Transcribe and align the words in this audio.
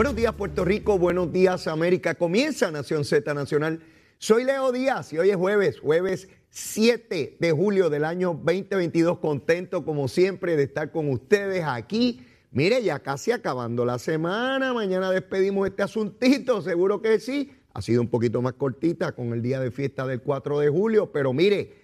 Buenos 0.00 0.16
días 0.16 0.32
Puerto 0.32 0.64
Rico, 0.64 0.98
buenos 0.98 1.30
días 1.30 1.66
América. 1.66 2.14
Comienza 2.14 2.70
Nación 2.70 3.04
Z 3.04 3.34
Nacional. 3.34 3.80
Soy 4.16 4.44
Leo 4.44 4.72
Díaz 4.72 5.12
y 5.12 5.18
hoy 5.18 5.28
es 5.28 5.36
jueves, 5.36 5.78
jueves 5.78 6.30
7 6.48 7.36
de 7.38 7.52
julio 7.52 7.90
del 7.90 8.06
año 8.06 8.28
2022. 8.28 9.18
Contento 9.18 9.84
como 9.84 10.08
siempre 10.08 10.56
de 10.56 10.62
estar 10.62 10.90
con 10.90 11.10
ustedes 11.10 11.64
aquí. 11.66 12.24
Mire, 12.50 12.82
ya 12.82 13.00
casi 13.00 13.30
acabando 13.30 13.84
la 13.84 13.98
semana. 13.98 14.72
Mañana 14.72 15.10
despedimos 15.10 15.68
este 15.68 15.82
asuntito, 15.82 16.62
seguro 16.62 17.02
que 17.02 17.20
sí. 17.20 17.52
Ha 17.74 17.82
sido 17.82 18.00
un 18.00 18.08
poquito 18.08 18.40
más 18.40 18.54
cortita 18.54 19.12
con 19.12 19.34
el 19.34 19.42
día 19.42 19.60
de 19.60 19.70
fiesta 19.70 20.06
del 20.06 20.22
4 20.22 20.60
de 20.60 20.70
julio, 20.70 21.12
pero 21.12 21.34
mire, 21.34 21.74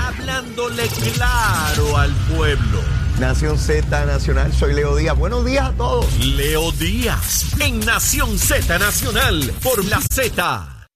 Hablándole 0.00 0.88
claro 1.14 1.96
al 1.96 2.10
pueblo. 2.34 2.87
Nación 3.20 3.58
Z 3.58 4.06
Nacional, 4.06 4.52
soy 4.52 4.74
Leo 4.74 4.94
Díaz. 4.94 5.18
Buenos 5.18 5.44
días 5.44 5.70
a 5.70 5.72
todos. 5.72 6.06
Leo 6.24 6.70
Díaz 6.70 7.46
en 7.60 7.80
Nación 7.80 8.38
Z 8.38 8.78
Nacional 8.78 9.52
por 9.60 9.84
la 9.86 10.00
Z. 10.00 10.86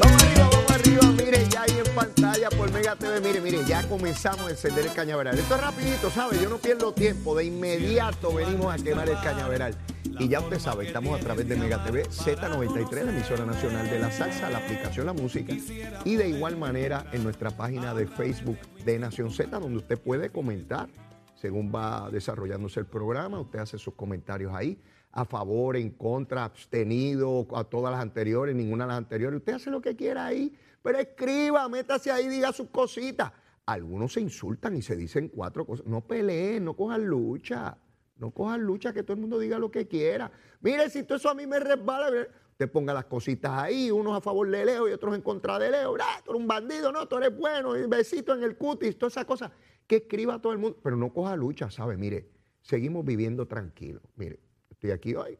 Vamos 0.00 0.22
arriba, 0.22 0.48
vamos 0.52 0.70
arriba. 0.70 1.02
Mire, 1.16 1.48
ya 1.48 1.62
ahí 1.62 1.82
en 1.82 1.94
pantalla 1.94 2.50
por 2.50 2.70
Mega 2.70 2.94
TV. 2.94 3.20
Mire, 3.22 3.40
mire, 3.40 3.64
ya 3.66 3.88
comenzamos 3.88 4.48
a 4.48 4.50
encender 4.50 4.84
el 4.84 4.92
cañaveral. 4.92 5.38
Esto 5.38 5.54
es 5.54 5.60
rapidito, 5.62 6.10
¿sabe? 6.10 6.38
Yo 6.38 6.50
no 6.50 6.58
pierdo 6.58 6.92
tiempo. 6.92 7.34
De 7.34 7.46
inmediato 7.46 8.34
venimos 8.34 8.74
a 8.74 8.76
quemar 8.76 9.08
el 9.08 9.18
cañaveral. 9.20 9.74
Y 10.18 10.28
ya 10.28 10.40
usted 10.40 10.58
sabe, 10.58 10.86
estamos 10.86 11.20
a 11.20 11.22
través 11.22 11.46
de 11.46 11.56
Mega 11.56 11.84
TV 11.84 12.04
Z93, 12.04 13.04
la 13.04 13.12
emisora 13.12 13.44
nacional 13.44 13.90
de 13.90 13.98
la 13.98 14.10
salsa, 14.10 14.48
la 14.48 14.58
aplicación 14.58 15.04
La 15.04 15.12
Música. 15.12 15.54
Y 16.04 16.16
de 16.16 16.28
igual 16.28 16.56
manera 16.56 17.06
en 17.12 17.22
nuestra 17.22 17.50
página 17.50 17.94
de 17.94 18.06
Facebook 18.06 18.56
de 18.84 18.98
Nación 18.98 19.30
Z, 19.30 19.58
donde 19.58 19.76
usted 19.76 19.98
puede 19.98 20.30
comentar 20.30 20.88
según 21.34 21.70
va 21.72 22.08
desarrollándose 22.10 22.80
el 22.80 22.86
programa. 22.86 23.40
Usted 23.40 23.58
hace 23.58 23.78
sus 23.78 23.94
comentarios 23.94 24.54
ahí, 24.54 24.80
a 25.12 25.26
favor, 25.26 25.76
en 25.76 25.90
contra, 25.90 26.44
abstenido, 26.44 27.46
a 27.54 27.64
todas 27.64 27.92
las 27.92 28.00
anteriores, 28.00 28.54
ninguna 28.54 28.84
de 28.84 28.88
las 28.88 28.98
anteriores. 28.98 29.38
Usted 29.38 29.52
hace 29.52 29.70
lo 29.70 29.82
que 29.82 29.96
quiera 29.96 30.24
ahí, 30.24 30.56
pero 30.82 30.98
escriba, 30.98 31.68
métase 31.68 32.10
ahí, 32.10 32.26
diga 32.26 32.52
sus 32.52 32.68
cositas. 32.68 33.32
Algunos 33.66 34.14
se 34.14 34.20
insultan 34.20 34.76
y 34.76 34.82
se 34.82 34.96
dicen 34.96 35.28
cuatro 35.28 35.66
cosas. 35.66 35.86
No 35.86 36.00
peleen, 36.00 36.64
no 36.64 36.74
cojan 36.74 37.04
lucha. 37.04 37.76
No 38.16 38.30
cojan 38.30 38.62
lucha, 38.62 38.92
que 38.92 39.02
todo 39.02 39.14
el 39.14 39.20
mundo 39.20 39.38
diga 39.38 39.58
lo 39.58 39.70
que 39.70 39.86
quiera. 39.86 40.30
Mire, 40.60 40.88
si 40.90 41.02
todo 41.02 41.18
eso 41.18 41.28
a 41.28 41.34
mí 41.34 41.46
me 41.46 41.60
resbala, 41.60 42.10
usted 42.50 42.70
ponga 42.70 42.94
las 42.94 43.04
cositas 43.04 43.52
ahí, 43.52 43.90
unos 43.90 44.16
a 44.16 44.20
favor 44.20 44.50
de 44.50 44.64
Leo 44.64 44.88
y 44.88 44.92
otros 44.92 45.14
en 45.14 45.20
contra 45.20 45.58
de 45.58 45.70
Leo. 45.70 45.94
Ah, 46.00 46.22
tú 46.24 46.30
eres 46.30 46.40
un 46.40 46.48
bandido, 46.48 46.90
no, 46.92 47.06
tú 47.06 47.18
eres 47.18 47.36
bueno, 47.36 47.76
y 47.76 47.86
besito 47.86 48.34
en 48.34 48.42
el 48.42 48.56
cutis, 48.56 48.96
todas 48.96 49.12
esas 49.12 49.26
cosas. 49.26 49.50
Que 49.86 49.96
escriba 49.96 50.40
todo 50.40 50.52
el 50.52 50.58
mundo, 50.58 50.78
pero 50.82 50.96
no 50.96 51.12
coja 51.12 51.36
lucha, 51.36 51.70
¿sabe? 51.70 51.96
Mire, 51.96 52.30
seguimos 52.62 53.04
viviendo 53.04 53.46
tranquilos. 53.46 54.02
Mire, 54.16 54.40
estoy 54.70 54.90
aquí 54.90 55.14
hoy, 55.14 55.38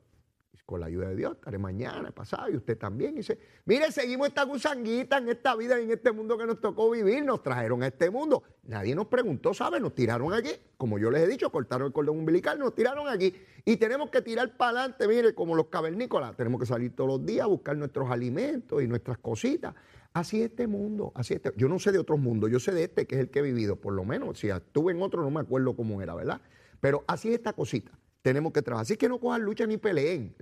con 0.66 0.80
la 0.80 0.86
ayuda 0.86 1.08
de 1.08 1.14
Dios, 1.16 1.36
estaré 1.36 1.58
mañana, 1.58 2.10
pasado, 2.10 2.50
y 2.50 2.56
usted 2.56 2.76
también. 2.76 3.14
Y 3.14 3.18
dice, 3.18 3.38
mire, 3.64 3.90
seguimos 3.92 4.26
esta 4.26 4.42
gusanguita 4.42 5.18
en 5.18 5.28
esta 5.28 5.54
vida 5.54 5.80
y 5.80 5.84
en 5.84 5.92
este 5.92 6.10
mundo 6.10 6.36
que 6.36 6.44
nos 6.44 6.60
tocó 6.60 6.90
vivir, 6.90 7.24
nos 7.24 7.40
trajeron 7.40 7.84
a 7.84 7.86
este 7.86 8.10
mundo. 8.10 8.42
Nadie 8.64 8.96
nos 8.96 9.06
preguntó, 9.06 9.54
¿sabe? 9.54 9.78
Nos 9.78 9.94
tiraron 9.94 10.34
aquí, 10.34 10.50
como 10.76 10.98
yo 10.98 11.08
les 11.12 11.22
he 11.22 11.28
dicho, 11.28 11.50
cortaron 11.50 11.86
el 11.86 11.92
cordón 11.92 12.18
umbilical, 12.18 12.58
nos 12.58 12.74
tiraron 12.74 13.08
aquí. 13.08 13.32
Y 13.64 13.76
tenemos 13.76 14.10
que 14.10 14.22
tirar 14.22 14.56
para 14.56 14.80
adelante, 14.80 15.06
mire, 15.06 15.34
como 15.34 15.54
los 15.54 15.66
cavernícolas, 15.68 16.36
tenemos 16.36 16.60
que 16.60 16.66
salir 16.66 16.96
todos 16.96 17.08
los 17.10 17.24
días 17.24 17.44
a 17.44 17.46
buscar 17.46 17.76
nuestros 17.76 18.10
alimentos 18.10 18.82
y 18.82 18.88
nuestras 18.88 19.18
cositas. 19.18 19.72
Así 20.12 20.40
es 20.40 20.50
este 20.50 20.66
mundo, 20.66 21.12
así 21.14 21.34
es 21.34 21.44
este. 21.44 21.52
Yo 21.56 21.68
no 21.68 21.78
sé 21.78 21.92
de 21.92 21.98
otros 21.98 22.18
mundos, 22.18 22.50
yo 22.50 22.58
sé 22.58 22.72
de 22.72 22.84
este 22.84 23.06
que 23.06 23.14
es 23.14 23.20
el 23.20 23.30
que 23.30 23.38
he 23.38 23.42
vivido, 23.42 23.76
por 23.76 23.92
lo 23.92 24.04
menos. 24.04 24.40
Si 24.40 24.48
estuve 24.48 24.92
en 24.92 25.00
otro, 25.00 25.22
no 25.22 25.30
me 25.30 25.40
acuerdo 25.40 25.76
cómo 25.76 26.02
era, 26.02 26.14
¿verdad? 26.16 26.40
Pero 26.80 27.04
así 27.06 27.28
es 27.28 27.34
esta 27.34 27.52
cosita 27.52 27.92
tenemos 28.26 28.52
que 28.52 28.60
trabajar. 28.60 28.82
Así 28.82 28.96
que 28.96 29.08
no 29.08 29.20
cojan 29.20 29.42
lucha 29.42 29.68
ni 29.68 29.76
peleen. 29.76 30.34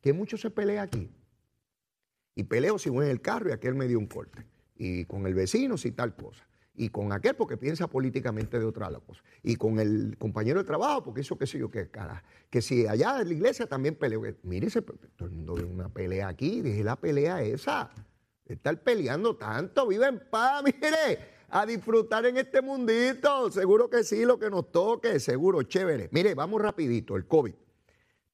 Que 0.00 0.12
mucho 0.12 0.36
se 0.36 0.50
pelea 0.50 0.82
aquí. 0.82 1.08
Y 2.34 2.42
peleo 2.42 2.76
si 2.76 2.90
voy 2.90 3.04
en 3.04 3.12
el 3.12 3.20
carro 3.20 3.50
y 3.50 3.52
aquel 3.52 3.76
me 3.76 3.86
dio 3.86 4.00
un 4.00 4.06
corte. 4.06 4.44
Y 4.74 5.04
con 5.04 5.24
el 5.24 5.32
vecino 5.32 5.78
si 5.78 5.92
tal 5.92 6.16
cosa. 6.16 6.44
Y 6.74 6.88
con 6.88 7.12
aquel 7.12 7.36
porque 7.36 7.56
piensa 7.56 7.86
políticamente 7.86 8.58
de 8.58 8.64
otra 8.64 8.90
cosa. 8.98 9.22
Y 9.44 9.54
con 9.54 9.78
el 9.78 10.16
compañero 10.18 10.58
de 10.58 10.64
trabajo 10.64 11.04
porque 11.04 11.20
eso 11.20 11.38
qué 11.38 11.46
sé 11.46 11.56
yo 11.56 11.70
qué 11.70 11.88
cara. 11.88 12.24
Que 12.50 12.60
si 12.60 12.84
allá 12.88 13.20
en 13.20 13.28
la 13.28 13.34
iglesia 13.34 13.68
también 13.68 13.94
peleo. 13.94 14.20
Mire, 14.42 14.68
todo 15.14 15.28
el 15.28 15.30
mundo 15.36 15.54
ve 15.54 15.62
una 15.62 15.88
pelea 15.90 16.26
aquí. 16.26 16.62
Dije 16.62 16.82
la 16.82 16.96
pelea 16.96 17.40
esa. 17.42 17.92
Estar 18.44 18.82
peleando 18.82 19.36
tanto. 19.36 19.86
Vive 19.86 20.08
en 20.08 20.18
paz, 20.28 20.64
mire 20.64 21.33
a 21.54 21.64
disfrutar 21.64 22.26
en 22.26 22.36
este 22.36 22.60
mundito. 22.60 23.48
Seguro 23.48 23.88
que 23.88 24.02
sí, 24.02 24.24
lo 24.24 24.40
que 24.40 24.50
nos 24.50 24.72
toque, 24.72 25.20
seguro, 25.20 25.62
chévere. 25.62 26.08
Mire, 26.10 26.34
vamos 26.34 26.60
rapidito, 26.60 27.14
el 27.14 27.28
COVID. 27.28 27.54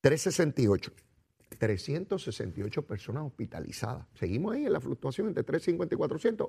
368. 0.01 0.91
368 1.59 2.87
personas 2.87 3.25
hospitalizadas. 3.25 4.07
Seguimos 4.15 4.55
ahí 4.55 4.65
en 4.65 4.73
la 4.73 4.81
fluctuación 4.81 5.29
entre 5.29 5.45
350 5.45 5.95
y 5.95 5.99
400. 5.99 6.49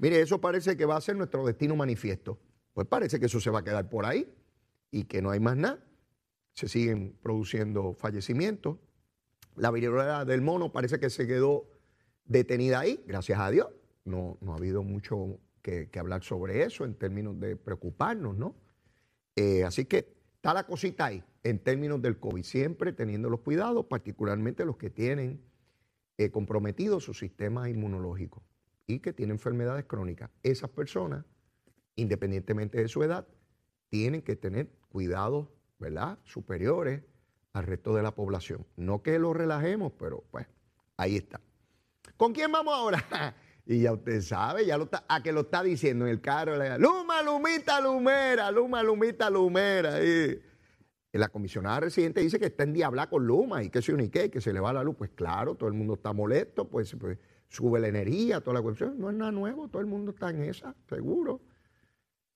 Mire, 0.00 0.20
eso 0.20 0.38
parece 0.38 0.76
que 0.76 0.84
va 0.84 0.96
a 0.96 1.00
ser 1.00 1.16
nuestro 1.16 1.46
destino 1.46 1.76
manifiesto. 1.76 2.38
Pues 2.74 2.86
parece 2.86 3.18
que 3.18 3.24
eso 3.24 3.40
se 3.40 3.48
va 3.48 3.60
a 3.60 3.64
quedar 3.64 3.88
por 3.88 4.04
ahí 4.04 4.30
y 4.90 5.04
que 5.04 5.22
no 5.22 5.30
hay 5.30 5.40
más 5.40 5.56
nada. 5.56 5.82
Se 6.52 6.68
siguen 6.68 7.16
produciendo 7.22 7.94
fallecimientos. 7.94 8.76
La 9.56 9.70
viruela 9.70 10.26
del 10.26 10.42
mono 10.42 10.72
parece 10.72 11.00
que 11.00 11.08
se 11.08 11.26
quedó 11.26 11.70
detenida 12.26 12.80
ahí, 12.80 13.02
gracias 13.06 13.40
a 13.40 13.50
Dios. 13.50 13.68
No, 14.04 14.36
no 14.42 14.52
ha 14.52 14.56
habido 14.56 14.82
mucho 14.82 15.38
que, 15.62 15.88
hablar 15.98 16.22
sobre 16.22 16.64
eso 16.64 16.84
en 16.84 16.94
términos 16.94 17.38
de 17.40 17.56
preocuparnos, 17.56 18.36
¿no? 18.36 18.56
Eh, 19.36 19.64
así 19.64 19.86
que 19.86 20.14
está 20.36 20.52
la 20.52 20.66
cosita 20.66 21.06
ahí, 21.06 21.24
en 21.42 21.58
términos 21.60 22.02
del 22.02 22.18
COVID, 22.18 22.42
siempre 22.42 22.92
teniendo 22.92 23.30
los 23.30 23.40
cuidados, 23.40 23.86
particularmente 23.86 24.64
los 24.64 24.76
que 24.76 24.90
tienen 24.90 25.40
eh, 26.18 26.30
comprometido 26.30 27.00
su 27.00 27.14
sistema 27.14 27.70
inmunológico 27.70 28.42
y 28.86 28.98
que 28.98 29.12
tienen 29.12 29.36
enfermedades 29.36 29.84
crónicas. 29.86 30.30
Esas 30.42 30.70
personas, 30.70 31.24
independientemente 31.96 32.78
de 32.78 32.88
su 32.88 33.02
edad, 33.02 33.26
tienen 33.88 34.22
que 34.22 34.36
tener 34.36 34.70
cuidados, 34.88 35.48
¿verdad?, 35.78 36.18
superiores 36.24 37.02
al 37.52 37.64
resto 37.64 37.94
de 37.94 38.02
la 38.02 38.14
población. 38.14 38.66
No 38.76 39.02
que 39.02 39.18
lo 39.18 39.32
relajemos, 39.32 39.92
pero 39.98 40.24
pues 40.30 40.46
ahí 40.96 41.16
está. 41.16 41.40
¿Con 42.16 42.32
quién 42.32 42.50
vamos 42.50 42.74
ahora? 42.74 43.04
Y 43.64 43.82
ya 43.82 43.92
usted 43.92 44.20
sabe, 44.22 44.66
ya 44.66 44.76
lo 44.76 44.84
está, 44.84 45.04
a 45.08 45.22
que 45.22 45.32
lo 45.32 45.42
está 45.42 45.62
diciendo 45.62 46.04
en 46.06 46.10
el 46.10 46.20
carro. 46.20 46.56
Luma, 46.78 47.22
Lumita, 47.22 47.80
Lumera, 47.80 48.50
Luma, 48.50 48.82
Lumita, 48.82 49.30
Lumera. 49.30 50.02
Y 50.02 50.40
la 51.12 51.28
comisionada 51.28 51.80
residente 51.80 52.20
dice 52.20 52.40
que 52.40 52.46
está 52.46 52.64
en 52.64 52.72
diabla 52.72 53.08
con 53.08 53.24
Luma 53.24 53.62
y 53.62 53.70
que 53.70 53.80
se 53.80 53.92
unique, 53.92 54.30
que 54.30 54.40
se 54.40 54.52
le 54.52 54.60
va 54.60 54.72
la 54.72 54.82
luz. 54.82 54.96
Pues 54.96 55.10
claro, 55.10 55.54
todo 55.54 55.68
el 55.68 55.74
mundo 55.74 55.94
está 55.94 56.12
molesto, 56.12 56.68
pues, 56.68 56.96
pues, 56.98 57.18
sube 57.48 57.78
la 57.78 57.88
energía, 57.88 58.40
toda 58.40 58.54
la 58.54 58.62
cuestión. 58.62 58.98
No 58.98 59.10
es 59.10 59.16
nada 59.16 59.30
nuevo, 59.30 59.68
todo 59.68 59.80
el 59.80 59.86
mundo 59.86 60.10
está 60.10 60.30
en 60.30 60.42
esa, 60.42 60.74
seguro. 60.88 61.40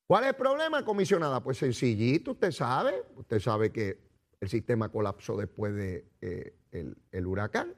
¿Cuál 0.06 0.24
es 0.24 0.30
el 0.30 0.36
problema, 0.36 0.84
comisionada? 0.84 1.42
Pues 1.42 1.58
sencillito, 1.58 2.32
usted 2.32 2.52
sabe, 2.52 3.02
usted 3.16 3.40
sabe 3.40 3.72
que 3.72 3.98
el 4.38 4.48
sistema 4.48 4.90
colapsó 4.90 5.36
después 5.36 5.74
de, 5.74 6.06
eh, 6.20 6.54
el 6.70 7.26
huracán 7.26 7.74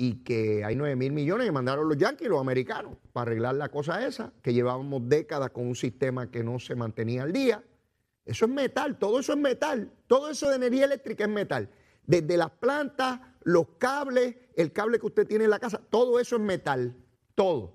y 0.00 0.22
que 0.22 0.64
hay 0.64 0.76
9 0.76 0.94
mil 0.94 1.12
millones 1.12 1.44
que 1.44 1.52
mandaron 1.52 1.88
los 1.88 1.98
yanquis, 1.98 2.28
los 2.28 2.40
americanos, 2.40 2.96
para 3.12 3.32
arreglar 3.32 3.56
la 3.56 3.68
cosa 3.68 4.06
esa, 4.06 4.32
que 4.42 4.54
llevábamos 4.54 5.08
décadas 5.08 5.50
con 5.50 5.66
un 5.66 5.74
sistema 5.74 6.30
que 6.30 6.44
no 6.44 6.60
se 6.60 6.76
mantenía 6.76 7.24
al 7.24 7.32
día. 7.32 7.64
Eso 8.24 8.44
es 8.44 8.50
metal, 8.50 8.96
todo 8.96 9.18
eso 9.18 9.32
es 9.32 9.38
metal, 9.38 9.90
todo 10.06 10.30
eso 10.30 10.48
de 10.48 10.56
energía 10.56 10.84
eléctrica 10.84 11.24
es 11.24 11.30
metal. 11.30 11.68
Desde 12.06 12.36
las 12.36 12.50
plantas, 12.50 13.20
los 13.42 13.70
cables, 13.78 14.36
el 14.54 14.72
cable 14.72 15.00
que 15.00 15.06
usted 15.06 15.26
tiene 15.26 15.44
en 15.44 15.50
la 15.50 15.58
casa, 15.58 15.80
todo 15.90 16.20
eso 16.20 16.36
es 16.36 16.42
metal, 16.42 16.94
todo. 17.34 17.74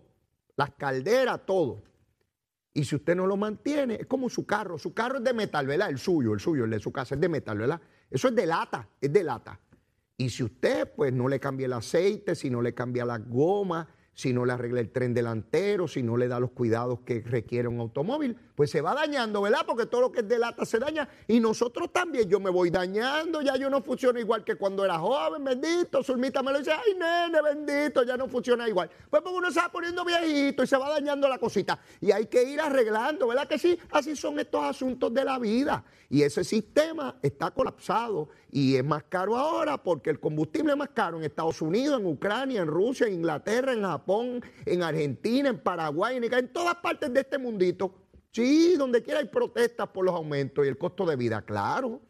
Las 0.55 0.71
calderas, 0.71 1.45
todo. 1.45 1.83
Y 2.73 2.85
si 2.85 2.95
usted 2.95 3.17
no 3.17 3.27
lo 3.27 3.35
mantiene, 3.35 3.95
es 3.95 4.07
como 4.07 4.29
su 4.29 4.45
carro. 4.45 4.79
Su 4.79 4.93
carro 4.93 5.17
es 5.17 5.23
de 5.25 5.33
metal, 5.33 5.67
¿verdad? 5.67 5.89
El 5.89 5.99
suyo, 5.99 6.33
el 6.33 6.39
suyo, 6.39 6.63
el 6.63 6.71
de 6.71 6.79
su 6.79 6.91
casa 6.91 7.15
es 7.15 7.21
de 7.21 7.27
metal, 7.27 7.57
¿verdad? 7.57 7.81
Eso 8.09 8.29
es 8.29 8.35
de 8.35 8.45
lata, 8.45 8.87
es 9.01 9.11
de 9.11 9.23
lata. 9.23 9.59
Y 10.17 10.29
si 10.29 10.43
usted 10.43 10.91
pues 10.95 11.11
no 11.13 11.27
le 11.27 11.39
cambia 11.39 11.65
el 11.65 11.73
aceite, 11.73 12.35
si 12.35 12.49
no 12.49 12.61
le 12.61 12.73
cambia 12.73 13.05
la 13.05 13.17
goma, 13.17 13.89
si 14.13 14.31
no 14.33 14.45
le 14.45 14.53
arregla 14.53 14.79
el 14.79 14.91
tren 14.91 15.13
delantero, 15.13 15.87
si 15.87 16.03
no 16.03 16.17
le 16.17 16.27
da 16.27 16.39
los 16.39 16.51
cuidados 16.51 16.99
que 17.05 17.21
requiere 17.21 17.67
un 17.67 17.79
automóvil, 17.79 18.37
pues 18.55 18.69
se 18.69 18.81
va 18.81 18.93
dañando, 18.93 19.41
¿verdad? 19.41 19.61
Porque 19.65 19.87
todo 19.87 20.01
lo 20.01 20.11
que 20.11 20.19
es 20.19 20.27
de 20.27 20.37
lata 20.37 20.65
se 20.65 20.77
daña 20.79 21.09
y 21.27 21.39
nosotros 21.39 21.91
también, 21.91 22.29
yo 22.29 22.39
me 22.39 22.49
voy 22.49 22.69
dañando, 22.69 23.41
ya 23.41 23.55
yo 23.55 23.69
no 23.69 23.81
funciona 23.81 24.19
igual 24.19 24.43
que 24.43 24.55
cuando 24.55 24.85
era 24.85 24.99
joven, 24.99 25.43
bendito, 25.43 26.03
Zulmita 26.03 26.43
me 26.43 26.51
lo 26.51 26.59
dice, 26.59 26.71
ay 26.71 26.93
nene, 26.93 27.41
bendito, 27.41 28.03
ya 28.03 28.15
no 28.15 28.27
funciona 28.27 28.67
igual. 28.67 28.89
Pues 29.09 29.21
porque 29.23 29.37
uno 29.37 29.51
se 29.51 29.59
va 29.59 29.69
poniendo 29.69 30.05
viejito 30.05 30.63
y 30.63 30.67
se 30.67 30.77
va 30.77 30.89
dañando 30.89 31.27
la 31.27 31.39
cosita 31.39 31.79
y 31.99 32.11
hay 32.11 32.27
que 32.27 32.43
ir 32.43 32.61
arreglando, 32.61 33.27
¿verdad 33.27 33.47
que 33.47 33.57
sí? 33.57 33.77
Así 33.91 34.15
son 34.15 34.39
estos 34.39 34.63
asuntos 34.63 35.13
de 35.13 35.25
la 35.25 35.39
vida 35.39 35.83
y 36.09 36.21
ese 36.21 36.43
sistema 36.43 37.15
está 37.23 37.49
colapsado 37.49 38.29
y 38.51 38.75
es 38.75 38.85
más 38.85 39.03
caro 39.05 39.35
ahora 39.35 39.81
porque 39.81 40.11
el 40.11 40.19
combustible 40.19 40.73
es 40.73 40.77
más 40.77 40.89
caro 40.89 41.17
en 41.17 41.23
Estados 41.23 41.59
Unidos, 41.61 41.99
en 41.99 42.05
Ucrania, 42.05 42.61
en 42.61 42.67
Rusia, 42.67 43.07
en 43.07 43.13
Inglaterra, 43.13 43.73
en 43.73 43.81
Japón, 43.81 44.02
en 44.65 44.83
Argentina, 44.83 45.49
en 45.49 45.59
Paraguay, 45.59 46.17
en, 46.17 46.33
en 46.33 46.53
todas 46.53 46.75
partes 46.75 47.13
de 47.13 47.21
este 47.21 47.37
mundito. 47.37 47.93
Sí, 48.31 48.75
donde 48.77 49.03
quiera 49.03 49.19
hay 49.19 49.27
protestas 49.27 49.87
por 49.89 50.05
los 50.05 50.15
aumentos 50.15 50.65
y 50.65 50.67
el 50.67 50.77
costo 50.77 51.05
de 51.05 51.15
vida, 51.15 51.41
claro. 51.43 52.01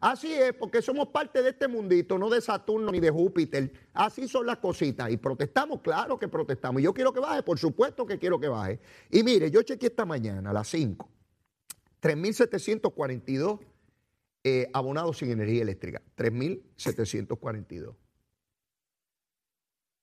Así 0.00 0.32
es, 0.32 0.54
porque 0.54 0.80
somos 0.80 1.08
parte 1.08 1.42
de 1.42 1.50
este 1.50 1.68
mundito, 1.68 2.18
no 2.18 2.30
de 2.30 2.40
Saturno 2.40 2.90
ni 2.90 3.00
de 3.00 3.10
Júpiter. 3.10 3.70
Así 3.92 4.26
son 4.26 4.46
las 4.46 4.56
cositas. 4.56 5.10
Y 5.10 5.18
protestamos, 5.18 5.80
claro 5.82 6.18
que 6.18 6.26
protestamos. 6.26 6.80
Y 6.80 6.84
yo 6.84 6.94
quiero 6.94 7.12
que 7.12 7.20
baje, 7.20 7.42
por 7.42 7.58
supuesto 7.58 8.06
que 8.06 8.18
quiero 8.18 8.40
que 8.40 8.48
baje. 8.48 8.80
Y 9.10 9.22
mire, 9.22 9.50
yo 9.50 9.62
chequeé 9.62 9.90
esta 9.90 10.06
mañana 10.06 10.50
a 10.50 10.52
las 10.54 10.68
5, 10.68 11.06
3.742 12.00 13.60
eh, 14.42 14.70
abonados 14.72 15.18
sin 15.18 15.30
energía 15.30 15.62
eléctrica, 15.62 16.00
3.742. 16.16 17.94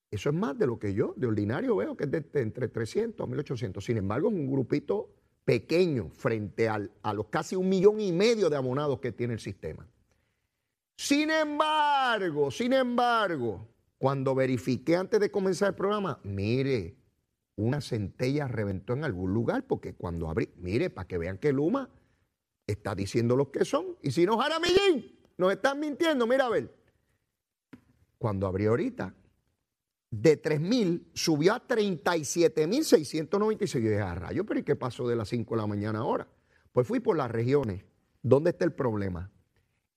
Eso 0.09 0.29
es 0.29 0.35
más 0.35 0.57
de 0.57 0.67
lo 0.67 0.79
que 0.79 0.93
yo, 0.93 1.13
de 1.17 1.27
ordinario, 1.27 1.75
veo 1.75 1.97
que 1.97 2.05
es 2.05 2.11
de, 2.11 2.25
entre 2.35 2.69
300 2.69 3.27
a 3.27 3.29
1.800. 3.29 3.81
Sin 3.81 3.97
embargo, 3.97 4.29
es 4.29 4.35
un 4.35 4.49
grupito 4.49 5.09
pequeño 5.43 6.09
frente 6.09 6.69
a 6.69 7.13
los 7.13 7.27
casi 7.27 7.55
un 7.55 7.69
millón 7.69 7.99
y 7.99 8.11
medio 8.11 8.49
de 8.49 8.57
abonados 8.57 8.99
que 8.99 9.11
tiene 9.11 9.33
el 9.33 9.39
sistema. 9.39 9.87
Sin 10.97 11.29
embargo, 11.29 12.49
sin 12.51 12.73
embargo, 12.73 13.67
cuando 13.97 14.33
verifiqué 14.33 14.95
antes 14.95 15.19
de 15.19 15.29
comenzar 15.29 15.69
el 15.69 15.75
programa, 15.75 16.19
mire, 16.23 16.95
una 17.55 17.81
centella 17.81 18.47
reventó 18.47 18.93
en 18.93 19.03
algún 19.03 19.33
lugar, 19.33 19.65
porque 19.67 19.93
cuando 19.93 20.29
abrí, 20.29 20.49
mire, 20.57 20.89
para 20.89 21.07
que 21.07 21.17
vean 21.17 21.37
que 21.37 21.51
Luma 21.51 21.89
está 22.65 22.95
diciendo 22.95 23.35
los 23.35 23.49
que 23.49 23.65
son. 23.65 23.97
Y 24.01 24.11
si 24.11 24.25
no, 24.25 24.37
Jaramillín, 24.37 25.17
nos 25.37 25.51
están 25.51 25.79
mintiendo. 25.79 26.27
Mira, 26.27 26.45
a 26.45 26.49
ver. 26.49 26.75
Cuando 28.17 28.47
abrí 28.47 28.65
ahorita, 28.65 29.13
de 30.09 30.41
3.000 30.41 31.11
subió 31.13 31.53
a 31.53 31.67
37.696. 31.67 33.73
Yo 33.73 33.89
dije, 33.89 34.01
a 34.01 34.15
rayo, 34.15 34.43
pero 34.45 34.59
¿y 34.59 34.63
qué 34.63 34.75
pasó 34.75 35.07
de 35.07 35.15
las 35.15 35.29
5 35.29 35.55
de 35.55 35.61
la 35.61 35.67
mañana 35.67 35.99
ahora? 35.99 36.27
Pues 36.71 36.87
fui 36.87 36.99
por 36.99 37.15
las 37.17 37.29
regiones. 37.31 37.85
¿Dónde 38.21 38.49
está 38.51 38.65
el 38.65 38.73
problema? 38.73 39.31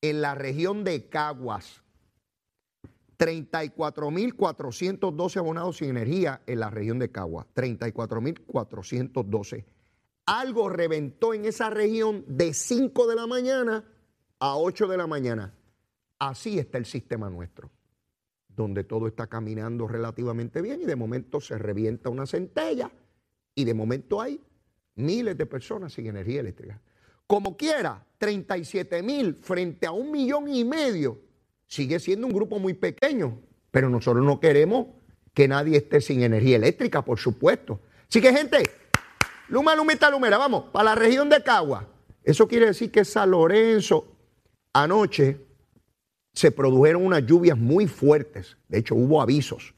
En 0.01 0.21
la 0.21 0.35
región 0.35 0.85
de 0.85 1.09
Caguas. 1.09 1.83
34.412 3.19 5.37
abonados 5.37 5.77
sin 5.77 5.91
energía 5.91 6.41
en 6.47 6.61
la 6.61 6.71
región 6.71 6.99
de 6.99 7.11
Caguas. 7.11 7.47
34.412 7.55 9.67
algo 10.31 10.69
reventó 10.69 11.35
en 11.35 11.45
esa 11.45 11.71
región 11.71 12.25
de 12.29 12.55
5 12.55 13.09
de 13.09 13.17
la 13.17 13.27
mañana 13.27 13.85
a 14.39 14.57
8 14.57 14.87
de 14.87 14.97
la 14.97 15.09
mañana. 15.09 15.53
Así 16.21 16.57
está 16.57 16.79
el 16.79 16.87
sistema 16.87 17.29
nuestro, 17.29 17.69
donde 18.57 18.85
todo 18.85 19.07
está 19.07 19.27
caminando 19.27 19.87
relativamente 19.89 20.61
bien 20.61 20.83
y 20.83 20.85
de 20.85 20.97
momento 20.97 21.41
se 21.41 21.57
revienta 21.59 22.11
una 22.11 22.27
centella 22.27 22.91
y 23.55 23.65
de 23.65 23.75
momento 23.75 24.21
hay 24.21 24.41
miles 24.97 25.37
de 25.37 25.47
personas 25.47 25.93
sin 25.93 26.07
energía 26.07 26.41
eléctrica. 26.41 26.81
Como 27.27 27.57
quiera, 27.57 28.05
37 28.19 29.03
mil 29.03 29.37
frente 29.37 29.87
a 29.87 29.93
un 29.93 30.11
millón 30.11 30.49
y 30.49 30.65
medio 30.65 31.19
sigue 31.67 32.01
siendo 32.01 32.27
un 32.27 32.33
grupo 32.33 32.59
muy 32.59 32.75
pequeño, 32.75 33.39
pero 33.71 33.89
nosotros 33.89 34.25
no 34.25 34.41
queremos 34.41 34.89
que 35.33 35.47
nadie 35.47 35.79
esté 35.79 36.01
sin 36.01 36.23
energía 36.23 36.57
eléctrica, 36.57 37.03
por 37.05 37.19
supuesto. 37.19 37.81
Así 38.09 38.21
que 38.21 38.33
gente, 38.33 38.63
Luma, 39.49 39.77
Lumita, 39.77 40.11
Lumera, 40.11 40.39
vamos, 40.39 40.65
para 40.73 40.87
la 40.87 40.95
región 40.97 41.29
de 41.29 41.43
Cagua. 41.43 41.87
Eso 42.25 42.49
quiere 42.49 42.67
decir 42.67 42.91
que 42.91 43.05
San 43.05 43.31
Lorenzo, 43.31 44.17
anoche 44.73 45.50
se 46.33 46.53
produjeron 46.53 47.05
unas 47.05 47.27
lluvias 47.27 47.59
muy 47.59 47.87
fuertes. 47.87 48.57
De 48.69 48.79
hecho, 48.79 48.95
hubo 48.95 49.21
avisos 49.21 49.75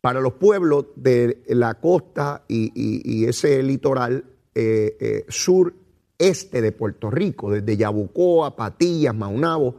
para 0.00 0.20
los 0.20 0.34
pueblos 0.34 0.86
de 0.96 1.42
la 1.48 1.74
costa 1.74 2.44
y, 2.46 3.24
ese 3.24 3.62
litoral 3.62 4.24
eh, 4.54 4.96
eh, 5.00 5.24
sureste 5.28 6.60
de 6.60 6.72
Puerto 6.72 7.10
Rico, 7.10 7.50
desde 7.50 7.76
Yabucoa, 7.76 8.54
Patillas, 8.54 9.14
Maunabo 9.14 9.76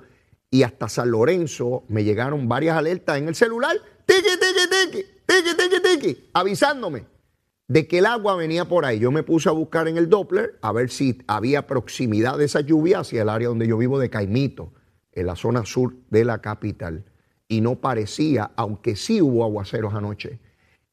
y 0.50 0.64
hasta 0.64 0.90
San 0.90 1.12
Lorenzo, 1.12 1.84
me 1.90 2.04
llegaron 2.04 2.48
varias 2.48 2.78
alertas 2.78 3.18
en 3.18 3.28
el 3.28 3.36
celular, 3.36 3.78
tiki, 4.06 4.22
tiki, 4.22 4.70
tiki, 4.70 5.06
tiki, 5.26 5.58
tiki, 5.58 5.82
tiki, 5.84 6.30
avisándome 6.34 7.06
de 7.68 7.88
que 7.88 8.00
el 8.00 8.06
agua 8.06 8.36
venía 8.36 8.66
por 8.66 8.86
ahí. 8.86 9.00
Yo 9.00 9.12
me 9.12 9.24
puse 9.24 9.50
a 9.50 9.52
buscar 9.52 9.88
en 9.88 9.98
el 9.98 10.10
Doppler 10.10 10.58
a 10.62 10.72
ver 10.72 10.90
si 10.90 11.22
había 11.28 11.68
proximidad 11.68 12.38
de 12.38 12.46
esa 12.46 12.62
lluvia 12.62 13.00
hacia 13.00 13.22
el 13.22 13.30
área 13.30 13.48
donde 13.48 13.68
yo 13.68 13.78
vivo 13.78 14.00
de 14.00 14.10
Caimito, 14.10 14.72
en 15.16 15.26
la 15.26 15.36
zona 15.36 15.66
sur 15.66 15.96
de 16.10 16.24
la 16.24 16.42
capital. 16.42 17.04
Y 17.48 17.62
no 17.62 17.76
parecía, 17.76 18.52
aunque 18.56 18.96
sí 18.96 19.22
hubo 19.22 19.44
aguaceros 19.44 19.94
anoche 19.94 20.40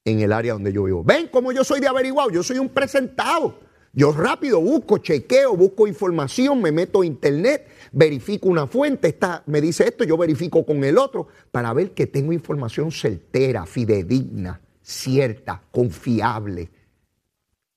en 0.04 0.20
el 0.20 0.32
área 0.32 0.54
donde 0.54 0.72
yo 0.72 0.84
vivo. 0.84 1.04
Ven 1.04 1.28
cómo 1.28 1.52
yo 1.52 1.64
soy 1.64 1.80
de 1.80 1.88
averiguado, 1.88 2.30
yo 2.30 2.42
soy 2.42 2.58
un 2.58 2.68
presentado. 2.68 3.58
Yo 3.92 4.10
rápido 4.12 4.58
busco, 4.58 4.96
chequeo, 4.96 5.54
busco 5.54 5.86
información, 5.86 6.62
me 6.62 6.72
meto 6.72 7.02
a 7.02 7.06
internet, 7.06 7.68
verifico 7.92 8.48
una 8.48 8.66
fuente, 8.66 9.08
esta 9.08 9.42
me 9.44 9.60
dice 9.60 9.84
esto, 9.84 10.02
yo 10.04 10.16
verifico 10.16 10.64
con 10.64 10.82
el 10.82 10.96
otro 10.96 11.28
para 11.50 11.74
ver 11.74 11.90
que 11.90 12.06
tengo 12.06 12.32
información 12.32 12.90
certera, 12.90 13.66
fidedigna 13.66 14.62
cierta, 14.82 15.62
confiable. 15.70 16.70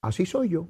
Así 0.01 0.25
soy 0.25 0.49
yo. 0.49 0.67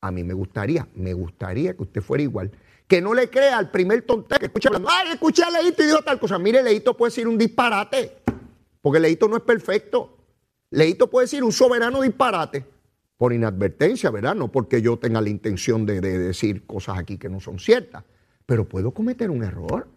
A 0.00 0.10
mí 0.10 0.22
me 0.22 0.34
gustaría, 0.34 0.86
me 0.94 1.14
gustaría 1.14 1.74
que 1.74 1.82
usted 1.82 2.02
fuera 2.02 2.22
igual. 2.22 2.52
Que 2.86 3.00
no 3.00 3.14
le 3.14 3.28
crea 3.28 3.58
al 3.58 3.70
primer 3.70 4.02
tonto 4.02 4.36
que 4.38 4.46
escucha 4.46 4.68
hablando, 4.68 4.88
ay, 4.90 5.12
escuché 5.12 5.42
a 5.42 5.50
Leito 5.50 5.82
y 5.82 5.86
dijo 5.86 6.02
tal 6.02 6.20
cosa. 6.20 6.38
Mire, 6.38 6.62
Leito 6.62 6.96
puede 6.96 7.10
decir 7.10 7.26
un 7.26 7.36
disparate, 7.36 8.18
porque 8.80 9.00
Leito 9.00 9.26
no 9.28 9.36
es 9.36 9.42
perfecto. 9.42 10.16
Leito 10.70 11.08
puede 11.08 11.24
decir 11.24 11.42
un 11.42 11.52
soberano 11.52 12.00
disparate, 12.02 12.64
por 13.16 13.32
inadvertencia, 13.32 14.10
¿verdad? 14.10 14.34
No 14.34 14.52
porque 14.52 14.82
yo 14.82 14.98
tenga 14.98 15.20
la 15.20 15.30
intención 15.30 15.86
de, 15.86 16.00
de 16.00 16.18
decir 16.18 16.66
cosas 16.66 16.98
aquí 16.98 17.18
que 17.18 17.28
no 17.28 17.40
son 17.40 17.58
ciertas, 17.58 18.04
pero 18.44 18.68
puedo 18.68 18.92
cometer 18.92 19.30
un 19.30 19.42
error. 19.42 19.88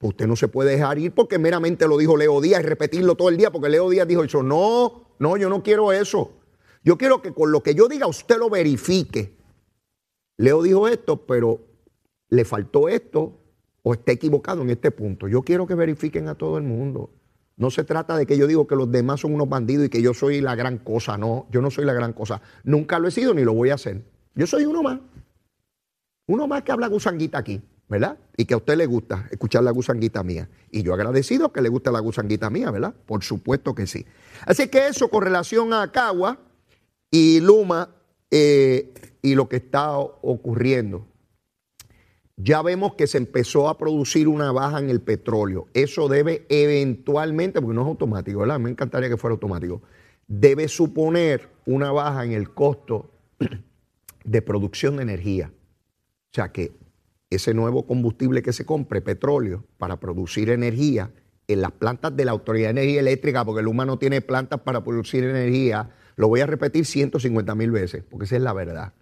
Usted 0.00 0.28
no 0.28 0.36
se 0.36 0.46
puede 0.46 0.72
dejar 0.72 0.98
ir 0.98 1.12
porque 1.12 1.38
meramente 1.38 1.88
lo 1.88 1.96
dijo 1.98 2.16
Leo 2.16 2.40
Díaz 2.40 2.60
y 2.60 2.66
repetirlo 2.66 3.16
todo 3.16 3.30
el 3.30 3.36
día 3.36 3.50
porque 3.50 3.68
Leo 3.68 3.90
Díaz 3.90 4.06
dijo 4.06 4.22
eso. 4.22 4.44
No, 4.44 5.08
no, 5.18 5.36
yo 5.36 5.48
no 5.48 5.62
quiero 5.62 5.92
eso. 5.92 6.32
Yo 6.84 6.96
quiero 6.96 7.20
que 7.20 7.32
con 7.32 7.50
lo 7.50 7.62
que 7.62 7.74
yo 7.74 7.88
diga 7.88 8.06
usted 8.06 8.38
lo 8.38 8.48
verifique. 8.48 9.36
Leo 10.36 10.62
dijo 10.62 10.86
esto, 10.86 11.26
pero 11.26 11.60
le 12.30 12.44
faltó 12.44 12.88
esto 12.88 13.38
o 13.82 13.94
está 13.94 14.12
equivocado 14.12 14.62
en 14.62 14.70
este 14.70 14.90
punto. 14.90 15.28
Yo 15.28 15.42
quiero 15.42 15.66
que 15.66 15.74
verifiquen 15.74 16.28
a 16.28 16.34
todo 16.34 16.58
el 16.58 16.64
mundo. 16.64 17.10
No 17.56 17.70
se 17.70 17.84
trata 17.84 18.16
de 18.16 18.26
que 18.26 18.38
yo 18.38 18.46
digo 18.46 18.66
que 18.66 18.76
los 18.76 18.90
demás 18.90 19.20
son 19.20 19.34
unos 19.34 19.48
bandidos 19.48 19.86
y 19.86 19.88
que 19.88 20.02
yo 20.02 20.14
soy 20.14 20.40
la 20.40 20.54
gran 20.54 20.78
cosa. 20.78 21.18
No, 21.18 21.46
yo 21.50 21.60
no 21.60 21.70
soy 21.70 21.84
la 21.84 21.92
gran 21.92 22.12
cosa. 22.12 22.40
Nunca 22.64 22.98
lo 22.98 23.08
he 23.08 23.10
sido 23.10 23.34
ni 23.34 23.42
lo 23.42 23.52
voy 23.52 23.70
a 23.70 23.74
hacer. 23.74 24.02
Yo 24.34 24.46
soy 24.46 24.64
uno 24.64 24.82
más. 24.82 25.00
Uno 26.26 26.46
más 26.46 26.62
que 26.62 26.72
habla 26.72 26.86
gusanguita 26.86 27.38
aquí. 27.38 27.60
¿verdad? 27.88 28.18
Y 28.36 28.44
que 28.44 28.54
a 28.54 28.58
usted 28.58 28.76
le 28.76 28.86
gusta 28.86 29.26
escuchar 29.30 29.64
la 29.64 29.70
gusanguita 29.70 30.22
mía. 30.22 30.48
Y 30.70 30.82
yo 30.82 30.92
agradecido 30.92 31.52
que 31.52 31.62
le 31.62 31.70
guste 31.70 31.90
la 31.90 32.00
gusanguita 32.00 32.50
mía, 32.50 32.70
¿verdad? 32.70 32.94
Por 33.06 33.24
supuesto 33.24 33.74
que 33.74 33.86
sí. 33.86 34.04
Así 34.44 34.68
que 34.68 34.88
eso 34.88 35.08
con 35.08 35.24
relación 35.24 35.72
a 35.72 35.90
Cagua 35.90 36.38
y 37.10 37.40
Luma, 37.40 37.88
eh, 38.30 38.92
y 39.22 39.34
lo 39.34 39.48
que 39.48 39.56
está 39.56 39.96
ocurriendo. 39.96 41.06
Ya 42.40 42.62
vemos 42.62 42.94
que 42.94 43.08
se 43.08 43.18
empezó 43.18 43.68
a 43.68 43.76
producir 43.76 44.28
una 44.28 44.52
baja 44.52 44.78
en 44.78 44.90
el 44.90 45.00
petróleo. 45.00 45.66
Eso 45.74 46.08
debe 46.08 46.46
eventualmente, 46.48 47.60
porque 47.60 47.74
no 47.74 47.82
es 47.82 47.88
automático, 47.88 48.38
¿verdad? 48.38 48.60
Me 48.60 48.70
encantaría 48.70 49.08
que 49.08 49.16
fuera 49.16 49.32
automático. 49.32 49.82
Debe 50.28 50.68
suponer 50.68 51.48
una 51.66 51.90
baja 51.90 52.24
en 52.24 52.32
el 52.32 52.54
costo 52.54 53.10
de 54.24 54.42
producción 54.42 54.96
de 54.96 55.02
energía. 55.02 55.52
O 56.30 56.34
sea 56.34 56.52
que 56.52 56.70
ese 57.28 57.54
nuevo 57.54 57.86
combustible 57.86 58.40
que 58.40 58.52
se 58.52 58.64
compre, 58.64 59.00
petróleo, 59.00 59.64
para 59.76 59.98
producir 59.98 60.50
energía 60.50 61.10
en 61.48 61.60
las 61.60 61.72
plantas 61.72 62.14
de 62.14 62.24
la 62.24 62.30
Autoridad 62.30 62.68
de 62.68 62.82
Energía 62.82 63.00
Eléctrica, 63.00 63.44
porque 63.44 63.62
el 63.62 63.66
humano 63.66 63.98
tiene 63.98 64.20
plantas 64.20 64.60
para 64.60 64.84
producir 64.84 65.24
energía, 65.24 65.90
lo 66.14 66.28
voy 66.28 66.40
a 66.40 66.46
repetir 66.46 66.86
150 66.86 67.54
mil 67.56 67.72
veces, 67.72 68.04
porque 68.08 68.26
esa 68.26 68.36
es 68.36 68.42
la 68.42 68.52
verdad. 68.52 68.92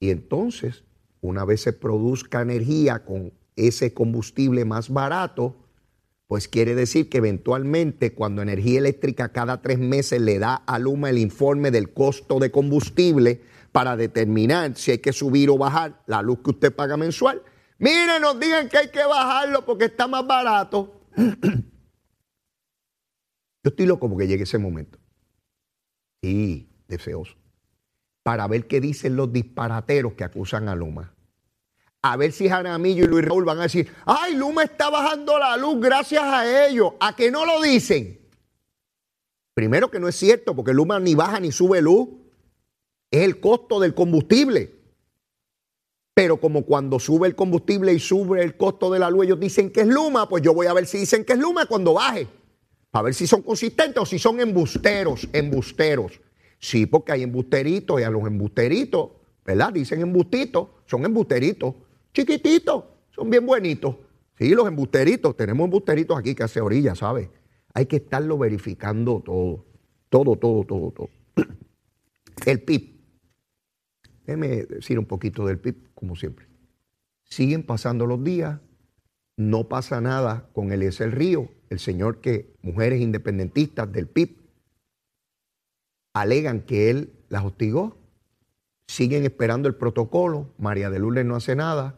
Y 0.00 0.10
entonces, 0.10 0.84
una 1.22 1.44
vez 1.44 1.62
se 1.62 1.72
produzca 1.72 2.42
energía 2.42 3.04
con 3.04 3.32
ese 3.56 3.94
combustible 3.94 4.64
más 4.64 4.90
barato, 4.90 5.56
pues 6.26 6.48
quiere 6.48 6.74
decir 6.74 7.08
que 7.08 7.18
eventualmente 7.18 8.12
cuando 8.12 8.42
Energía 8.42 8.80
Eléctrica 8.80 9.32
cada 9.32 9.62
tres 9.62 9.78
meses 9.78 10.20
le 10.20 10.38
da 10.38 10.54
a 10.54 10.78
Luma 10.78 11.10
el 11.10 11.18
informe 11.18 11.70
del 11.70 11.92
costo 11.92 12.38
de 12.38 12.50
combustible 12.50 13.42
para 13.70 13.96
determinar 13.96 14.76
si 14.76 14.90
hay 14.92 14.98
que 14.98 15.12
subir 15.12 15.48
o 15.50 15.58
bajar 15.58 16.02
la 16.06 16.22
luz 16.22 16.40
que 16.42 16.50
usted 16.50 16.74
paga 16.74 16.96
mensual, 16.96 17.42
miren, 17.78 18.20
nos 18.20 18.40
digan 18.40 18.68
que 18.68 18.78
hay 18.78 18.88
que 18.88 19.04
bajarlo 19.04 19.64
porque 19.64 19.84
está 19.86 20.06
más 20.08 20.26
barato. 20.26 21.02
Yo 23.64 23.68
estoy 23.68 23.86
loco 23.86 24.08
porque 24.08 24.26
llegue 24.26 24.42
ese 24.42 24.58
momento. 24.58 24.98
Sí, 26.22 26.68
deseoso. 26.88 27.41
Para 28.22 28.46
ver 28.46 28.66
qué 28.66 28.80
dicen 28.80 29.16
los 29.16 29.32
disparateros 29.32 30.14
que 30.14 30.24
acusan 30.24 30.68
a 30.68 30.74
Luma. 30.74 31.12
A 32.02 32.16
ver 32.16 32.32
si 32.32 32.48
Jaramillo 32.48 33.04
y 33.04 33.08
Luis 33.08 33.24
Raúl 33.24 33.44
van 33.44 33.60
a 33.60 33.62
decir, 33.62 33.92
ay, 34.04 34.34
Luma 34.34 34.64
está 34.64 34.90
bajando 34.90 35.38
la 35.38 35.56
luz 35.56 35.80
gracias 35.80 36.22
a 36.22 36.66
ellos. 36.66 36.94
¿A 37.00 37.14
que 37.14 37.30
no 37.30 37.46
lo 37.46 37.62
dicen? 37.62 38.20
Primero 39.54 39.90
que 39.90 40.00
no 40.00 40.08
es 40.08 40.16
cierto, 40.16 40.56
porque 40.56 40.72
Luma 40.72 40.98
ni 40.98 41.14
baja 41.14 41.38
ni 41.38 41.52
sube 41.52 41.80
luz. 41.80 42.08
Es 43.10 43.22
el 43.22 43.38
costo 43.40 43.78
del 43.78 43.94
combustible. 43.94 44.74
Pero 46.14 46.38
como 46.38 46.64
cuando 46.64 46.98
sube 46.98 47.28
el 47.28 47.34
combustible 47.34 47.92
y 47.92 48.00
sube 48.00 48.42
el 48.42 48.56
costo 48.56 48.90
de 48.90 48.98
la 48.98 49.08
luz, 49.08 49.26
ellos 49.26 49.40
dicen 49.40 49.70
que 49.70 49.82
es 49.82 49.86
Luma, 49.86 50.28
pues 50.28 50.42
yo 50.42 50.52
voy 50.54 50.66
a 50.66 50.72
ver 50.72 50.86
si 50.86 50.98
dicen 50.98 51.24
que 51.24 51.34
es 51.34 51.38
Luma 51.38 51.66
cuando 51.66 51.94
baje. 51.94 52.26
Para 52.90 53.04
ver 53.04 53.14
si 53.14 53.26
son 53.26 53.42
consistentes 53.42 54.02
o 54.02 54.06
si 54.06 54.18
son 54.18 54.40
embusteros, 54.40 55.28
embusteros. 55.32 56.20
Sí, 56.62 56.86
porque 56.86 57.10
hay 57.10 57.24
embusteritos 57.24 58.00
y 58.00 58.04
a 58.04 58.10
los 58.10 58.24
embusteritos, 58.24 59.10
¿verdad? 59.44 59.72
Dicen 59.72 60.00
embustitos, 60.00 60.68
son 60.86 61.04
embusteritos, 61.04 61.74
chiquititos, 62.14 62.84
son 63.10 63.28
bien 63.28 63.44
buenitos. 63.44 63.96
Sí, 64.38 64.48
los 64.50 64.68
embusteritos, 64.68 65.36
tenemos 65.36 65.64
embusteritos 65.64 66.16
aquí 66.16 66.36
que 66.36 66.44
hace 66.44 66.60
orilla, 66.60 66.94
¿sabes? 66.94 67.28
Hay 67.74 67.86
que 67.86 67.96
estarlo 67.96 68.38
verificando 68.38 69.20
todo, 69.24 69.66
todo, 70.08 70.36
todo, 70.36 70.64
todo, 70.64 70.92
todo. 70.92 71.10
El 72.46 72.62
PIB. 72.62 72.92
Déjeme 74.24 74.48
decir 74.64 75.00
un 75.00 75.06
poquito 75.06 75.44
del 75.44 75.58
PIB, 75.58 75.92
como 75.94 76.14
siempre. 76.14 76.46
Siguen 77.24 77.64
pasando 77.64 78.06
los 78.06 78.22
días, 78.22 78.60
no 79.36 79.68
pasa 79.68 80.00
nada 80.00 80.48
con 80.52 80.70
el 80.70 80.82
el 80.82 81.12
Río, 81.12 81.48
el 81.70 81.80
señor 81.80 82.20
que 82.20 82.54
mujeres 82.62 83.00
independentistas 83.00 83.90
del 83.90 84.06
PIB 84.06 84.41
alegan 86.12 86.60
que 86.60 86.90
él 86.90 87.12
las 87.28 87.44
hostigó, 87.44 87.96
siguen 88.86 89.24
esperando 89.24 89.68
el 89.68 89.74
protocolo, 89.74 90.50
María 90.58 90.90
de 90.90 90.98
Lourdes 90.98 91.24
no 91.24 91.36
hace 91.36 91.56
nada, 91.56 91.96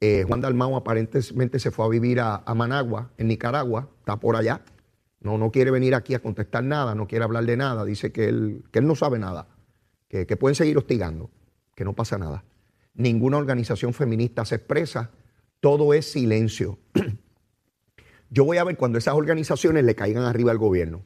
eh, 0.00 0.24
Juan 0.26 0.40
Dalmau 0.40 0.76
aparentemente 0.76 1.58
se 1.58 1.70
fue 1.70 1.84
a 1.84 1.88
vivir 1.88 2.20
a, 2.20 2.42
Managua, 2.54 3.10
en 3.18 3.28
Nicaragua, 3.28 3.88
está 3.98 4.18
por 4.18 4.36
allá, 4.36 4.62
no, 5.20 5.38
no 5.38 5.50
quiere 5.50 5.70
venir 5.70 5.94
aquí 5.94 6.14
a 6.14 6.20
contestar 6.20 6.64
nada, 6.64 6.94
no 6.94 7.06
quiere 7.06 7.24
hablar 7.24 7.44
de 7.44 7.56
nada, 7.56 7.84
dice 7.84 8.12
que 8.12 8.28
él, 8.28 8.64
que 8.70 8.78
él 8.78 8.86
no 8.86 8.94
sabe 8.94 9.18
nada, 9.18 9.48
que, 10.08 10.26
que 10.26 10.36
pueden 10.36 10.54
seguir 10.54 10.76
hostigando, 10.78 11.30
que 11.74 11.84
no 11.84 11.94
pasa 11.94 12.18
nada. 12.18 12.44
Ninguna 12.94 13.36
organización 13.36 13.92
feminista 13.92 14.44
se 14.44 14.56
expresa, 14.56 15.10
todo 15.60 15.92
es 15.94 16.10
silencio. 16.10 16.78
Yo 18.30 18.44
voy 18.44 18.58
a 18.58 18.64
ver 18.64 18.76
cuando 18.76 18.98
esas 18.98 19.14
organizaciones 19.14 19.84
le 19.84 19.94
caigan 19.94 20.24
arriba 20.24 20.50
al 20.50 20.58
gobierno. 20.58 21.02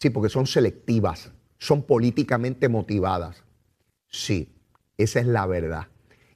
Sí, 0.00 0.08
porque 0.08 0.30
son 0.30 0.46
selectivas, 0.46 1.30
son 1.58 1.82
políticamente 1.82 2.70
motivadas. 2.70 3.44
Sí, 4.08 4.56
esa 4.96 5.20
es 5.20 5.26
la 5.26 5.46
verdad. 5.46 5.88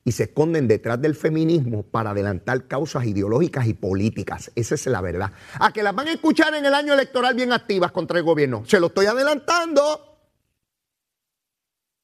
Y 0.05 0.13
se 0.13 0.25
esconden 0.25 0.69
detrás 0.69 1.01
del 1.01 1.15
feminismo 1.15 1.83
para 1.83 2.11
adelantar 2.11 2.69
causas 2.69 3.07
ideológicas 3.07 3.67
y 3.67 3.73
políticas. 3.73 4.53
Esa 4.55 4.75
es 4.75 4.85
la 4.87 5.01
verdad. 5.01 5.33
A 5.59 5.73
que 5.73 5.83
las 5.83 5.95
van 5.95 6.09
a 6.09 6.13
escuchar 6.13 6.55
en 6.55 6.67
el 6.67 6.75
año 6.75 6.93
electoral 6.93 7.35
bien 7.35 7.53
activas 7.53 7.91
contra 7.91 8.19
el 8.19 8.25
gobierno. 8.25 8.65
Se 8.67 8.79
lo 8.79 8.89
estoy 8.89 9.07
adelantando. 9.07 10.19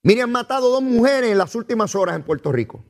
Mire, 0.02 0.22
han 0.22 0.32
matado 0.32 0.70
dos 0.70 0.82
mujeres 0.82 1.30
en 1.30 1.36
las 1.36 1.54
últimas 1.54 1.94
horas 1.94 2.16
en 2.16 2.22
Puerto 2.22 2.50
Rico. 2.50 2.82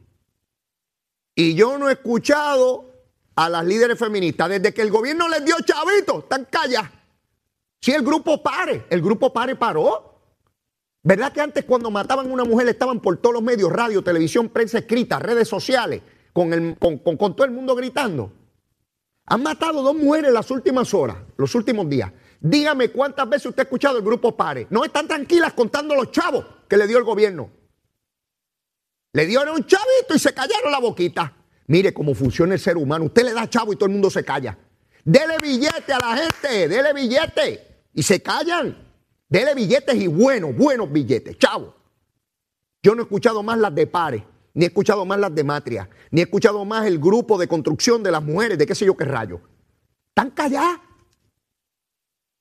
Y 1.35 1.57
yo 1.57 1.77
no 1.77 1.89
he 1.89 1.95
escuchado 1.95 2.93
a 3.35 3.49
las 3.49 3.65
líderes 3.65 3.99
feministas. 3.99 4.49
Desde 4.49 4.73
que 4.73 4.83
el 4.83 4.93
gobierno 4.93 5.29
les 5.29 5.45
dio 5.45 5.57
chavito, 5.65 6.21
están 6.21 6.47
calladas. 6.49 7.00
Si 7.81 7.93
el 7.93 8.03
grupo 8.03 8.43
pare, 8.43 8.85
el 8.91 9.01
grupo 9.01 9.33
pare 9.33 9.57
paró. 9.57 10.11
¿Verdad 11.03 11.33
que 11.33 11.41
antes 11.41 11.65
cuando 11.65 11.91
mataban 11.91 12.27
a 12.27 12.33
una 12.33 12.45
mujer 12.45 12.69
estaban 12.69 13.01
por 13.01 13.17
todos 13.17 13.35
los 13.35 13.43
medios, 13.43 13.73
radio, 13.73 14.03
televisión, 14.03 14.51
prensa 14.51 14.79
escrita, 14.79 15.19
redes 15.19 15.49
sociales, 15.49 16.03
con, 16.35 16.77
todo 17.19 17.45
el 17.45 17.51
mundo 17.53 17.75
gritando? 17.75 18.33
Han 19.25 19.43
matado 19.43 19.83
dos 19.83 19.95
mujeres 19.95 20.31
las 20.31 20.51
últimas 20.51 20.93
horas, 20.93 21.17
los 21.39 21.55
últimos 21.55 21.89
días. 21.89 22.13
Dígame 22.41 22.91
cuántas 22.91 23.29
veces 23.29 23.47
usted 23.47 23.61
ha 23.61 23.63
escuchado 23.63 23.97
el 23.97 24.05
grupo 24.05 24.37
pare. 24.37 24.67
No 24.69 24.85
están 24.85 25.09
tranquilas 25.09 25.55
contando 25.55 25.95
los 25.95 26.11
chavos 26.11 26.45
que 26.69 26.77
le 26.77 26.87
dio 26.87 26.99
el 26.99 27.05
gobierno. 27.05 27.51
Le 29.13 29.27
dieron 29.27 29.55
un 29.55 29.65
chavito 29.65 30.15
y 30.15 30.19
se 30.19 30.35
callaron 30.35 30.71
la 30.71 30.81
boquita. 30.81 31.35
Mire 31.69 31.95
cómo 31.95 32.15
funciona 32.15 32.55
el 32.55 32.61
ser 32.61 32.77
humano. 32.77 33.07
Usted 33.07 33.25
le 33.25 33.33
da 33.33 33.49
chavo 33.49 33.73
y 33.73 33.77
todo 33.77 33.87
el 33.87 33.93
mundo 33.93 34.11
se 34.11 34.25
calla. 34.25 34.59
Dele 35.05 35.37
billete 35.43 35.93
a 35.93 35.99
la 35.99 36.17
gente, 36.17 36.69
dele 36.69 36.93
billete. 36.93 37.70
Y 37.93 38.03
se 38.03 38.21
callan. 38.23 38.77
Dele 39.29 39.55
billetes 39.55 39.95
y 39.95 40.07
buenos, 40.07 40.57
buenos 40.57 40.91
billetes. 40.91 41.39
Chavo. 41.39 41.75
Yo 42.83 42.95
no 42.95 43.03
he 43.03 43.05
escuchado 43.05 43.43
más 43.43 43.59
las 43.59 43.75
de 43.75 43.87
pares, 43.87 44.23
ni 44.55 44.65
he 44.65 44.69
escuchado 44.69 45.05
más 45.05 45.21
las 45.21 45.35
de 45.35 45.45
matria, 45.45 45.89
ni 46.11 46.21
he 46.21 46.25
escuchado 46.25 46.65
más 46.65 46.87
el 46.87 46.99
grupo 46.99 47.39
de 47.39 47.47
construcción 47.47 48.03
de 48.03 48.11
las 48.11 48.23
mujeres, 48.23 48.57
de 48.59 48.67
qué 48.67 48.75
sé 48.75 48.87
yo 48.87 48.97
qué 48.97 49.05
rayo. 49.05 49.41
Están 50.09 50.31
calladas. 50.31 50.81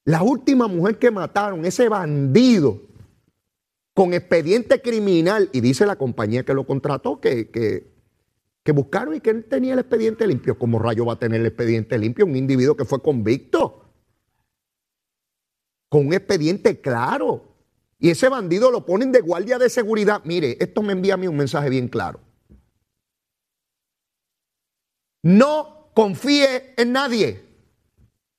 La 0.06 0.24
última 0.24 0.68
mujer 0.68 0.98
que 0.98 1.12
mataron, 1.12 1.66
ese 1.66 1.90
bandido, 1.90 2.82
con 3.94 4.14
expediente 4.14 4.82
criminal, 4.82 5.50
y 5.52 5.60
dice 5.60 5.86
la 5.86 5.98
compañía 5.98 6.44
que 6.44 6.54
lo 6.54 6.66
contrató 6.66 7.20
que, 7.20 7.50
que 7.50 8.00
que 8.70 8.74
buscaron 8.74 9.16
y 9.16 9.20
que 9.20 9.32
él 9.32 9.46
tenía 9.46 9.74
el 9.74 9.80
expediente 9.80 10.28
limpio. 10.28 10.58
¿Cómo 10.58 10.78
rayo 10.78 11.06
va 11.06 11.14
a 11.14 11.20
tener 11.20 11.42
el 11.42 11.48
expediente 11.48 11.98
limpio 11.98 12.26
un 12.26 12.36
individuo 12.36 12.76
que 12.76 12.86
fue 12.86 13.02
convicto? 13.02 13.79
Con 15.90 16.08
un 16.08 16.14
expediente 16.14 16.80
claro. 16.80 17.46
Y 18.00 18.10
ese 18.12 18.30
bandido 18.30 18.72
lo 18.72 18.86
ponen 18.86 19.12
de 19.12 19.22
guardia 19.22 19.58
de 19.58 19.70
seguridad. 19.70 20.22
Mire, 20.24 20.58
esto 20.60 20.82
me 20.82 20.94
envía 20.94 21.16
a 21.16 21.18
mí 21.18 21.28
un 21.28 21.36
mensaje 21.36 21.70
bien 21.70 21.90
claro. 21.90 22.22
No 25.22 25.92
confíe 25.94 26.74
en 26.78 26.94
nadie. 26.94 27.44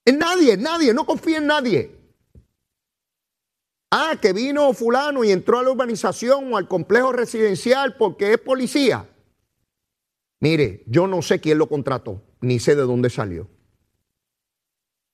En 0.04 0.18
nadie, 0.18 0.54
en 0.54 0.62
nadie, 0.62 0.94
no 0.94 1.04
confíe 1.04 1.36
en 1.36 1.46
nadie. 1.46 2.00
Ah, 3.90 4.16
que 4.20 4.32
vino 4.32 4.72
fulano 4.72 5.24
y 5.24 5.32
entró 5.32 5.58
a 5.58 5.64
la 5.64 5.70
urbanización 5.72 6.52
o 6.52 6.56
al 6.56 6.68
complejo 6.68 7.12
residencial 7.12 7.96
porque 7.96 8.32
es 8.32 8.38
policía. 8.38 9.08
Mire, 10.40 10.84
yo 10.86 11.06
no 11.06 11.20
sé 11.20 11.40
quién 11.40 11.58
lo 11.58 11.68
contrató, 11.68 12.22
ni 12.40 12.60
sé 12.60 12.76
de 12.76 12.82
dónde 12.82 13.10
salió. 13.10 13.48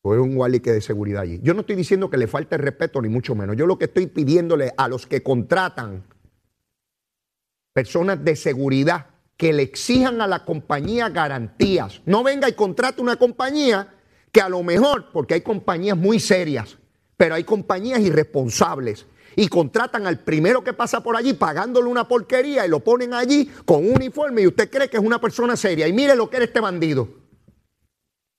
Fue 0.06 0.20
un 0.20 0.36
gualique 0.36 0.70
de 0.70 0.80
seguridad 0.80 1.22
allí. 1.22 1.40
Yo 1.42 1.52
no 1.52 1.62
estoy 1.62 1.74
diciendo 1.74 2.08
que 2.08 2.16
le 2.16 2.28
falte 2.28 2.56
respeto, 2.56 3.02
ni 3.02 3.08
mucho 3.08 3.34
menos. 3.34 3.56
Yo 3.56 3.66
lo 3.66 3.76
que 3.76 3.86
estoy 3.86 4.06
pidiéndole 4.06 4.72
a 4.76 4.86
los 4.86 5.04
que 5.04 5.20
contratan 5.20 6.04
personas 7.72 8.24
de 8.24 8.36
seguridad 8.36 9.06
que 9.36 9.52
le 9.52 9.64
exijan 9.64 10.20
a 10.20 10.28
la 10.28 10.44
compañía 10.44 11.08
garantías. 11.08 12.02
No 12.06 12.22
venga 12.22 12.48
y 12.48 12.52
contrate 12.52 13.02
una 13.02 13.16
compañía 13.16 13.94
que 14.30 14.40
a 14.40 14.48
lo 14.48 14.62
mejor, 14.62 15.10
porque 15.12 15.34
hay 15.34 15.40
compañías 15.40 15.96
muy 15.96 16.20
serias, 16.20 16.78
pero 17.16 17.34
hay 17.34 17.42
compañías 17.42 17.98
irresponsables 17.98 19.06
y 19.34 19.48
contratan 19.48 20.06
al 20.06 20.20
primero 20.20 20.62
que 20.62 20.72
pasa 20.72 21.02
por 21.02 21.16
allí 21.16 21.32
pagándole 21.32 21.88
una 21.88 22.06
porquería 22.06 22.64
y 22.64 22.68
lo 22.68 22.78
ponen 22.78 23.12
allí 23.12 23.50
con 23.64 23.84
un 23.84 23.96
uniforme 23.96 24.42
y 24.42 24.46
usted 24.46 24.70
cree 24.70 24.88
que 24.88 24.98
es 24.98 25.02
una 25.02 25.20
persona 25.20 25.56
seria. 25.56 25.88
Y 25.88 25.92
mire 25.92 26.14
lo 26.14 26.30
que 26.30 26.36
era 26.36 26.44
este 26.44 26.60
bandido. 26.60 27.25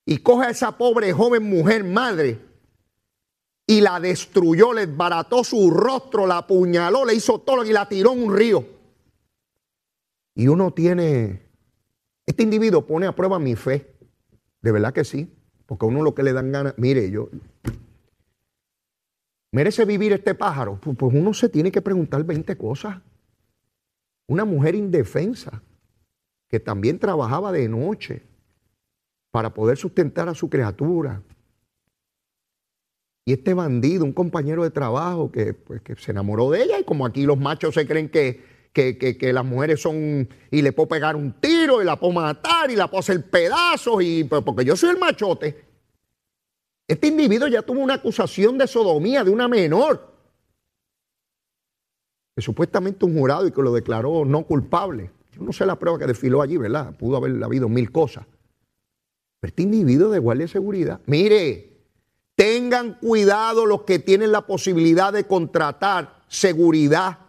Y 0.10 0.20
coge 0.20 0.46
a 0.46 0.50
esa 0.52 0.78
pobre 0.78 1.12
joven 1.12 1.44
mujer 1.44 1.84
madre 1.84 2.40
y 3.68 3.82
la 3.82 4.00
destruyó, 4.00 4.72
le 4.72 4.88
desbarató 4.88 5.44
su 5.44 5.70
rostro, 5.70 6.26
la 6.26 6.38
apuñaló, 6.38 7.04
le 7.04 7.14
hizo 7.14 7.40
todo 7.40 7.66
y 7.66 7.74
la 7.74 7.90
tiró 7.90 8.14
en 8.14 8.24
un 8.24 8.34
río. 8.34 8.66
Y 10.34 10.48
uno 10.48 10.72
tiene, 10.72 11.42
este 12.26 12.44
individuo 12.44 12.88
pone 12.88 13.06
a 13.06 13.14
prueba 13.14 13.38
mi 13.38 13.58
fe, 13.58 13.94
de 14.62 14.72
verdad 14.72 14.94
que 14.94 15.04
sí, 15.04 15.30
porque 15.66 15.86
a 15.86 15.90
uno 15.90 16.02
lo 16.02 16.16
que 16.16 16.24
le 16.24 16.32
dan 16.32 16.54
ganas, 16.54 16.74
mire, 16.78 17.12
yo, 17.12 17.28
¿merece 19.52 19.84
vivir 19.84 20.14
este 20.14 20.36
pájaro? 20.36 20.80
Pues, 20.80 20.96
pues 20.96 21.14
uno 21.14 21.34
se 21.34 21.50
tiene 21.50 21.70
que 21.70 21.82
preguntar 21.82 22.24
20 22.24 22.58
cosas. 22.58 23.02
Una 24.26 24.46
mujer 24.46 24.74
indefensa 24.74 25.62
que 26.48 26.62
también 26.62 26.98
trabajaba 26.98 27.52
de 27.52 27.68
noche 27.68 28.37
para 29.32 29.54
poder 29.54 29.78
sustentar 29.78 30.30
a 30.30 30.34
su 30.34 30.50
criatura. 30.50 31.22
Y 33.26 33.34
este 33.34 33.54
bandido, 33.54 34.06
un 34.06 34.14
compañero 34.14 34.64
de 34.64 34.72
trabajo 34.72 35.32
que, 35.32 35.54
pues, 35.54 35.82
que 35.82 35.96
se 35.96 36.12
enamoró 36.12 36.50
de 36.50 36.64
ella 36.64 36.80
y 36.80 36.84
como 36.84 37.06
aquí 37.06 37.24
los 37.24 37.38
machos 37.38 37.76
se 37.76 37.86
creen 37.86 38.10
que, 38.10 38.42
que, 38.72 38.98
que, 38.98 39.34
las 39.34 39.44
mujeres 39.44 39.82
son 39.82 40.30
y 40.50 40.62
le 40.62 40.72
puedo 40.72 40.88
pegar 40.88 41.16
un 41.16 41.34
tiro 41.42 41.82
y 41.82 41.86
la 41.86 42.00
puedo 42.00 42.14
matar 42.14 42.72
y 42.72 42.76
la 42.76 42.88
puedo 42.88 43.00
hacer 43.00 43.30
pedazos 43.30 44.02
y 44.02 44.24
pues, 44.24 44.44
porque 44.44 44.64
yo 44.64 44.76
soy 44.76 44.92
el 44.92 44.98
machote. 44.98 45.66
Este 46.88 47.08
individuo 47.08 47.50
ya 47.50 47.64
tuvo 47.64 47.82
una 47.82 47.96
acusación 47.96 48.58
de 48.58 48.66
sodomía 48.66 49.24
de 49.24 49.30
una 49.30 49.50
menor. 49.50 50.14
Que 52.34 52.42
supuestamente 52.42 53.04
un 53.04 53.18
jurado 53.18 53.46
y 53.46 53.52
que 53.52 53.62
lo 53.62 53.74
declaró 53.74 54.24
no 54.24 54.44
culpable. 54.46 55.12
Yo 55.34 55.42
no 55.42 55.52
sé 55.52 55.66
la 55.66 55.76
prueba 55.76 56.00
que 56.00 56.06
desfiló 56.06 56.42
allí, 56.42 56.56
¿verdad? 56.56 56.96
Pudo 56.96 57.18
haber 57.18 57.44
habido 57.44 57.68
mil 57.68 57.92
cosas. 57.92 58.26
Pero 59.40 59.50
este 59.50 59.64
individuo 59.64 60.10
de 60.10 60.20
guardia 60.20 60.46
de 60.46 60.52
seguridad, 60.52 61.00
mire, 61.06 61.78
tengan 62.36 62.96
cuidado 62.96 63.66
los 63.66 63.84
que 63.84 64.00
tienen 64.00 64.32
la 64.32 64.46
posibilidad 64.46 65.14
de 65.14 65.26
contratar 65.26 66.24
seguridad 66.28 67.20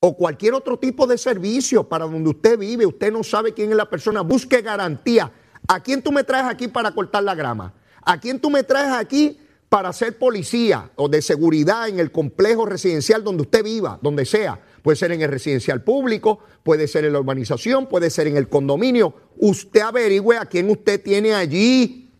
o 0.00 0.16
cualquier 0.16 0.54
otro 0.54 0.78
tipo 0.78 1.06
de 1.06 1.18
servicio 1.18 1.88
para 1.88 2.06
donde 2.06 2.30
usted 2.30 2.58
vive, 2.58 2.86
usted 2.86 3.12
no 3.12 3.22
sabe 3.22 3.52
quién 3.52 3.70
es 3.70 3.76
la 3.76 3.88
persona, 3.88 4.22
busque 4.22 4.62
garantía. 4.62 5.30
¿A 5.68 5.80
quién 5.80 6.02
tú 6.02 6.10
me 6.10 6.24
traes 6.24 6.46
aquí 6.46 6.68
para 6.68 6.92
cortar 6.92 7.22
la 7.22 7.34
grama? 7.34 7.74
¿A 8.02 8.18
quién 8.18 8.40
tú 8.40 8.50
me 8.50 8.62
traes 8.62 8.92
aquí 8.92 9.38
para 9.68 9.92
ser 9.92 10.18
policía 10.18 10.90
o 10.96 11.08
de 11.08 11.22
seguridad 11.22 11.88
en 11.88 12.00
el 12.00 12.10
complejo 12.10 12.66
residencial 12.66 13.22
donde 13.22 13.42
usted 13.42 13.62
viva, 13.62 13.98
donde 14.02 14.24
sea? 14.24 14.58
Puede 14.82 14.96
ser 14.96 15.12
en 15.12 15.22
el 15.22 15.30
residencial 15.30 15.82
público, 15.82 16.40
puede 16.62 16.88
ser 16.88 17.04
en 17.04 17.12
la 17.12 17.20
urbanización, 17.20 17.88
puede 17.88 18.10
ser 18.10 18.26
en 18.26 18.36
el 18.36 18.48
condominio. 18.48 19.14
Usted 19.36 19.80
averigüe 19.80 20.36
a 20.36 20.46
quién 20.46 20.70
usted 20.70 21.02
tiene 21.02 21.34
allí. 21.34 22.10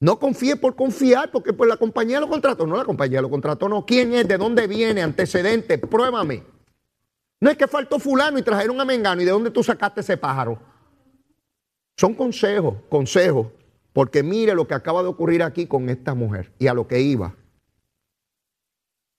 No 0.00 0.18
confíe 0.18 0.56
por 0.56 0.76
confiar, 0.76 1.30
porque 1.30 1.52
pues 1.52 1.68
la 1.68 1.76
compañía 1.76 2.20
lo 2.20 2.28
contrató. 2.28 2.66
No, 2.66 2.76
la 2.76 2.84
compañía 2.84 3.20
lo 3.20 3.28
contrató, 3.28 3.68
no. 3.68 3.84
¿Quién 3.84 4.14
es? 4.14 4.26
¿De 4.26 4.38
dónde 4.38 4.66
viene? 4.66 5.02
Antecedentes, 5.02 5.78
pruébame. 5.78 6.42
No 7.40 7.50
es 7.50 7.56
que 7.56 7.66
faltó 7.66 7.98
fulano 7.98 8.38
y 8.38 8.42
trajeron 8.42 8.80
a 8.80 8.84
Mengano. 8.84 9.20
¿Y 9.20 9.24
de 9.26 9.30
dónde 9.30 9.50
tú 9.50 9.62
sacaste 9.62 10.00
ese 10.00 10.16
pájaro? 10.16 10.58
Son 11.96 12.14
consejos, 12.14 12.76
consejos. 12.88 13.48
Porque 13.92 14.22
mire 14.22 14.54
lo 14.54 14.66
que 14.66 14.74
acaba 14.74 15.02
de 15.02 15.08
ocurrir 15.08 15.42
aquí 15.42 15.66
con 15.66 15.90
esta 15.90 16.14
mujer 16.14 16.52
y 16.58 16.68
a 16.68 16.74
lo 16.74 16.86
que 16.86 17.00
iba. 17.00 17.34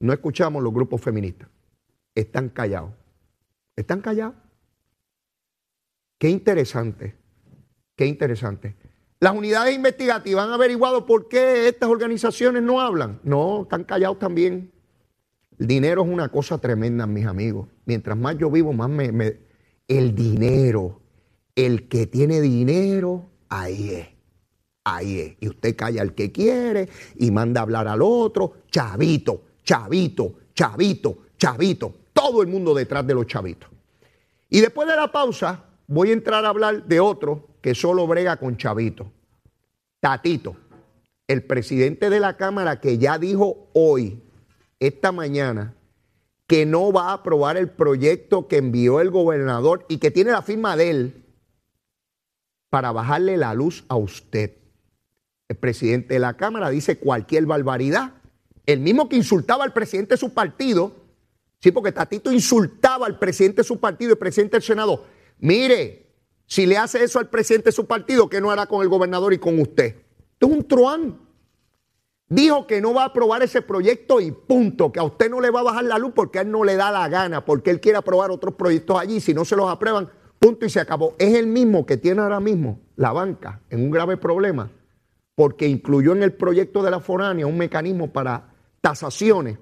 No 0.01 0.13
escuchamos 0.13 0.63
los 0.63 0.73
grupos 0.73 0.99
feministas. 0.99 1.47
Están 2.15 2.49
callados. 2.49 2.91
Están 3.75 4.01
callados. 4.01 4.35
Qué 6.17 6.29
interesante. 6.29 7.15
Qué 7.95 8.07
interesante. 8.07 8.75
Las 9.19 9.35
unidades 9.35 9.75
investigativas 9.75 10.45
han 10.45 10.53
averiguado 10.53 11.05
por 11.05 11.27
qué 11.27 11.67
estas 11.67 11.89
organizaciones 11.89 12.63
no 12.63 12.81
hablan. 12.81 13.19
No, 13.23 13.61
están 13.63 13.83
callados 13.83 14.17
también. 14.17 14.71
El 15.59 15.67
dinero 15.67 16.03
es 16.03 16.09
una 16.09 16.29
cosa 16.29 16.57
tremenda, 16.57 17.05
mis 17.05 17.27
amigos. 17.27 17.67
Mientras 17.85 18.17
más 18.17 18.35
yo 18.37 18.49
vivo, 18.49 18.73
más 18.73 18.89
me... 18.89 19.39
El 19.87 20.15
dinero. 20.15 20.99
El 21.53 21.87
que 21.87 22.07
tiene 22.07 22.41
dinero, 22.41 23.29
ahí 23.49 23.91
es. 23.91 24.07
Ahí 24.83 25.19
es. 25.19 25.35
Y 25.39 25.49
usted 25.49 25.75
calla 25.75 26.01
al 26.01 26.15
que 26.15 26.31
quiere 26.31 26.89
y 27.15 27.29
manda 27.29 27.61
a 27.61 27.63
hablar 27.63 27.87
al 27.87 28.01
otro. 28.01 28.63
Chavito, 28.71 29.43
chavito, 29.63 30.35
chavito, 30.53 31.17
chavito. 31.37 31.93
Todo 32.13 32.41
el 32.41 32.47
mundo 32.47 32.73
detrás 32.73 33.05
de 33.05 33.13
los 33.13 33.25
chavitos. 33.27 33.69
Y 34.49 34.59
después 34.59 34.87
de 34.87 34.95
la 34.95 35.11
pausa, 35.11 35.63
voy 35.87 36.09
a 36.09 36.13
entrar 36.13 36.45
a 36.45 36.49
hablar 36.49 36.85
de 36.85 36.99
otro 36.99 37.47
que 37.61 37.73
solo 37.75 38.05
brega 38.07 38.37
con 38.37 38.57
Chavito. 38.57 39.11
Tatito, 39.99 40.55
el 41.27 41.43
presidente 41.43 42.09
de 42.09 42.19
la 42.19 42.35
Cámara 42.35 42.79
que 42.79 42.97
ya 42.97 43.17
dijo 43.17 43.69
hoy, 43.73 44.21
esta 44.79 45.11
mañana, 45.11 45.75
que 46.47 46.65
no 46.65 46.91
va 46.91 47.09
a 47.09 47.13
aprobar 47.13 47.55
el 47.55 47.69
proyecto 47.69 48.47
que 48.47 48.57
envió 48.57 48.99
el 48.99 49.09
gobernador 49.09 49.85
y 49.87 49.99
que 49.99 50.11
tiene 50.11 50.31
la 50.31 50.41
firma 50.41 50.75
de 50.75 50.89
él 50.89 51.25
para 52.69 52.91
bajarle 52.91 53.37
la 53.37 53.53
luz 53.53 53.85
a 53.87 53.95
usted. 53.95 54.57
El 55.47 55.55
presidente 55.55 56.15
de 56.15 56.19
la 56.19 56.35
Cámara 56.35 56.69
dice 56.69 56.97
cualquier 56.97 57.45
barbaridad. 57.45 58.13
El 58.65 58.79
mismo 58.79 59.09
que 59.09 59.15
insultaba 59.15 59.63
al 59.63 59.73
presidente 59.73 60.15
de 60.15 60.17
su 60.17 60.33
partido, 60.33 60.95
sí, 61.59 61.71
porque 61.71 61.91
Tatito 61.91 62.31
insultaba 62.31 63.05
al 63.05 63.17
presidente 63.17 63.61
de 63.61 63.67
su 63.67 63.79
partido, 63.79 64.11
el 64.11 64.17
presidente 64.17 64.57
del 64.57 64.63
Senado. 64.63 65.05
Mire, 65.39 66.11
si 66.45 66.65
le 66.65 66.77
hace 66.77 67.03
eso 67.03 67.19
al 67.19 67.29
presidente 67.29 67.69
de 67.69 67.71
su 67.71 67.85
partido, 67.85 68.29
¿qué 68.29 68.41
no 68.41 68.51
hará 68.51 68.65
con 68.65 68.81
el 68.81 68.89
gobernador 68.89 69.33
y 69.33 69.37
con 69.37 69.59
usted? 69.59 69.95
Esto 70.33 70.47
es 70.47 70.51
un 70.51 70.67
truán. 70.67 71.17
Dijo 72.27 72.65
que 72.65 72.79
no 72.79 72.93
va 72.93 73.03
a 73.03 73.05
aprobar 73.07 73.43
ese 73.43 73.61
proyecto 73.61 74.21
y 74.21 74.31
punto, 74.31 74.91
que 74.91 74.99
a 74.99 75.03
usted 75.03 75.29
no 75.29 75.41
le 75.41 75.49
va 75.49 75.61
a 75.61 75.63
bajar 75.63 75.83
la 75.83 75.97
luz 75.97 76.13
porque 76.15 76.39
a 76.39 76.43
él 76.43 76.51
no 76.51 76.63
le 76.63 76.75
da 76.75 76.91
la 76.91 77.09
gana, 77.09 77.43
porque 77.43 77.71
él 77.71 77.81
quiere 77.81 77.97
aprobar 77.97 78.31
otros 78.31 78.55
proyectos 78.55 78.97
allí, 78.97 79.19
si 79.19 79.33
no 79.33 79.43
se 79.43 79.55
los 79.55 79.69
aprueban, 79.69 80.09
punto 80.39 80.65
y 80.65 80.69
se 80.69 80.79
acabó. 80.79 81.15
Es 81.19 81.33
el 81.35 81.47
mismo 81.47 81.85
que 81.85 81.97
tiene 81.97 82.21
ahora 82.21 82.39
mismo 82.39 82.79
la 82.95 83.11
banca 83.11 83.61
en 83.69 83.83
un 83.83 83.91
grave 83.91 84.15
problema, 84.15 84.71
porque 85.35 85.67
incluyó 85.67 86.13
en 86.13 86.23
el 86.23 86.33
proyecto 86.33 86.83
de 86.83 86.91
la 86.91 86.99
foránea 86.99 87.47
un 87.47 87.57
mecanismo 87.57 88.11
para 88.13 88.50
tasaciones 88.81 89.57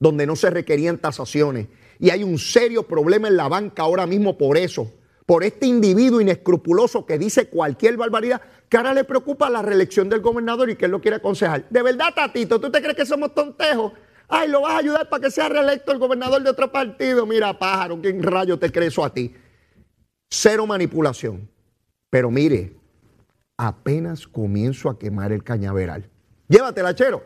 donde 0.00 0.26
no 0.26 0.36
se 0.36 0.50
requerían 0.50 0.98
tasaciones. 0.98 1.68
Y 1.98 2.10
hay 2.10 2.22
un 2.22 2.38
serio 2.38 2.84
problema 2.84 3.28
en 3.28 3.36
la 3.36 3.48
banca 3.48 3.82
ahora 3.82 4.06
mismo 4.06 4.38
por 4.38 4.56
eso 4.56 4.92
por 5.28 5.44
este 5.44 5.66
individuo 5.66 6.22
inescrupuloso 6.22 7.04
que 7.04 7.18
dice 7.18 7.50
cualquier 7.50 7.98
barbaridad, 7.98 8.40
que 8.66 8.78
ahora 8.78 8.94
le 8.94 9.04
preocupa 9.04 9.50
la 9.50 9.60
reelección 9.60 10.08
del 10.08 10.22
gobernador 10.22 10.70
y 10.70 10.76
que 10.76 10.86
él 10.86 10.90
lo 10.90 11.02
quiere 11.02 11.18
aconsejar. 11.18 11.68
De 11.68 11.82
verdad, 11.82 12.14
Tatito, 12.16 12.58
¿tú 12.58 12.70
te 12.70 12.80
crees 12.80 12.96
que 12.96 13.04
somos 13.04 13.34
tontejos? 13.34 13.92
Ay, 14.26 14.48
lo 14.48 14.62
vas 14.62 14.72
a 14.72 14.78
ayudar 14.78 15.06
para 15.10 15.24
que 15.24 15.30
sea 15.30 15.50
reelecto 15.50 15.92
el 15.92 15.98
gobernador 15.98 16.42
de 16.42 16.48
otro 16.48 16.72
partido. 16.72 17.26
Mira, 17.26 17.58
pájaro, 17.58 18.00
¿quién 18.00 18.22
rayo 18.22 18.58
te 18.58 18.72
crees 18.72 18.94
eso 18.94 19.04
a 19.04 19.12
ti? 19.12 19.34
Cero 20.30 20.66
manipulación. 20.66 21.46
Pero 22.08 22.30
mire, 22.30 22.74
apenas 23.58 24.26
comienzo 24.26 24.88
a 24.88 24.98
quemar 24.98 25.30
el 25.32 25.44
cañaveral. 25.44 26.08
Llévatela, 26.48 26.94
chero. 26.94 27.22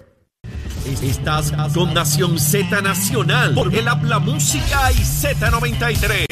Estás 0.85 1.53
con 1.75 1.95
Nación 1.95 2.41
Z 2.41 2.83
Nacional 2.83 3.55
por 3.55 3.73
el 3.73 3.87
Habla 3.87 4.19
Música 4.19 4.91
y 4.91 4.97
Z93. 4.97 6.27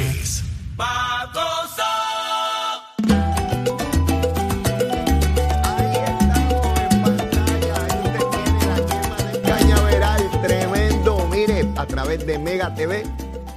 a 11.77 11.87
través 11.87 12.27
de 12.27 12.39
Mega 12.39 12.75
TV. 12.75 13.05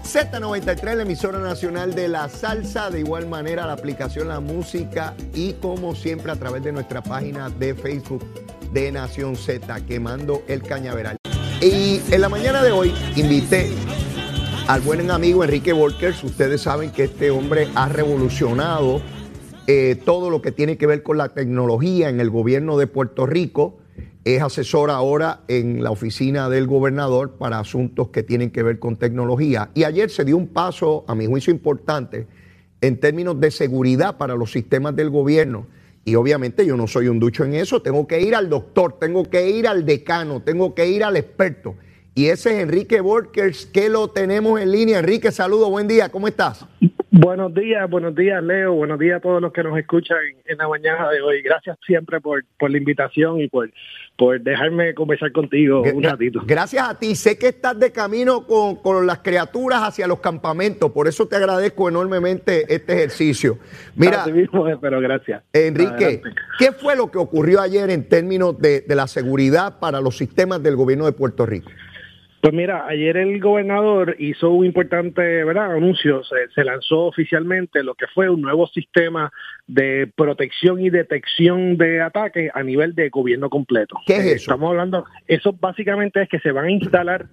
Z93, 0.06 0.96
la 0.96 1.02
emisora 1.02 1.40
nacional 1.40 1.94
de 1.96 2.08
la 2.08 2.30
salsa, 2.30 2.90
de 2.90 3.00
igual 3.00 3.28
manera 3.28 3.66
la 3.66 3.74
aplicación 3.74 4.28
La 4.28 4.40
Música 4.40 5.16
y 5.34 5.54
como 5.54 5.96
siempre 5.96 6.32
a 6.32 6.36
través 6.36 6.64
de 6.64 6.72
nuestra 6.72 7.02
página 7.02 7.50
de 7.50 7.74
Facebook 7.74 8.43
de 8.74 8.92
Nación 8.92 9.36
Z, 9.36 9.86
quemando 9.86 10.44
el 10.48 10.64
cañaveral. 10.64 11.18
Y 11.62 12.02
en 12.12 12.22
la 12.22 12.30
mañana 12.30 12.64
de 12.64 12.72
hoy 12.72 12.94
invité 13.16 13.70
al 14.68 14.82
buen 14.82 15.10
amigo 15.12 15.44
Enrique 15.44 15.72
Volkers. 15.72 16.24
Ustedes 16.24 16.62
saben 16.62 16.92
que 16.92 17.04
este 17.04 17.32
hombre 17.32 17.70
ha 17.76 17.88
revolucionado 17.88 19.02
eh, 19.68 19.96
todo 20.04 20.30
lo 20.30 20.42
que 20.42 20.52
tiene 20.52 20.78
que 20.78 20.88
ver 20.88 21.04
con 21.04 21.18
la 21.18 21.30
tecnología 21.30 22.10
en 22.10 22.20
el 22.20 22.30
gobierno 22.30 22.78
de 22.78 22.88
Puerto 22.88 23.26
Rico 23.26 23.78
es 24.26 24.42
asesor 24.42 24.90
ahora 24.90 25.42
en 25.48 25.84
la 25.84 25.92
oficina 25.92 26.50
del 26.50 26.68
gobernador 26.68 27.32
para 27.38 27.60
asuntos 27.60 28.10
que 28.10 28.24
tienen 28.24 28.52
que 28.52 28.64
ver 28.64 28.80
con 28.80 28.96
tecnología. 28.96 29.70
Y 29.74 29.84
ayer 29.84 30.10
se 30.10 30.24
dio 30.24 30.38
un 30.38 30.48
paso, 30.48 31.04
a 31.08 31.16
mi 31.16 31.26
juicio, 31.26 31.52
importante 31.52 32.28
en 32.80 33.00
términos 33.00 33.40
de 33.40 33.52
seguridad 33.52 34.18
para 34.18 34.36
los 34.36 34.52
sistemas 34.52 34.96
del 34.96 35.10
gobierno. 35.10 35.68
Y 36.06 36.16
obviamente 36.16 36.66
yo 36.66 36.76
no 36.76 36.88
soy 36.88 37.08
un 37.08 37.20
ducho 37.20 37.46
en 37.46 37.54
eso, 37.54 37.82
tengo 37.82 38.08
que 38.08 38.20
ir 38.20 38.36
al 38.36 38.50
doctor, 38.50 39.00
tengo 39.00 39.30
que 39.30 39.50
ir 39.50 39.68
al 39.68 39.86
decano, 39.86 40.42
tengo 40.42 40.76
que 40.76 40.88
ir 40.88 41.04
al 41.04 41.16
experto. 41.16 41.76
Y 42.16 42.28
ese 42.28 42.52
es 42.52 42.64
Enrique 42.64 43.02
Borkers, 43.02 43.66
que 43.66 43.90
lo 43.90 44.10
tenemos 44.10 44.62
en 44.62 44.72
línea. 44.72 45.00
Enrique, 45.00 45.32
saludo, 45.32 45.70
buen 45.72 45.88
día, 45.88 46.10
¿cómo 46.10 46.28
estás? 46.28 46.68
Buenos 47.10 47.54
días, 47.54 47.90
buenos 47.90 48.16
días 48.16 48.44
Leo, 48.44 48.74
buenos 48.74 49.00
días 49.00 49.18
a 49.18 49.20
todos 49.20 49.42
los 49.42 49.54
que 49.54 49.64
nos 49.64 49.78
escuchan 49.78 50.18
en, 50.46 50.58
la 50.58 50.68
mañana 50.68 51.10
de 51.10 51.22
hoy. 51.22 51.42
Gracias 51.42 51.78
siempre 51.86 52.20
por, 52.20 52.44
por 52.60 52.70
la 52.70 52.78
invitación 52.78 53.40
y 53.40 53.48
por, 53.48 53.72
por 54.16 54.40
dejarme 54.40 54.94
conversar 54.94 55.32
contigo 55.32 55.82
un 55.82 56.04
ratito. 56.04 56.42
Gracias 56.46 56.88
a 56.88 57.00
ti, 57.00 57.16
sé 57.16 57.38
que 57.38 57.48
estás 57.48 57.80
de 57.80 57.92
camino 57.92 58.46
con, 58.46 58.76
con, 58.76 59.08
las 59.08 59.20
criaturas 59.20 59.82
hacia 59.82 60.08
los 60.08 60.20
campamentos, 60.20 60.92
por 60.92 61.08
eso 61.08 61.28
te 61.28 61.36
agradezco 61.36 61.90
enormemente 61.90 62.74
este 62.74 62.94
ejercicio. 62.94 63.58
Mira, 63.96 64.26
mismo, 64.28 64.66
pero 64.80 65.00
gracias. 65.02 65.44
Enrique, 65.52 66.22
¿qué 66.60 66.72
fue 66.72 66.96
lo 66.96 67.10
que 67.10 67.18
ocurrió 67.18 67.62
ayer 67.62 67.90
en 67.90 68.08
términos 68.08 68.60
de, 68.60 68.82
de 68.82 68.96
la 68.96 69.08
seguridad 69.08 69.80
para 69.80 70.00
los 70.00 70.18
sistemas 70.18 70.62
del 70.62 70.76
gobierno 70.76 71.06
de 71.06 71.14
Puerto 71.14 71.46
Rico? 71.46 71.72
Pues 72.44 72.54
mira, 72.54 72.86
ayer 72.88 73.16
el 73.16 73.40
gobernador 73.40 74.18
hizo 74.20 74.50
un 74.50 74.66
importante 74.66 75.46
¿verdad? 75.46 75.78
anuncio, 75.78 76.24
se, 76.26 76.64
lanzó 76.66 77.06
oficialmente 77.06 77.84
lo 77.84 77.96
que 77.96 78.06
fue 78.08 78.30
un 78.30 78.42
nuevo 78.42 78.68
sistema 78.68 79.32
de 79.66 80.12
protección 80.14 80.82
y 80.82 80.90
detección 80.90 81.78
de 81.78 82.02
ataques 82.02 82.52
a 82.54 82.62
nivel 82.62 82.96
de 82.96 83.08
gobierno 83.08 83.50
completo. 83.50 83.96
¿Qué 84.06 84.18
es 84.18 84.26
eso? 84.26 84.36
Estamos 84.36 84.72
hablando, 84.72 85.06
eso 85.26 85.54
básicamente 85.54 86.22
es 86.22 86.28
que 86.28 86.42
se 86.42 86.52
van 86.52 86.66
a 86.66 86.72
instalar 86.72 87.28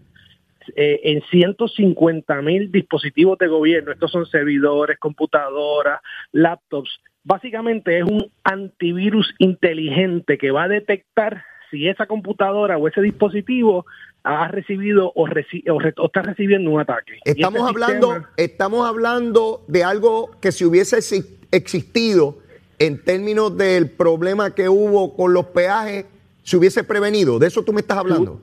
eh, 0.76 1.00
en 1.02 1.22
150 1.22 2.40
mil 2.42 2.70
dispositivos 2.70 3.36
de 3.38 3.48
gobierno, 3.48 3.90
estos 3.90 4.12
son 4.12 4.26
servidores, 4.26 4.96
computadoras, 5.00 6.00
laptops, 6.30 7.00
básicamente 7.24 7.98
es 7.98 8.04
un 8.04 8.30
antivirus 8.44 9.34
inteligente 9.38 10.38
que 10.38 10.52
va 10.52 10.62
a 10.62 10.68
detectar 10.68 11.42
si 11.72 11.88
esa 11.88 12.06
computadora 12.06 12.78
o 12.78 12.88
ese 12.88 13.00
dispositivo 13.00 13.86
ha 14.22 14.48
recibido 14.48 15.12
o, 15.14 15.26
está 15.28 16.22
recibiendo 16.22 16.70
un 16.70 16.80
ataque. 16.80 17.18
Estamos 17.24 17.60
este 17.60 17.70
hablando, 17.70 18.26
estamos 18.36 18.88
hablando 18.88 19.64
de 19.66 19.84
algo 19.84 20.30
que 20.40 20.52
si 20.52 20.64
hubiese 20.64 20.98
existido 21.50 22.38
en 22.78 23.02
términos 23.02 23.56
del 23.56 23.90
problema 23.90 24.54
que 24.54 24.68
hubo 24.68 25.16
con 25.16 25.32
los 25.32 25.46
peajes, 25.46 26.06
se 26.42 26.56
hubiese 26.56 26.84
prevenido. 26.84 27.38
¿De 27.38 27.46
eso 27.46 27.62
tú 27.62 27.72
me 27.72 27.80
estás 27.80 27.98
hablando? 27.98 28.40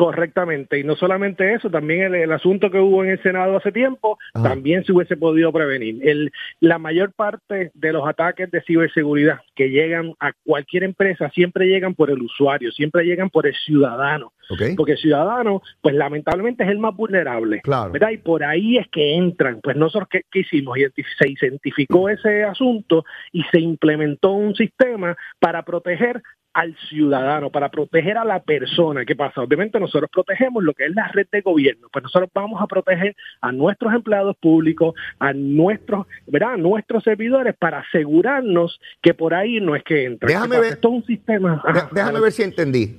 Correctamente, 0.00 0.78
y 0.78 0.82
no 0.82 0.96
solamente 0.96 1.52
eso, 1.52 1.68
también 1.68 2.14
el, 2.14 2.32
asunto 2.32 2.70
que 2.70 2.80
hubo 2.80 3.04
en 3.04 3.10
el 3.10 3.22
Senado 3.22 3.58
hace 3.58 3.70
tiempo, 3.70 4.18
también 4.32 4.82
se 4.82 4.92
hubiese 4.92 5.14
podido 5.14 5.52
prevenir. 5.52 5.98
El, 6.08 6.32
la 6.58 6.78
mayor 6.78 7.12
parte 7.12 7.70
de 7.74 7.92
los 7.92 8.08
ataques 8.08 8.50
de 8.50 8.62
ciberseguridad 8.62 9.40
que 9.54 9.68
llegan 9.68 10.14
a 10.18 10.32
cualquier 10.42 10.84
empresa 10.84 11.28
siempre 11.34 11.66
llegan 11.66 11.94
por 11.94 12.10
el 12.10 12.22
usuario, 12.22 12.72
siempre 12.72 13.04
llegan 13.04 13.28
por 13.28 13.46
el 13.46 13.54
ciudadano. 13.54 14.32
Porque 14.74 14.92
el 14.92 14.98
ciudadano, 14.98 15.60
pues 15.82 15.94
lamentablemente 15.94 16.64
es 16.64 16.70
el 16.70 16.78
más 16.78 16.96
vulnerable. 16.96 17.60
Claro. 17.60 17.92
¿verdad? 17.92 18.10
Y 18.10 18.18
por 18.18 18.42
ahí 18.42 18.78
es 18.78 18.88
que 18.88 19.14
entran. 19.16 19.60
Pues 19.62 19.76
nosotros, 19.76 20.08
¿qué, 20.10 20.22
qué 20.30 20.40
hicimos? 20.40 20.78
Se 21.18 21.28
identificó 21.28 22.08
ese 22.08 22.42
asunto 22.42 23.04
y 23.32 23.42
se 23.52 23.60
implementó 23.60 24.32
un 24.32 24.54
sistema 24.54 25.14
para 25.38 25.62
proteger 25.62 26.22
al 26.52 26.76
ciudadano, 26.88 27.50
para 27.50 27.70
proteger 27.70 28.18
a 28.18 28.24
la 28.24 28.42
persona. 28.42 29.04
¿Qué 29.04 29.14
pasa? 29.14 29.40
Obviamente 29.40 29.78
nosotros 29.78 30.10
protegemos 30.12 30.64
lo 30.64 30.74
que 30.74 30.86
es 30.86 30.94
la 30.94 31.08
red 31.08 31.26
de 31.30 31.42
gobierno, 31.42 31.88
pues 31.92 32.02
nosotros 32.02 32.30
vamos 32.34 32.60
a 32.60 32.66
proteger 32.66 33.14
a 33.40 33.52
nuestros 33.52 33.94
empleados 33.94 34.36
públicos, 34.36 34.94
a 35.18 35.32
nuestros, 35.32 36.06
¿verdad? 36.26 36.54
A 36.54 36.56
nuestros 36.56 37.04
servidores 37.04 37.54
para 37.58 37.80
asegurarnos 37.80 38.80
que 39.00 39.14
por 39.14 39.34
ahí 39.34 39.60
no 39.60 39.76
es 39.76 39.84
que 39.84 40.04
entren. 40.04 40.28
Déjame 40.28 40.60
ver. 40.60 40.72
Esto 40.72 40.88
es 40.88 40.94
un 40.94 41.06
sistema. 41.06 41.62
déjame 41.92 42.20
ver 42.20 42.32
si 42.32 42.42
entendí. 42.42 42.98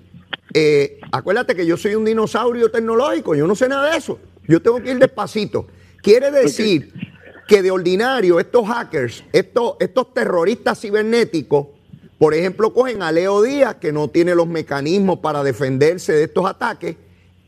Eh, 0.53 0.99
acuérdate 1.11 1.55
que 1.55 1.65
yo 1.65 1.77
soy 1.77 1.95
un 1.95 2.05
dinosaurio 2.05 2.69
tecnológico, 2.69 3.35
yo 3.35 3.47
no 3.47 3.55
sé 3.55 3.67
nada 3.69 3.91
de 3.91 3.97
eso. 3.97 4.19
Yo 4.47 4.61
tengo 4.61 4.81
que 4.81 4.91
ir 4.91 4.99
despacito. 4.99 5.67
Quiere 6.01 6.31
decir 6.31 6.91
que 7.47 7.61
de 7.61 7.71
ordinario 7.71 8.39
estos 8.39 8.67
hackers, 8.67 9.23
estos, 9.31 9.75
estos 9.79 10.13
terroristas 10.13 10.79
cibernéticos, 10.79 11.67
por 12.21 12.35
ejemplo, 12.35 12.71
cogen 12.71 13.01
a 13.01 13.11
Leo 13.11 13.41
Díaz, 13.41 13.77
que 13.77 13.91
no 13.91 14.07
tiene 14.07 14.35
los 14.35 14.45
mecanismos 14.45 15.17
para 15.21 15.41
defenderse 15.41 16.13
de 16.13 16.25
estos 16.25 16.45
ataques, 16.45 16.95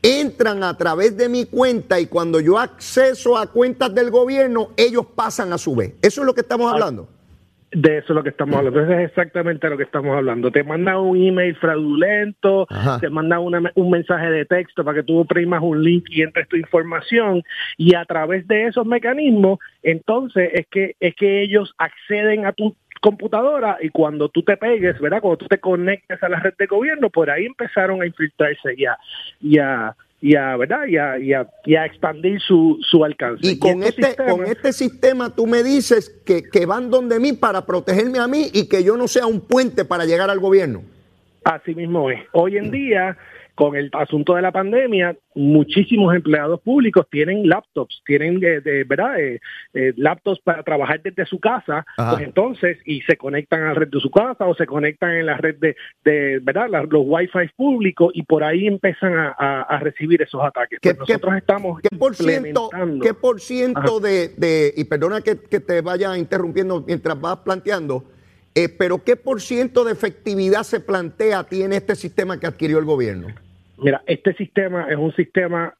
entran 0.02 0.64
a 0.64 0.76
través 0.76 1.16
de 1.16 1.28
mi 1.28 1.44
cuenta 1.44 2.00
y 2.00 2.06
cuando 2.06 2.40
yo 2.40 2.58
acceso 2.58 3.38
a 3.38 3.46
cuentas 3.46 3.94
del 3.94 4.10
gobierno, 4.10 4.70
ellos 4.76 5.06
pasan 5.14 5.52
a 5.52 5.58
su 5.58 5.76
vez. 5.76 5.94
Eso 6.02 6.22
es 6.22 6.26
lo 6.26 6.34
que 6.34 6.40
estamos 6.40 6.66
ah, 6.66 6.74
hablando. 6.74 7.08
De 7.70 7.98
eso 7.98 8.12
es 8.12 8.16
lo 8.16 8.24
que 8.24 8.30
estamos 8.30 8.56
hablando. 8.56 8.80
Eso 8.80 8.92
es 8.94 9.08
exactamente 9.10 9.68
lo 9.68 9.76
que 9.76 9.84
estamos 9.84 10.16
hablando. 10.16 10.50
Te 10.50 10.64
manda 10.64 10.98
un 10.98 11.22
email 11.22 11.54
fraudulento, 11.54 12.66
te 13.00 13.10
manda 13.10 13.38
un 13.38 13.90
mensaje 13.90 14.28
de 14.30 14.44
texto 14.44 14.84
para 14.84 14.98
que 14.98 15.02
tú 15.04 15.24
primas 15.24 15.62
un 15.62 15.84
link 15.84 16.06
y 16.10 16.22
entres 16.22 16.48
tu 16.48 16.56
información. 16.56 17.44
Y 17.76 17.94
a 17.94 18.04
través 18.04 18.48
de 18.48 18.66
esos 18.66 18.86
mecanismos, 18.86 19.60
entonces 19.84 20.50
es 20.52 20.66
que, 20.68 20.96
es 20.98 21.14
que 21.14 21.42
ellos 21.42 21.74
acceden 21.78 22.44
a 22.44 22.52
tu 22.52 22.74
computadora 23.04 23.76
y 23.82 23.90
cuando 23.90 24.30
tú 24.30 24.42
te 24.42 24.56
pegues, 24.56 24.98
¿verdad? 24.98 25.20
Cuando 25.20 25.36
tú 25.36 25.46
te 25.46 25.58
conectes 25.58 26.22
a 26.22 26.28
la 26.30 26.40
red 26.40 26.54
de 26.58 26.64
gobierno, 26.64 27.10
por 27.10 27.28
ahí 27.28 27.44
empezaron 27.44 28.00
a 28.00 28.06
infiltrarse 28.06 28.74
ya 28.78 28.96
y 29.42 29.58
a, 29.58 29.94
y 30.22 30.34
a, 30.36 30.56
¿verdad? 30.56 30.86
Y 30.86 30.96
a, 30.96 31.18
y 31.18 31.74
a, 31.74 31.84
expandir 31.84 32.40
su, 32.40 32.78
su 32.80 33.04
alcance. 33.04 33.46
Y 33.46 33.58
con, 33.58 33.82
este, 33.82 34.16
con 34.16 34.46
este 34.46 34.72
sistema 34.72 35.34
tú 35.34 35.46
me 35.46 35.62
dices 35.62 36.18
que, 36.24 36.44
que 36.44 36.64
van 36.64 36.88
donde 36.88 37.20
mí 37.20 37.34
para 37.34 37.66
protegerme 37.66 38.20
a 38.20 38.26
mí 38.26 38.46
y 38.54 38.70
que 38.70 38.82
yo 38.82 38.96
no 38.96 39.06
sea 39.06 39.26
un 39.26 39.42
puente 39.42 39.84
para 39.84 40.06
llegar 40.06 40.30
al 40.30 40.40
gobierno. 40.40 40.82
Así 41.44 41.74
mismo 41.74 42.10
es. 42.10 42.20
Hoy 42.32 42.56
en 42.56 42.70
día 42.70 43.18
con 43.54 43.76
el 43.76 43.90
asunto 43.92 44.34
de 44.34 44.42
la 44.42 44.50
pandemia, 44.50 45.16
muchísimos 45.34 46.14
empleados 46.14 46.60
públicos 46.60 47.06
tienen 47.10 47.48
laptops, 47.48 48.02
tienen 48.04 48.42
eh, 48.42 48.60
de, 48.60 48.84
verdad 48.84 49.20
eh, 49.20 49.40
eh, 49.74 49.92
laptops 49.96 50.40
para 50.40 50.62
trabajar 50.62 51.00
desde 51.02 51.24
su 51.26 51.38
casa, 51.38 51.84
pues 51.96 52.22
entonces 52.22 52.78
y 52.84 53.00
se 53.02 53.16
conectan 53.16 53.62
a 53.62 53.66
la 53.68 53.74
red 53.74 53.88
de 53.88 54.00
su 54.00 54.10
casa 54.10 54.46
o 54.46 54.54
se 54.54 54.66
conectan 54.66 55.12
en 55.12 55.26
la 55.26 55.36
red 55.36 55.56
de, 55.56 55.76
de 56.04 56.40
verdad 56.42 56.68
los 56.68 57.02
wifi 57.06 57.48
públicos 57.56 58.10
y 58.14 58.22
por 58.22 58.42
ahí 58.42 58.66
empiezan 58.66 59.12
a, 59.14 59.78
recibir 59.80 60.22
esos 60.22 60.42
ataques. 60.42 60.78
Pues 60.82 60.98
nosotros 60.98 61.36
estamos 61.36 61.80
¿qué 61.80 61.96
por 61.96 62.14
ciento, 62.14 62.70
¿qué 63.02 63.12
por 63.12 63.40
ciento 63.40 64.00
de, 64.00 64.28
de, 64.36 64.72
y 64.76 64.84
perdona 64.84 65.20
que, 65.20 65.38
que 65.38 65.60
te 65.60 65.80
vaya 65.80 66.16
interrumpiendo 66.16 66.82
mientras 66.86 67.20
vas 67.20 67.38
planteando, 67.38 68.04
pero 68.78 69.02
¿qué 69.02 69.16
por 69.16 69.40
ciento 69.40 69.84
de 69.84 69.92
efectividad 69.92 70.62
se 70.62 70.80
plantea 70.80 71.44
tiene 71.44 71.76
este 71.76 71.96
sistema 71.96 72.38
que 72.38 72.46
adquirió 72.46 72.78
el 72.78 72.84
gobierno? 72.84 73.28
Mira, 73.78 74.02
este 74.06 74.34
sistema 74.34 74.86
es 74.88 74.96
un 74.96 75.14
sistema 75.14 75.74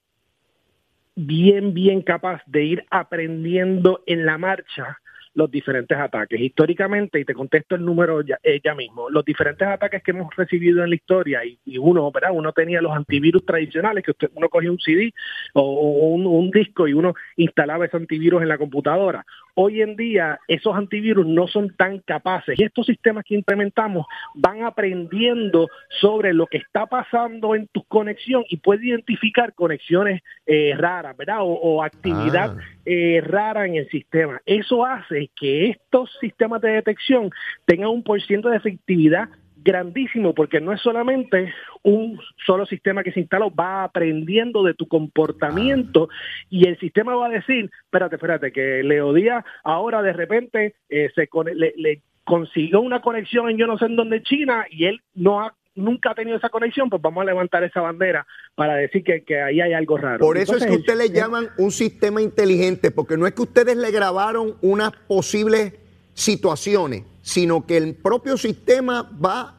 bien, 1.14 1.74
bien 1.74 2.02
capaz 2.02 2.42
de 2.46 2.64
ir 2.64 2.86
aprendiendo 2.90 4.02
en 4.06 4.26
la 4.26 4.38
marcha 4.38 4.98
los 5.34 5.50
diferentes 5.50 5.98
ataques. 5.98 6.40
Históricamente, 6.40 7.20
y 7.20 7.24
te 7.24 7.34
contesto 7.34 7.74
el 7.74 7.84
número 7.84 8.22
ya, 8.22 8.38
eh, 8.42 8.60
mismo, 8.76 9.10
los 9.10 9.24
diferentes 9.24 9.66
ataques 9.66 10.02
que 10.02 10.12
hemos 10.12 10.34
recibido 10.36 10.82
en 10.82 10.90
la 10.90 10.96
historia, 10.96 11.40
y, 11.44 11.78
uno, 11.78 12.10
¿verdad? 12.10 12.30
Uno 12.32 12.52
tenía 12.52 12.80
los 12.80 12.92
antivirus 12.92 13.44
tradicionales, 13.44 14.04
que 14.04 14.12
usted, 14.12 14.30
uno 14.34 14.48
cogía 14.48 14.70
un 14.70 14.78
CD 14.78 15.12
o, 15.52 16.14
un, 16.14 16.50
disco 16.50 16.86
y 16.86 16.92
uno 16.92 17.14
instalaba 17.36 17.86
ese 17.86 17.96
antivirus 17.96 18.42
en 18.42 18.48
la 18.48 18.58
computadora. 18.58 19.24
Hoy 19.54 19.82
en 19.82 19.96
día 19.96 20.38
esos 20.46 20.74
antivirus 20.76 21.26
no 21.26 21.48
son 21.48 21.74
tan 21.76 22.00
capaces 22.00 22.58
y 22.58 22.64
estos 22.64 22.86
sistemas 22.86 23.24
que 23.24 23.34
implementamos 23.34 24.06
van 24.34 24.62
aprendiendo 24.62 25.68
sobre 26.00 26.32
lo 26.32 26.46
que 26.46 26.58
está 26.58 26.86
pasando 26.86 27.54
en 27.54 27.68
tu 27.68 27.82
conexión 27.84 28.44
y 28.48 28.58
puede 28.58 28.86
identificar 28.86 29.54
conexiones 29.54 30.22
eh, 30.46 30.74
raras, 30.76 31.16
¿verdad? 31.16 31.38
O, 31.40 31.82
actividad 31.82 32.56
ah. 32.58 32.62
eh, 32.84 33.20
rara 33.24 33.66
en 33.66 33.76
el 33.76 33.88
sistema. 33.88 34.40
Eso 34.44 34.84
hace 34.84 35.23
que 35.34 35.70
estos 35.70 36.10
sistemas 36.20 36.60
de 36.60 36.70
detección 36.70 37.30
tengan 37.64 37.90
un 37.90 38.02
por 38.02 38.20
ciento 38.22 38.48
de 38.48 38.56
efectividad 38.56 39.28
grandísimo 39.64 40.34
porque 40.34 40.60
no 40.60 40.72
es 40.72 40.80
solamente 40.82 41.52
un 41.82 42.20
solo 42.46 42.66
sistema 42.66 43.02
que 43.02 43.12
se 43.12 43.20
instaló, 43.20 43.50
va 43.50 43.84
aprendiendo 43.84 44.62
de 44.62 44.74
tu 44.74 44.86
comportamiento 44.86 46.08
y 46.50 46.68
el 46.68 46.78
sistema 46.78 47.16
va 47.16 47.26
a 47.26 47.30
decir, 47.30 47.70
espérate, 47.84 48.16
espérate, 48.16 48.52
que 48.52 48.82
Leo 48.82 49.12
Díaz 49.14 49.44
ahora 49.64 50.02
de 50.02 50.12
repente 50.12 50.74
eh, 50.90 51.10
se 51.14 51.28
le, 51.54 52.02
consiguió 52.24 52.80
una 52.80 53.00
conexión 53.00 53.50
en 53.50 53.58
yo 53.58 53.66
no 53.66 53.78
sé 53.78 53.86
en 53.86 53.96
dónde 53.96 54.22
China 54.22 54.66
y 54.70 54.86
él 54.86 55.00
no 55.14 55.40
ha 55.40 55.54
nunca 55.74 56.10
ha 56.10 56.14
tenido 56.14 56.36
esa 56.36 56.48
conexión, 56.48 56.88
pues 56.88 57.02
vamos 57.02 57.22
a 57.22 57.24
levantar 57.24 57.64
esa 57.64 57.80
bandera 57.80 58.26
para 58.54 58.74
decir 58.74 59.02
que, 59.02 59.24
que 59.24 59.40
ahí 59.40 59.60
hay 59.60 59.72
algo 59.72 59.96
raro. 59.96 60.18
Por 60.18 60.38
eso 60.38 60.56
es 60.56 60.66
que 60.66 60.76
ustedes 60.76 60.98
le 60.98 61.10
llaman 61.10 61.48
un 61.58 61.70
sistema 61.70 62.22
inteligente, 62.22 62.90
porque 62.90 63.16
no 63.16 63.26
es 63.26 63.34
que 63.34 63.42
ustedes 63.42 63.76
le 63.76 63.90
grabaron 63.90 64.56
unas 64.62 64.92
posibles 65.08 65.72
situaciones, 66.14 67.02
sino 67.22 67.66
que 67.66 67.76
el 67.76 67.94
propio 67.94 68.36
sistema 68.36 69.10
va 69.24 69.56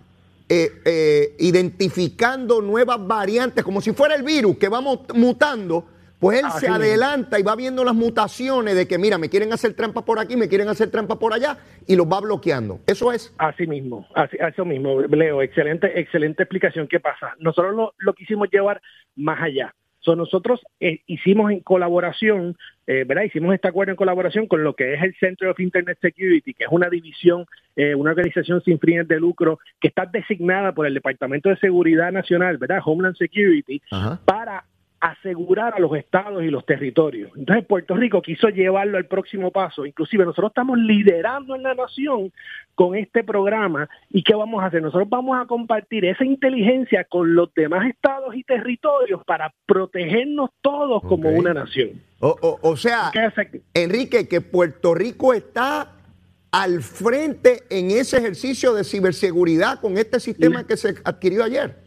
eh, 0.48 0.70
eh, 0.86 1.36
identificando 1.40 2.62
nuevas 2.62 3.06
variantes, 3.06 3.64
como 3.64 3.82
si 3.82 3.94
fuera 3.94 4.16
el 4.16 4.24
virus 4.24 4.58
que 4.58 4.70
va 4.70 4.80
mutando, 4.80 5.86
pues 6.26 6.40
él 6.40 6.50
se 6.60 6.68
adelanta 6.68 7.40
y 7.40 7.44
va 7.44 7.56
viendo 7.56 7.84
las 7.84 7.94
mutaciones 7.94 8.76
de 8.76 8.88
que, 8.88 8.98
mira, 8.98 9.20
me 9.20 9.30
quieren 9.30 9.54
hacer 9.54 9.76
trampa 9.76 10.04
por 10.04 10.18
aquí, 10.18 10.36
me 10.36 10.50
quieren 10.50 10.68
hacer 10.70 10.90
trampa 10.90 11.20
por 11.20 11.34
allá, 11.34 11.60
y 11.86 11.96
los 11.96 12.08
va 12.08 12.20
bloqueando. 12.20 12.80
Eso 12.88 13.12
es. 13.12 13.32
Así 13.38 13.68
mismo, 13.68 14.08
así, 14.16 14.36
eso 14.40 14.66
mismo, 14.66 15.02
Leo, 15.02 15.44
excelente, 15.44 16.00
excelente 16.00 16.42
explicación. 16.42 16.88
¿Qué 16.88 17.00
pasa? 17.00 17.36
Nosotros 17.38 17.76
lo, 17.76 17.94
lo 18.00 18.14
quisimos 18.14 18.50
llevar 18.52 18.82
más 19.16 19.40
allá. 19.40 19.76
So, 20.00 20.16
nosotros 20.16 20.62
eh, 20.80 21.02
hicimos 21.06 21.52
en 21.52 21.60
colaboración, 21.60 22.58
eh, 22.88 23.04
¿verdad? 23.08 23.26
Hicimos 23.26 23.54
este 23.54 23.68
acuerdo 23.68 23.92
en 23.92 23.96
colaboración 23.96 24.48
con 24.48 24.64
lo 24.64 24.76
que 24.76 24.96
es 24.96 25.04
el 25.04 25.16
Center 25.20 25.50
of 25.50 25.60
Internet 25.60 26.00
Security, 26.02 26.56
que 26.56 26.64
es 26.64 26.70
una 26.72 26.90
división, 26.90 27.46
eh, 27.76 27.94
una 27.94 28.12
organización 28.12 28.64
sin 28.64 28.80
fines 28.80 29.08
de 29.08 29.20
lucro 29.20 29.60
que 29.80 29.90
está 29.90 30.08
designada 30.08 30.74
por 30.74 30.88
el 30.88 30.96
Departamento 30.96 31.50
de 31.50 31.58
Seguridad 31.58 32.12
Nacional, 32.12 32.58
¿verdad? 32.58 32.82
Homeland 32.84 33.16
Security, 33.16 33.80
para 34.26 34.64
asegurar 35.06 35.76
a 35.76 35.80
los 35.80 35.96
estados 35.96 36.44
y 36.44 36.48
los 36.48 36.66
territorios. 36.66 37.32
Entonces 37.36 37.64
Puerto 37.66 37.96
Rico 37.96 38.24
quiso 38.24 38.50
llevarlo 38.50 38.98
al 38.98 39.06
próximo 39.06 39.52
paso. 39.52 39.86
Inclusive 39.86 40.26
nosotros 40.26 40.50
estamos 40.50 40.80
liderando 40.80 41.56
en 41.56 41.62
la 41.62 41.76
nación 41.76 42.32
con 42.74 42.96
este 42.96 43.24
programa 43.24 43.88
y 44.10 44.24
¿qué 44.24 44.34
vamos 44.34 44.64
a 44.64 44.68
hacer? 44.68 44.82
Nosotros 44.82 45.08
vamos 45.08 45.38
a 45.40 45.46
compartir 45.46 46.06
esa 46.06 46.26
inteligencia 46.26 47.04
con 47.04 47.36
los 47.36 47.54
demás 47.54 47.88
estados 47.88 48.36
y 48.36 48.44
territorios 48.44 49.24
para 49.26 49.54
protegernos 49.68 50.50
todos 50.62 51.04
como 51.04 51.30
una 51.30 51.54
nación. 51.54 52.02
O, 52.20 52.76
sea, 52.76 53.12
Enrique, 53.76 54.28
que 54.28 54.42
Puerto 54.42 54.96
Rico 54.96 55.36
está 55.36 55.92
al 56.52 56.82
frente 56.82 57.64
en 57.70 57.92
ese 57.92 58.18
ejercicio 58.18 58.74
de 58.74 58.84
ciberseguridad 58.84 59.80
con 59.80 60.00
este 60.00 60.20
sistema 60.20 60.66
que 60.66 60.78
se 60.78 60.96
adquirió 61.04 61.44
ayer. 61.44 61.85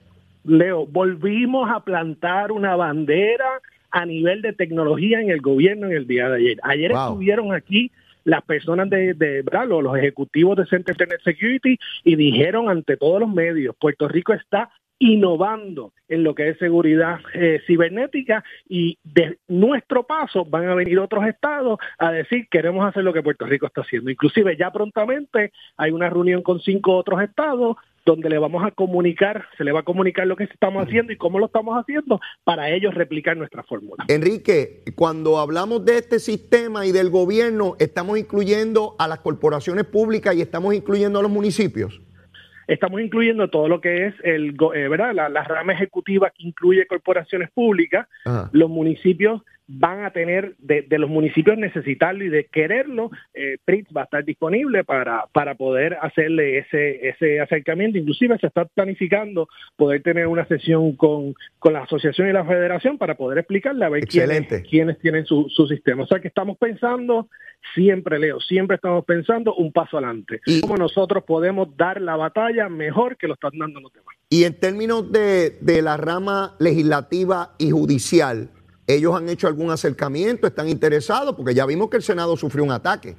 Leo, 0.49 0.87
volvimos 0.87 1.71
a 1.71 1.81
plantar 1.81 2.53
una 2.53 2.75
bandera 2.75 3.61
a 3.91 4.07
nivel 4.07 4.43
de 4.43 4.53
tecnología 4.53 5.21
en 5.21 5.31
el 5.31 5.41
gobierno 5.41 5.87
en 5.87 5.93
el 5.93 6.07
día 6.07 6.29
de 6.29 6.37
ayer. 6.37 6.59
Ayer 6.63 6.93
estuvieron 6.93 7.53
aquí 7.53 7.91
las 8.25 8.43
personas 8.43 8.91
de, 8.91 9.15
de 9.15 9.43
los, 9.43 9.83
los 9.83 9.97
ejecutivos 9.97 10.57
de 10.57 10.67
Center 10.67 10.95
Internet 10.95 11.21
Security 11.25 11.79
y 12.05 12.17
dijeron 12.17 12.69
ante 12.69 12.97
todos 12.97 13.21
los 13.21 13.29
medios, 13.31 13.75
Puerto 13.79 14.09
Rico 14.09 14.33
está 14.33 14.71
innovando 14.99 15.93
en 16.09 16.25
lo 16.25 16.35
que 16.35 16.49
es 16.49 16.59
seguridad 16.59 17.21
eh, 17.35 17.61
cibernética 17.67 18.43
y 18.69 18.99
de 19.05 19.39
nuestro 19.47 20.05
paso 20.05 20.45
van 20.45 20.69
a 20.69 20.75
venir 20.75 20.99
otros 20.99 21.27
estados 21.27 21.79
a 21.99 22.11
decir 22.11 22.49
queremos 22.51 22.87
hacer 22.87 23.05
lo 23.05 23.13
que 23.13 23.23
Puerto 23.23 23.47
Rico 23.47 23.67
está 23.67 23.83
haciendo. 23.83 24.11
Inclusive 24.11 24.57
ya 24.57 24.71
prontamente 24.73 25.53
hay 25.77 25.91
una 25.91 26.11
reunión 26.11 26.43
con 26.43 26.61
cinco 26.61 26.97
otros 26.97 27.23
estados 27.23 27.77
donde 28.05 28.31
le 28.31 28.39
vamos 28.39 28.65
a 28.65 28.71
comunicar, 28.71 29.45
se 29.59 29.65
le 29.65 29.73
va 29.73 29.81
a 29.81 29.83
comunicar 29.83 30.27
lo 30.27 30.35
que 30.35 30.45
estamos 30.45 30.87
haciendo 30.87 31.13
y 31.13 31.17
cómo 31.17 31.39
lo 31.39 31.47
estamos 31.47 31.77
haciendo 31.77 32.21
para 32.43 32.71
ellos 32.71 32.95
replicar 32.95 33.37
nuestra 33.37 33.63
fórmula. 33.65 34.07
Enrique, 34.09 34.83
cuando 34.97 35.39
hablamos 35.39 35.85
de 35.85 35.99
este 35.99 36.19
sistema 36.19 36.87
y 36.87 36.93
del 36.93 37.11
gobierno, 37.11 37.77
estamos 37.79 38.19
incluyendo 38.19 38.97
a 38.99 39.09
las 39.09 39.21
corporaciones 39.21 39.85
públicas 39.85 40.35
y 40.35 40.41
estamos 40.41 40.75
incluyendo 40.75 41.19
a 41.19 41.23
los 41.23 41.31
municipios. 41.31 42.01
Estamos 42.69 43.01
incluyendo 43.01 43.49
todo 43.49 43.67
lo 43.67 43.81
que 43.81 44.07
es 44.07 44.15
el, 44.23 44.55
eh, 44.75 44.89
¿verdad? 44.89 45.15
La, 45.15 45.43
rama 45.45 45.73
ejecutiva 45.73 46.31
que 46.31 46.47
incluye 46.47 46.87
corporaciones 46.87 47.51
públicas, 47.51 48.07
los 48.53 48.69
municipios 48.69 49.43
van 49.71 50.03
a 50.03 50.11
tener, 50.11 50.57
de, 50.59 50.87
los 50.99 51.11
municipios 51.11 51.59
necesitarlo 51.59 52.25
y 52.25 52.31
de 52.31 52.47
quererlo, 52.47 53.11
eh, 53.35 53.59
PRITS 53.67 53.95
va 53.95 54.01
a 54.01 54.05
estar 54.05 54.25
disponible 54.25 54.83
para, 54.83 55.27
para 55.33 55.57
poder 55.57 55.99
hacerle 56.01 56.59
ese, 56.59 57.07
ese 57.07 57.39
acercamiento. 57.41 57.99
Inclusive 57.99 58.39
se 58.39 58.47
está 58.47 58.65
planificando 58.65 59.47
poder 59.77 60.03
tener 60.03 60.27
una 60.27 60.47
sesión 60.47 60.97
con, 60.97 61.35
con 61.59 61.75
la 61.75 61.83
asociación 61.83 62.29
y 62.29 62.33
la 62.33 62.47
federación 62.47 62.97
para 62.97 63.15
poder 63.17 63.39
explicarle 63.39 63.85
a 63.85 63.91
ver 63.91 64.07
quiénes, 64.07 64.47
quiénes, 64.69 64.99
tienen 65.01 65.27
su, 65.27 65.47
su 65.51 65.67
sistema. 65.67 66.05
O 66.05 66.07
sea 66.07 66.21
que 66.21 66.29
estamos 66.29 66.57
pensando, 66.57 67.29
siempre 67.75 68.19
Leo, 68.19 68.41
siempre 68.41 68.77
estamos 68.77 69.05
pensando 69.05 69.55
un 69.55 69.71
paso 69.71 69.99
adelante. 69.99 70.41
Y, 70.47 70.63
cómo 70.63 70.79
nosotros 70.79 71.25
podemos 71.25 71.77
dar 71.77 72.01
la 72.01 72.17
batalla 72.17 72.71
mejor 72.71 73.19
que 73.19 73.29
lo 73.29 73.35
están 73.35 73.51
dando 73.59 73.81
los 73.81 73.93
demás. 73.93 74.17
Y 74.31 74.45
en 74.45 74.59
términos 74.59 75.13
de, 75.13 75.59
de 75.61 75.83
la 75.83 75.99
rama 75.99 76.57
legislativa 76.59 77.55
y 77.59 77.71
judicial, 77.71 78.49
ellos 78.89 79.15
han 79.15 79.29
hecho 79.29 79.47
algún 79.47 79.71
acercamiento, 79.71 80.47
están 80.47 80.69
interesados, 80.69 81.37
porque 81.37 81.55
ya 81.55 81.67
vimos 81.67 81.91
que 81.91 81.99
el 81.99 82.03
Senado 82.03 82.37
sufrió 82.37 82.65
un 82.65 82.73
ataque. 82.73 83.15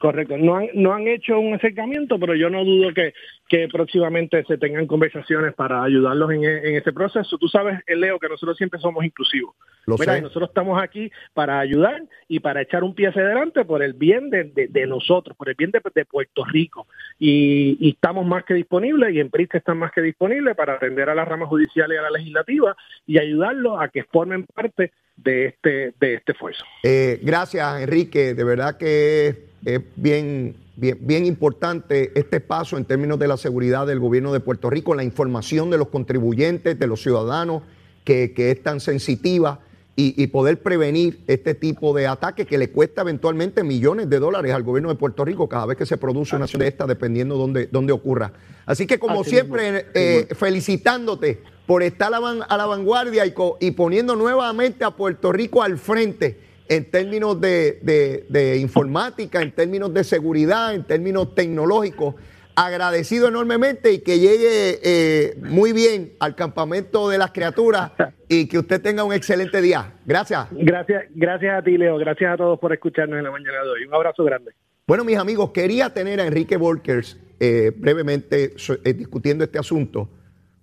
Correcto, 0.00 0.36
no 0.36 0.56
han, 0.56 0.68
no 0.74 0.92
han 0.94 1.06
hecho 1.06 1.38
un 1.38 1.54
acercamiento, 1.54 2.18
pero 2.18 2.34
yo 2.34 2.50
no 2.50 2.64
dudo 2.64 2.92
que, 2.92 3.12
que 3.52 3.68
próximamente 3.68 4.42
se 4.44 4.56
tengan 4.56 4.86
conversaciones 4.86 5.52
para 5.52 5.84
ayudarlos 5.84 6.30
en, 6.30 6.42
en 6.42 6.74
este 6.74 6.90
proceso. 6.90 7.36
Tú 7.36 7.48
sabes, 7.48 7.80
Leo, 7.86 8.18
que 8.18 8.26
nosotros 8.26 8.56
siempre 8.56 8.80
somos 8.80 9.04
inclusivos. 9.04 9.54
Lo 9.84 9.98
Mira, 9.98 10.18
nosotros 10.22 10.48
estamos 10.48 10.82
aquí 10.82 11.12
para 11.34 11.60
ayudar 11.60 12.02
y 12.28 12.40
para 12.40 12.62
echar 12.62 12.82
un 12.82 12.94
pie 12.94 13.08
hacia 13.08 13.20
adelante 13.20 13.62
por 13.66 13.82
el 13.82 13.92
bien 13.92 14.30
de, 14.30 14.44
de, 14.70 14.86
nosotros, 14.86 15.36
por 15.36 15.50
el 15.50 15.54
bien 15.54 15.70
de, 15.70 15.82
Puerto 16.06 16.46
Rico. 16.46 16.86
Y, 17.18 17.76
y, 17.78 17.90
estamos 17.90 18.24
más 18.24 18.44
que 18.44 18.54
disponibles 18.54 19.12
y 19.12 19.20
en 19.20 19.28
PRISC 19.28 19.56
están 19.56 19.76
más 19.76 19.92
que 19.92 20.00
disponibles 20.00 20.56
para 20.56 20.76
atender 20.76 21.10
a 21.10 21.14
la 21.14 21.26
rama 21.26 21.44
judicial 21.44 21.92
y 21.92 21.96
a 21.96 22.02
la 22.02 22.10
legislativa 22.10 22.74
y 23.06 23.18
ayudarlos 23.18 23.82
a 23.82 23.88
que 23.88 24.04
formen 24.04 24.46
parte 24.46 24.92
de 25.16 25.48
este, 25.48 25.92
de 26.00 26.14
este 26.14 26.32
esfuerzo. 26.32 26.64
Eh, 26.84 27.20
gracias, 27.22 27.82
Enrique. 27.82 28.32
De 28.32 28.44
verdad 28.44 28.78
que 28.78 29.52
es 29.66 29.80
bien, 29.96 30.56
bien, 30.76 30.98
bien, 31.00 31.26
importante 31.26 32.12
este 32.18 32.40
paso 32.40 32.76
en 32.76 32.84
términos 32.84 33.18
de 33.18 33.28
la 33.28 33.36
seguridad 33.36 33.86
del 33.86 34.00
gobierno 34.00 34.32
de 34.32 34.40
Puerto 34.40 34.70
Rico, 34.70 34.94
la 34.94 35.04
información 35.04 35.70
de 35.70 35.78
los 35.78 35.88
contribuyentes, 35.88 36.78
de 36.78 36.86
los 36.86 37.02
ciudadanos, 37.02 37.62
que, 38.04 38.32
que 38.32 38.50
es 38.50 38.62
tan 38.62 38.80
sensitiva. 38.80 39.60
Y, 39.94 40.26
poder 40.28 40.60
prevenir 40.62 41.20
este 41.26 41.54
tipo 41.54 41.94
de 41.94 42.06
ataques 42.06 42.46
que 42.46 42.56
le 42.56 42.70
cuesta 42.70 43.02
eventualmente 43.02 43.62
millones 43.62 44.08
de 44.08 44.18
dólares 44.18 44.52
al 44.52 44.62
gobierno 44.62 44.88
de 44.88 44.94
Puerto 44.94 45.22
Rico 45.22 45.48
cada 45.50 45.66
vez 45.66 45.76
que 45.76 45.84
se 45.84 45.98
produce 45.98 46.34
una 46.34 46.46
de 46.46 46.66
esta, 46.66 46.86
dependiendo 46.86 47.36
dónde, 47.36 47.68
dónde 47.70 47.92
ocurra. 47.92 48.32
Así 48.64 48.86
que, 48.86 48.98
como 48.98 49.22
siempre, 49.22 49.86
eh, 49.94 50.28
felicitándote 50.34 51.42
por 51.66 51.82
estar 51.82 52.12
a 52.14 52.56
la 52.56 52.66
vanguardia 52.66 53.24
y, 53.26 53.70
poniendo 53.72 54.16
nuevamente 54.16 54.84
a 54.84 54.90
Puerto 54.90 55.30
Rico 55.30 55.62
al 55.62 55.78
frente 55.78 56.40
en 56.76 56.90
términos 56.90 57.38
de, 57.38 58.58
informática, 58.58 59.42
en 59.42 59.52
términos 59.52 59.92
de 59.92 60.04
seguridad, 60.04 60.74
en 60.74 60.84
términos 60.84 61.34
tecnológicos. 61.34 62.14
Agradecido 62.54 63.28
enormemente 63.28 63.92
y 63.92 64.00
que 64.00 64.18
llegue 64.18 64.78
eh, 64.84 65.36
muy 65.38 65.72
bien 65.72 66.12
al 66.20 66.34
campamento 66.34 67.08
de 67.08 67.16
las 67.16 67.30
criaturas 67.32 67.92
y 68.28 68.46
que 68.46 68.58
usted 68.58 68.80
tenga 68.82 69.04
un 69.04 69.14
excelente 69.14 69.62
día. 69.62 69.94
Gracias. 70.04 70.48
Gracias, 70.50 71.04
gracias 71.14 71.58
a 71.58 71.62
ti, 71.62 71.78
Leo. 71.78 71.96
Gracias 71.96 72.34
a 72.34 72.36
todos 72.36 72.58
por 72.58 72.74
escucharnos 72.74 73.16
en 73.16 73.24
la 73.24 73.30
mañana 73.30 73.62
de 73.64 73.70
hoy. 73.70 73.84
Un 73.86 73.94
abrazo 73.94 74.22
grande. 74.24 74.52
Bueno, 74.86 75.02
mis 75.02 75.16
amigos, 75.16 75.50
quería 75.52 75.94
tener 75.94 76.20
a 76.20 76.26
Enrique 76.26 76.58
Volkers 76.58 77.18
eh, 77.40 77.72
brevemente 77.74 78.54
eh, 78.84 78.92
discutiendo 78.92 79.44
este 79.44 79.58
asunto 79.58 80.10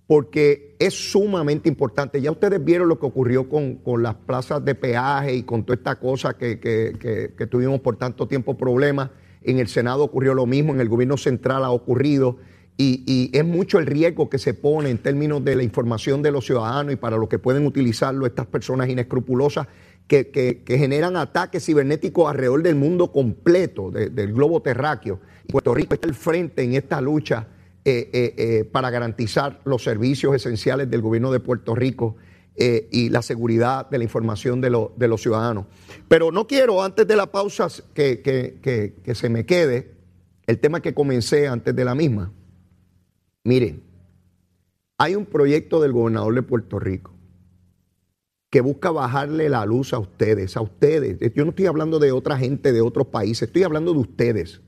porque 0.09 0.75
es 0.79 1.11
sumamente 1.11 1.69
importante. 1.69 2.19
Ya 2.19 2.31
ustedes 2.31 2.65
vieron 2.65 2.89
lo 2.89 2.97
que 2.97 3.05
ocurrió 3.05 3.47
con, 3.47 3.79
las 4.01 4.15
plazas 4.15 4.65
de 4.65 4.73
peaje 4.73 5.35
y 5.35 5.43
con 5.43 5.63
toda 5.63 5.75
esta 5.75 5.99
cosa 5.99 6.35
que, 6.35 7.47
tuvimos 7.47 7.79
por 7.81 7.95
tanto 7.95 8.27
tiempo 8.27 8.57
problemas. 8.57 9.11
En 9.43 9.59
el 9.59 9.67
Senado 9.67 10.03
ocurrió 10.03 10.33
lo 10.33 10.47
mismo, 10.47 10.73
en 10.73 10.81
el 10.81 10.89
gobierno 10.89 11.15
central 11.15 11.63
ha 11.63 11.69
ocurrido. 11.69 12.37
Y, 12.75 13.29
es 13.33 13.45
mucho 13.45 13.77
el 13.77 13.85
riesgo 13.85 14.31
que 14.31 14.39
se 14.39 14.55
pone 14.55 14.89
en 14.89 14.97
términos 14.97 15.45
de 15.45 15.55
la 15.55 15.61
información 15.61 16.23
de 16.23 16.31
los 16.31 16.43
ciudadanos 16.43 16.91
y 16.91 16.95
para 16.95 17.15
lo 17.17 17.29
que 17.29 17.37
pueden 17.37 17.67
utilizarlo 17.67 18.25
estas 18.25 18.47
personas 18.47 18.89
inescrupulosas 18.89 19.67
que, 20.07 20.63
generan 20.65 21.17
ataques 21.17 21.63
cibernéticos 21.63 22.27
alrededor 22.27 22.63
del 22.63 22.73
mundo 22.77 23.11
completo, 23.11 23.91
del 23.91 24.33
globo 24.33 24.63
terráqueo. 24.63 25.19
Puerto 25.47 25.71
Rico 25.75 25.93
está 25.93 26.07
al 26.07 26.15
frente 26.15 26.63
en 26.63 26.73
esta 26.73 26.99
lucha 26.99 27.45
eh, 27.89 28.09
eh, 28.13 28.33
eh, 28.37 28.65
para 28.65 28.91
garantizar 28.91 29.61
los 29.65 29.83
servicios 29.83 30.35
esenciales 30.35 30.91
del 30.91 31.01
gobierno 31.01 31.31
de 31.31 31.39
Puerto 31.39 31.73
Rico 31.73 32.17
y 32.55 33.09
la 33.09 33.21
seguridad 33.21 33.89
de 33.89 33.97
la 33.97 34.03
información 34.03 34.59
de, 34.59 34.69
los 34.69 35.21
ciudadanos. 35.21 35.65
Pero 36.09 36.29
no 36.31 36.45
quiero, 36.45 36.83
antes 36.83 37.07
de 37.07 37.15
la 37.15 37.31
pausa, 37.31 37.67
que, 37.95 38.21
que 38.21 39.15
se 39.15 39.29
me 39.29 39.45
quede 39.45 39.95
el 40.45 40.59
tema 40.59 40.81
que 40.81 40.93
comencé 40.93 41.47
antes 41.47 41.73
de 41.73 41.85
la 41.85 41.95
misma. 41.95 42.33
Miren, 43.45 43.81
hay 44.97 45.15
un 45.15 45.25
proyecto 45.25 45.79
del 45.81 45.93
gobernador 45.93 46.35
de 46.35 46.43
Puerto 46.43 46.79
Rico 46.79 47.15
que 48.51 48.59
busca 48.59 48.91
bajarle 48.91 49.47
la 49.47 49.65
luz 49.65 49.93
a 49.93 49.99
ustedes, 49.99 50.57
a 50.57 50.61
ustedes. 50.61 51.17
Yo 51.33 51.45
no 51.45 51.51
estoy 51.51 51.67
hablando 51.67 51.97
de 51.97 52.11
otra 52.11 52.37
gente 52.37 52.73
de 52.73 52.81
otros 52.81 53.07
países, 53.07 53.47
estoy 53.47 53.63
hablando 53.63 53.93
de 53.93 53.99
ustedes 53.99 54.61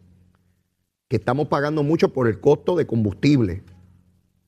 que 1.12 1.18
estamos 1.18 1.50
pagando 1.50 1.84
mucho 1.84 2.14
por 2.14 2.30
el 2.30 2.40
costo 2.40 2.78
de 2.78 2.88
combustible 2.88 3.64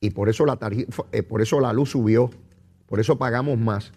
y 0.00 0.08
por 0.08 0.30
eso 0.30 0.46
la 0.46 0.56
tarifa, 0.56 1.04
eh, 1.12 1.22
por 1.22 1.42
eso 1.42 1.60
la 1.60 1.74
luz 1.74 1.90
subió, 1.90 2.30
por 2.86 3.00
eso 3.00 3.18
pagamos 3.18 3.58
más. 3.58 3.92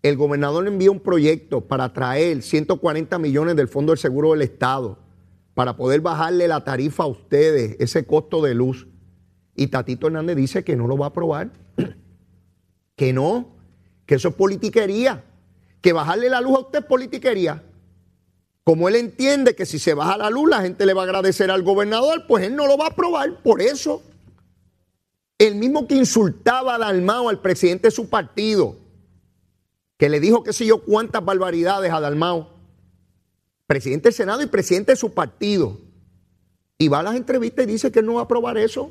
El 0.00 0.16
gobernador 0.16 0.64
envió 0.68 0.92
un 0.92 1.00
proyecto 1.00 1.62
para 1.62 1.92
traer 1.92 2.42
140 2.42 3.18
millones 3.18 3.56
del 3.56 3.66
Fondo 3.66 3.90
del 3.90 3.98
Seguro 3.98 4.30
del 4.30 4.42
Estado 4.42 5.00
para 5.54 5.76
poder 5.76 6.02
bajarle 6.02 6.46
la 6.46 6.62
tarifa 6.62 7.02
a 7.02 7.06
ustedes, 7.06 7.74
ese 7.80 8.06
costo 8.06 8.40
de 8.42 8.54
luz. 8.54 8.86
Y 9.56 9.66
Tatito 9.66 10.06
Hernández 10.06 10.36
dice 10.36 10.62
que 10.62 10.76
no 10.76 10.86
lo 10.86 10.96
va 10.96 11.06
a 11.06 11.08
aprobar, 11.08 11.50
que 12.94 13.12
no, 13.12 13.56
que 14.06 14.14
eso 14.14 14.28
es 14.28 14.34
politiquería, 14.36 15.24
que 15.80 15.92
bajarle 15.92 16.30
la 16.30 16.40
luz 16.40 16.58
a 16.58 16.60
usted 16.60 16.78
es 16.78 16.84
politiquería. 16.84 17.64
Como 18.64 18.88
él 18.88 18.96
entiende 18.96 19.54
que 19.54 19.66
si 19.66 19.78
se 19.78 19.92
baja 19.92 20.16
la 20.16 20.30
luz 20.30 20.48
la 20.48 20.62
gente 20.62 20.86
le 20.86 20.94
va 20.94 21.02
a 21.02 21.04
agradecer 21.04 21.50
al 21.50 21.62
gobernador, 21.62 22.26
pues 22.26 22.44
él 22.44 22.56
no 22.56 22.66
lo 22.66 22.78
va 22.78 22.86
a 22.86 22.88
aprobar 22.88 23.42
por 23.42 23.60
eso. 23.60 24.02
El 25.36 25.56
mismo 25.56 25.86
que 25.86 25.94
insultaba 25.94 26.76
a 26.76 26.78
Dalmao, 26.78 27.28
al 27.28 27.42
presidente 27.42 27.88
de 27.88 27.90
su 27.90 28.08
partido, 28.08 28.76
que 29.98 30.08
le 30.08 30.18
dijo 30.18 30.42
qué 30.42 30.54
sé 30.54 30.64
yo 30.64 30.82
cuántas 30.82 31.22
barbaridades 31.22 31.92
a 31.92 32.00
Dalmao, 32.00 32.48
presidente 33.66 34.08
del 34.08 34.14
Senado 34.14 34.42
y 34.42 34.46
presidente 34.46 34.92
de 34.92 34.96
su 34.96 35.12
partido, 35.12 35.78
y 36.78 36.88
va 36.88 37.00
a 37.00 37.02
las 37.02 37.16
entrevistas 37.16 37.64
y 37.64 37.68
dice 37.68 37.92
que 37.92 37.98
él 37.98 38.06
no 38.06 38.14
va 38.14 38.22
a 38.22 38.24
aprobar 38.24 38.56
eso, 38.56 38.90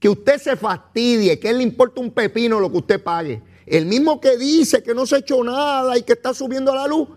que 0.00 0.08
usted 0.08 0.38
se 0.38 0.56
fastidie, 0.56 1.38
que 1.38 1.46
a 1.46 1.50
él 1.52 1.58
le 1.58 1.62
importa 1.62 2.00
un 2.00 2.10
pepino 2.10 2.58
lo 2.58 2.70
que 2.70 2.78
usted 2.78 3.02
pague. 3.02 3.40
El 3.66 3.86
mismo 3.86 4.20
que 4.20 4.36
dice 4.36 4.82
que 4.82 4.94
no 4.94 5.06
se 5.06 5.16
ha 5.16 5.18
hecho 5.18 5.42
nada 5.42 5.96
y 5.96 6.02
que 6.02 6.12
está 6.12 6.34
subiendo 6.34 6.74
la 6.74 6.86
luz, 6.86 7.08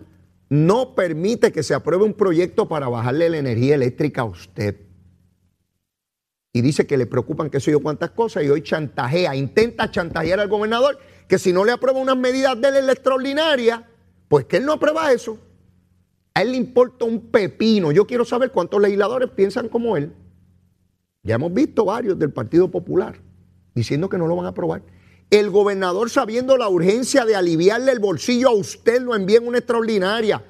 no 0.50 0.96
permite 0.96 1.52
que 1.52 1.62
se 1.62 1.74
apruebe 1.74 2.04
un 2.04 2.14
proyecto 2.14 2.68
para 2.68 2.88
bajarle 2.88 3.30
la 3.30 3.38
energía 3.38 3.76
eléctrica 3.76 4.22
a 4.22 4.24
usted. 4.24 4.80
Y 6.52 6.60
dice 6.60 6.88
que 6.88 6.98
le 6.98 7.06
preocupan 7.06 7.48
qué 7.48 7.60
sé 7.60 7.70
yo 7.70 7.80
cuántas 7.80 8.10
cosas 8.10 8.42
y 8.42 8.50
hoy 8.50 8.62
chantajea, 8.62 9.36
intenta 9.36 9.90
chantajear 9.92 10.40
al 10.40 10.48
gobernador 10.48 10.98
que 11.28 11.38
si 11.38 11.52
no 11.52 11.64
le 11.64 11.70
aprueba 11.70 12.00
unas 12.00 12.16
medidas 12.16 12.60
de 12.60 12.68
él 12.68 12.90
extraordinarias, 12.90 13.82
pues 14.26 14.46
que 14.46 14.56
él 14.56 14.66
no 14.66 14.72
aprueba 14.72 15.12
eso. 15.12 15.38
A 16.34 16.42
él 16.42 16.50
le 16.50 16.56
importa 16.56 17.04
un 17.04 17.30
pepino. 17.30 17.92
Yo 17.92 18.04
quiero 18.06 18.24
saber 18.24 18.50
cuántos 18.50 18.82
legisladores 18.82 19.30
piensan 19.30 19.68
como 19.68 19.96
él. 19.96 20.12
Ya 21.22 21.36
hemos 21.36 21.54
visto 21.54 21.84
varios 21.84 22.18
del 22.18 22.32
Partido 22.32 22.68
Popular 22.68 23.20
diciendo 23.72 24.08
que 24.08 24.18
no 24.18 24.26
lo 24.26 24.34
van 24.34 24.46
a 24.46 24.50
aprobar. 24.50 24.82
El 25.30 25.50
gobernador, 25.50 26.10
sabiendo 26.10 26.56
la 26.56 26.68
urgencia 26.68 27.24
de 27.24 27.36
aliviarle 27.36 27.92
el 27.92 28.00
bolsillo 28.00 28.48
a 28.48 28.54
usted, 28.54 29.00
lo 29.00 29.14
envía 29.14 29.38
en 29.38 29.46
una 29.46 29.58
extraordinaria. 29.58 30.44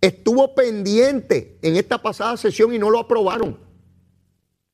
Estuvo 0.00 0.54
pendiente 0.54 1.58
en 1.62 1.76
esta 1.76 2.02
pasada 2.02 2.36
sesión 2.36 2.74
y 2.74 2.78
no 2.78 2.90
lo 2.90 2.98
aprobaron. 2.98 3.58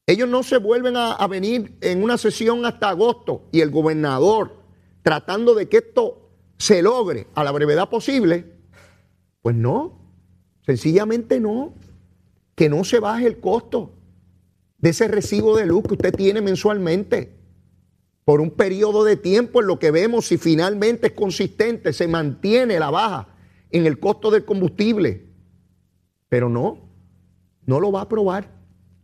Ellos 0.07 0.29
no 0.29 0.43
se 0.43 0.57
vuelven 0.57 0.97
a, 0.97 1.13
a 1.13 1.27
venir 1.27 1.77
en 1.81 2.03
una 2.03 2.19
sesión 2.19 2.65
hasta 2.65 2.91
agosto 2.91 3.49
y 3.53 3.61
el 3.61 3.71
gobernador 3.71 4.65
tratando 5.03 5.55
de 5.55 5.69
que 5.69 5.79
esto 5.79 6.31
se 6.57 6.83
logre 6.83 7.27
a 7.35 7.45
la 7.45 7.53
brevedad 7.53 7.91
posible, 7.91 8.55
pues 9.43 9.55
no, 9.55 9.99
sencillamente 10.65 11.41
no, 11.41 11.75
que 12.55 12.69
no 12.71 12.85
se 12.85 13.01
baje 13.01 13.27
el 13.27 13.41
costo 13.41 13.93
de 14.79 14.91
ese 14.91 15.09
recibo 15.09 15.57
de 15.57 15.67
luz 15.67 15.85
que 15.85 15.95
usted 15.95 16.15
tiene 16.15 16.41
mensualmente 16.41 17.44
por 18.25 18.41
un 18.41 18.51
periodo 18.51 19.05
de 19.05 19.17
tiempo 19.17 19.61
en 19.61 19.67
lo 19.67 19.79
que 19.79 19.91
vemos 19.91 20.27
si 20.27 20.39
finalmente 20.39 21.09
es 21.09 21.13
consistente, 21.13 21.93
se 21.93 22.09
mantiene 22.09 22.79
la 22.79 22.91
baja 22.91 23.29
en 23.71 23.87
el 23.87 23.99
costo 24.01 24.31
del 24.31 24.45
combustible. 24.45 25.27
Pero 26.29 26.49
no, 26.49 26.89
no 27.67 27.81
lo 27.81 27.93
va 27.93 28.01
a 28.01 28.05
aprobar. 28.05 28.51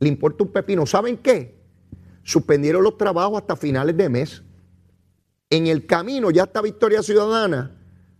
Le 0.01 0.09
importa 0.09 0.45
un 0.45 0.53
pepino. 0.53 0.87
¿Saben 0.87 1.19
qué? 1.19 1.61
Suspendieron 2.23 2.83
los 2.83 2.97
trabajos 2.97 3.39
hasta 3.39 3.57
finales 3.57 3.97
de 3.97 4.09
mes. 4.09 4.43
En 5.51 5.67
el 5.67 5.85
camino 5.87 6.31
ya 6.31 6.45
está 6.45 6.63
Victoria 6.63 7.03
Ciudadana 7.03 7.77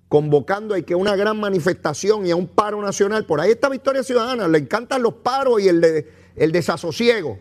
convocando 0.09 0.75
a 0.75 0.83
que 0.83 0.97
una 0.97 1.15
gran 1.15 1.39
manifestación 1.39 2.27
y 2.27 2.33
a 2.33 2.37
un 2.37 2.49
paro 2.49 2.83
nacional. 2.83 3.25
Por 3.25 3.41
ahí 3.41 3.53
está 3.53 3.69
Victoria 3.69 4.03
Ciudadana, 4.03 4.49
le 4.49 4.59
encantan 4.59 5.03
los 5.03 5.15
paros 5.15 5.63
y 5.63 5.69
el, 5.69 5.81
desasosiego 6.35 7.39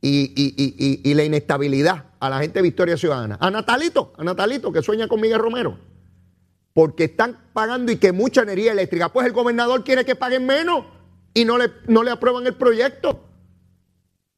y, 0.00 1.14
la 1.14 1.24
inestabilidad 1.24 2.09
a 2.20 2.28
la 2.28 2.38
gente 2.38 2.58
de 2.58 2.62
Victoria 2.62 2.96
Ciudadana. 2.96 3.38
A 3.40 3.50
Natalito, 3.50 4.12
a 4.16 4.22
Natalito 4.22 4.70
que 4.70 4.82
sueña 4.82 5.08
con 5.08 5.20
Miguel 5.20 5.38
Romero. 5.38 5.78
Porque 6.72 7.04
están 7.04 7.48
pagando 7.52 7.90
y 7.90 7.96
que 7.96 8.12
mucha 8.12 8.42
energía 8.42 8.72
eléctrica. 8.72 9.08
Pues 9.08 9.26
el 9.26 9.32
gobernador 9.32 9.82
quiere 9.82 10.04
que 10.04 10.14
paguen 10.14 10.46
menos 10.46 10.84
y 11.34 11.44
no 11.44 11.58
le, 11.58 11.70
no 11.88 12.04
le 12.04 12.10
aprueban 12.10 12.46
el 12.46 12.54
proyecto. 12.54 13.24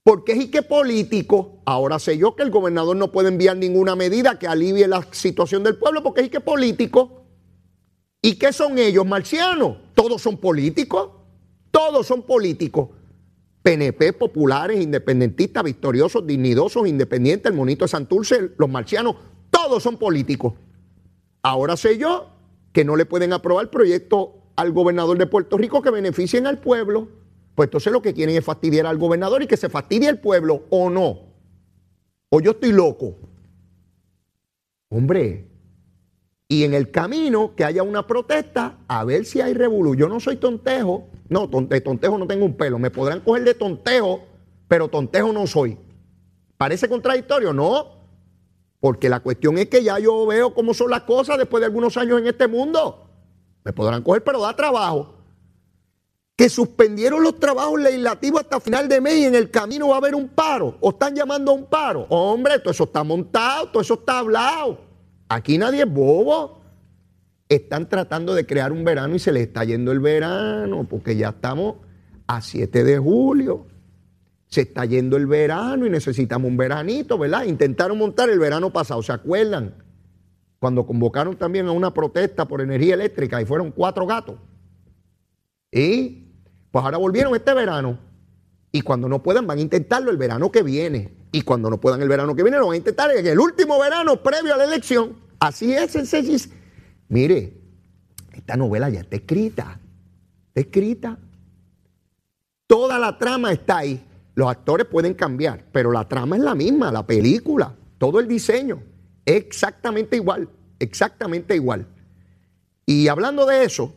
Porque 0.05 0.33
es 0.33 0.45
y 0.45 0.51
que 0.51 0.63
político, 0.63 1.61
ahora 1.65 1.99
sé 1.99 2.17
yo 2.17 2.35
que 2.35 2.43
el 2.43 2.51
gobernador 2.51 2.97
no 2.97 3.13
puede 3.13 3.29
enviar 3.29 3.57
ninguna 3.57 3.95
medida 3.95 4.39
que 4.39 4.49
alivie 4.49 4.89
la 4.89 5.07
situación 5.13 5.63
del 5.63 5.77
pueblo, 5.77 6.03
porque 6.03 6.23
es 6.23 6.27
y 6.29 6.31
que 6.31 6.41
político. 6.41 7.25
¿Y 8.21 8.37
qué 8.37 8.53
son 8.53 8.79
ellos, 8.79 9.05
marcianos? 9.05 9.77
Todos 9.95 10.23
son 10.23 10.39
políticos. 10.39 11.11
Todos 11.71 12.07
son 12.07 12.23
políticos. 12.23 12.91
PNP, 13.63 14.13
populares, 14.13 14.81
independentistas, 14.81 15.63
victoriosos, 15.63 16.27
dignidosos, 16.27 16.87
independientes, 16.87 17.51
el 17.51 17.57
monito 17.57 17.85
de 17.85 17.89
Santurce, 17.89 18.53
los 18.59 18.69
marcianos, 18.69 19.17
todos 19.51 19.83
son 19.83 19.97
políticos. 19.97 20.55
Ahora 21.43 21.77
sé 21.77 21.99
yo 21.99 22.31
que 22.73 22.85
no 22.85 22.97
le 22.97 23.07
pueden 23.07 23.33
aprobar 23.33 23.71
proyecto 23.71 24.35
al 24.57 24.73
gobernador 24.73 25.19
de 25.19 25.27
Puerto 25.27 25.57
Rico 25.57 25.83
que 25.83 25.91
beneficien 25.91 26.47
al 26.47 26.59
pueblo. 26.59 27.09
Pues 27.55 27.69
entonces 27.69 27.93
lo 27.93 28.03
que 28.03 28.15
quieren 28.15 28.37
es 28.37 28.45
fastidiar 28.45 28.87
al 28.87 28.99
gobernador 28.99 29.43
y 29.43 29.47
que 29.47 29.57
se 29.57 29.69
fastidie 29.69 30.09
el 30.09 30.19
pueblo 30.19 30.65
o 30.71 30.91
no. 30.91 31.21
O 32.31 32.41
yo 32.41 32.53
estoy 32.53 32.73
loco. 32.73 33.17
Hombre, 34.89 35.49
y 36.49 36.65
en 36.65 36.75
el 36.75 36.91
camino 36.91 37.55
que 37.57 37.65
haya 37.65 37.83
una 37.83 38.07
protesta 38.07 38.79
a 38.89 39.05
ver 39.05 39.25
si 39.25 39.41
hay 39.41 39.55
revolú. 39.55 39.95
Yo 39.95 40.09
no 40.09 40.21
soy 40.21 40.37
tontejo, 40.37 41.09
no, 41.33 41.49
de 41.49 41.81
tontejo 41.81 42.19
no 42.19 42.27
tengo 42.27 42.45
un 42.45 42.57
pelo. 42.57 42.79
Me 42.79 42.91
podrán 42.91 43.21
coger 43.21 43.45
de 43.45 43.55
tontejo, 43.55 44.23
pero 44.69 44.89
tontejo 44.89 45.33
no 45.33 45.47
soy. 45.47 45.79
¿Parece 46.57 46.89
contradictorio? 46.89 47.53
No, 47.53 47.87
porque 48.79 49.09
la 49.09 49.21
cuestión 49.21 49.59
es 49.59 49.69
que 49.69 49.83
ya 49.83 49.99
yo 49.99 50.27
veo 50.27 50.55
cómo 50.55 50.75
son 50.75 50.91
las 50.91 51.03
cosas 51.03 51.39
después 51.39 51.61
de 51.61 51.67
algunos 51.67 51.97
años 51.97 52.21
en 52.21 52.27
este 52.29 52.47
mundo. 52.47 53.09
Me 53.65 53.73
podrán 53.73 54.03
coger, 54.03 54.23
pero 54.23 54.41
da 54.41 54.55
trabajo 54.55 55.15
que 56.37 56.49
suspendieron 56.49 57.23
los 57.23 57.39
trabajos 57.39 57.81
legislativos 57.81 58.41
hasta 58.41 58.59
final 58.61 58.89
de 58.89 59.01
mes 59.01 59.15
y 59.15 59.25
en 59.27 59.35
el 59.35 59.51
camino 59.51 59.89
va 59.89 59.95
a 59.95 59.99
haber 59.99 60.15
un 60.15 60.29
paro, 60.29 60.77
o 60.81 60.91
están 60.91 61.15
llamando 61.15 61.53
a 61.53 61.55
un 61.55 61.67
paro. 61.67 62.07
Hombre, 62.09 62.59
todo 62.59 62.71
eso 62.71 62.85
está 62.85 63.05
montado, 63.05 63.69
todo 63.69 63.83
eso 63.83 63.95
está 63.95 64.19
hablado. 64.19 64.79
Aquí 65.29 65.59
nadie 65.59 65.83
es 65.83 65.93
bobo. 65.93 66.62
Están 67.55 67.87
tratando 67.87 68.35
de 68.35 68.47
crear 68.47 68.73
un 68.73 68.83
verano 68.83 69.15
y 69.15 69.19
se 69.19 69.31
les 69.31 69.43
está 69.49 69.63
yendo 69.63 69.93
el 69.93 70.01
verano, 70.01 70.87
porque 70.89 71.17
ya 71.17 71.29
estamos 71.29 71.77
a 72.27 72.41
7 72.41 72.83
de 72.83 72.97
julio. 72.97 73.67
Se 74.47 74.63
está 74.63 74.87
yendo 74.87 75.19
el 75.19 75.27
verano 75.27 75.85
y 75.85 75.91
necesitamos 75.91 76.49
un 76.49 76.57
veranito, 76.57 77.19
¿verdad? 77.19 77.45
Intentaron 77.45 77.99
montar 77.99 78.31
el 78.31 78.39
verano 78.39 78.73
pasado, 78.73 79.03
¿se 79.03 79.13
acuerdan? 79.13 79.75
Cuando 80.59 80.87
convocaron 80.87 81.37
también 81.37 81.67
a 81.67 81.73
una 81.73 81.93
protesta 81.93 82.49
por 82.49 82.63
energía 82.63 82.95
eléctrica 82.95 83.43
y 83.43 83.45
fueron 83.45 83.71
cuatro 83.71 84.07
gatos. 84.07 84.37
Y 85.71 86.33
pues 86.71 86.83
ahora 86.83 86.97
volvieron 86.97 87.35
este 87.35 87.53
verano. 87.53 87.99
Y 88.71 88.81
cuando 88.81 89.11
no 89.11 89.23
puedan, 89.23 89.47
van 89.47 89.59
a 89.59 89.61
intentarlo 89.61 90.11
el 90.11 90.17
verano 90.17 90.51
que 90.51 90.63
viene. 90.63 91.13
Y 91.33 91.43
cuando 91.43 91.69
no 91.69 91.79
puedan 91.79 92.01
el 92.01 92.09
verano 92.09 92.35
que 92.35 92.45
viene, 92.45 92.57
lo 92.57 92.69
van 92.69 92.75
a 92.75 92.79
intentar 92.79 93.15
en 93.15 93.27
el 93.27 93.39
último 93.39 93.79
verano 93.79 94.23
previo 94.23 94.55
a 94.55 94.57
la 94.57 94.65
elección. 94.65 95.19
Así 95.39 95.75
es, 95.75 95.95
el 95.97 96.07
Mire, 97.13 97.53
esta 98.33 98.57
novela 98.57 98.91
ya 98.91 99.01
está 99.01 99.17
escrita. 99.17 99.79
Está 100.49 100.61
escrita. 100.61 101.19
Toda 102.67 102.99
la 102.99 103.17
trama 103.17 103.53
está 103.53 103.79
ahí. 103.79 104.05
Los 104.35 104.49
actores 104.49 104.87
pueden 104.87 105.15
cambiar, 105.15 105.65
pero 105.71 105.93
la 105.93 106.09
trama 106.09 106.37
es 106.37 106.43
la 106.43 106.55
misma, 106.55 106.91
la 106.91 107.07
película, 107.07 107.77
todo 107.99 108.19
el 108.19 108.27
diseño, 108.27 108.83
exactamente 109.27 110.17
igual, 110.17 110.49
exactamente 110.79 111.55
igual. 111.55 111.87
Y 112.87 113.09
hablando 113.09 113.45
de 113.45 113.65
eso, 113.65 113.95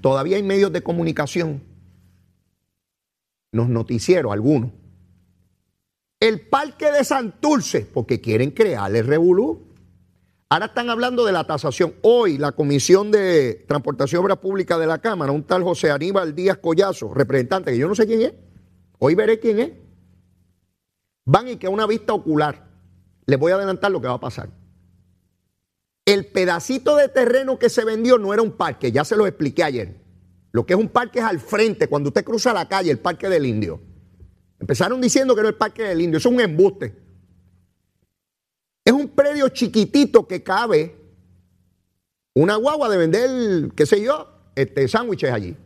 Todavía 0.00 0.36
hay 0.36 0.42
medios 0.42 0.72
de 0.72 0.82
comunicación, 0.82 1.62
los 3.52 3.68
noticieros, 3.68 4.32
algunos. 4.32 4.70
El 6.20 6.40
parque 6.48 6.90
de 6.90 7.04
Santurce, 7.04 7.82
porque 7.92 8.20
quieren 8.20 8.50
crearle 8.50 9.02
revolú. 9.02 9.65
Ahora 10.48 10.66
están 10.66 10.90
hablando 10.90 11.24
de 11.24 11.32
la 11.32 11.44
tasación. 11.44 11.94
Hoy 12.02 12.38
la 12.38 12.52
Comisión 12.52 13.10
de 13.10 13.64
Transportación 13.66 14.20
y 14.20 14.22
Obras 14.22 14.38
Públicas 14.38 14.78
de 14.78 14.86
la 14.86 14.98
Cámara, 14.98 15.32
un 15.32 15.42
tal 15.42 15.64
José 15.64 15.90
Aníbal 15.90 16.36
Díaz 16.36 16.58
Collazo, 16.58 17.12
representante, 17.12 17.72
que 17.72 17.78
yo 17.78 17.88
no 17.88 17.96
sé 17.96 18.06
quién 18.06 18.22
es, 18.22 18.32
hoy 18.98 19.16
veré 19.16 19.40
quién 19.40 19.58
es, 19.58 19.72
van 21.24 21.48
y 21.48 21.56
que 21.56 21.66
a 21.66 21.70
una 21.70 21.84
vista 21.86 22.12
ocular, 22.12 22.64
les 23.26 23.38
voy 23.40 23.50
a 23.50 23.56
adelantar 23.56 23.90
lo 23.90 24.00
que 24.00 24.06
va 24.06 24.14
a 24.14 24.20
pasar. 24.20 24.50
El 26.04 26.26
pedacito 26.26 26.94
de 26.94 27.08
terreno 27.08 27.58
que 27.58 27.68
se 27.68 27.84
vendió 27.84 28.16
no 28.16 28.32
era 28.32 28.40
un 28.40 28.52
parque, 28.52 28.92
ya 28.92 29.04
se 29.04 29.16
lo 29.16 29.26
expliqué 29.26 29.64
ayer. 29.64 30.00
Lo 30.52 30.64
que 30.64 30.74
es 30.74 30.78
un 30.78 30.90
parque 30.90 31.18
es 31.18 31.24
al 31.24 31.40
frente, 31.40 31.88
cuando 31.88 32.10
usted 32.10 32.24
cruza 32.24 32.52
la 32.52 32.68
calle, 32.68 32.92
el 32.92 33.00
parque 33.00 33.28
del 33.28 33.46
indio. 33.46 33.80
Empezaron 34.60 35.00
diciendo 35.00 35.34
que 35.34 35.40
es 35.40 35.48
el 35.48 35.56
parque 35.56 35.82
del 35.82 36.02
indio, 36.02 36.18
es 36.18 36.26
un 36.26 36.40
embuste. 36.40 37.05
Es 38.86 38.92
un 38.92 39.08
predio 39.08 39.48
chiquitito 39.48 40.28
que 40.28 40.44
cabe 40.44 40.94
una 42.34 42.54
guagua 42.54 42.88
de 42.88 42.96
vender, 42.96 43.72
qué 43.74 43.84
sé 43.84 44.00
yo, 44.00 44.28
este, 44.54 44.86
sándwiches 44.86 45.32
allí. 45.32 45.56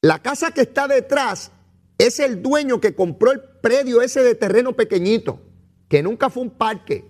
La 0.00 0.22
casa 0.22 0.52
que 0.52 0.60
está 0.60 0.86
detrás 0.86 1.50
es 1.98 2.20
el 2.20 2.42
dueño 2.42 2.80
que 2.80 2.94
compró 2.94 3.32
el 3.32 3.40
predio 3.60 4.02
ese 4.02 4.22
de 4.22 4.36
terreno 4.36 4.74
pequeñito, 4.74 5.40
que 5.88 6.00
nunca 6.00 6.30
fue 6.30 6.44
un 6.44 6.50
parque. 6.50 7.04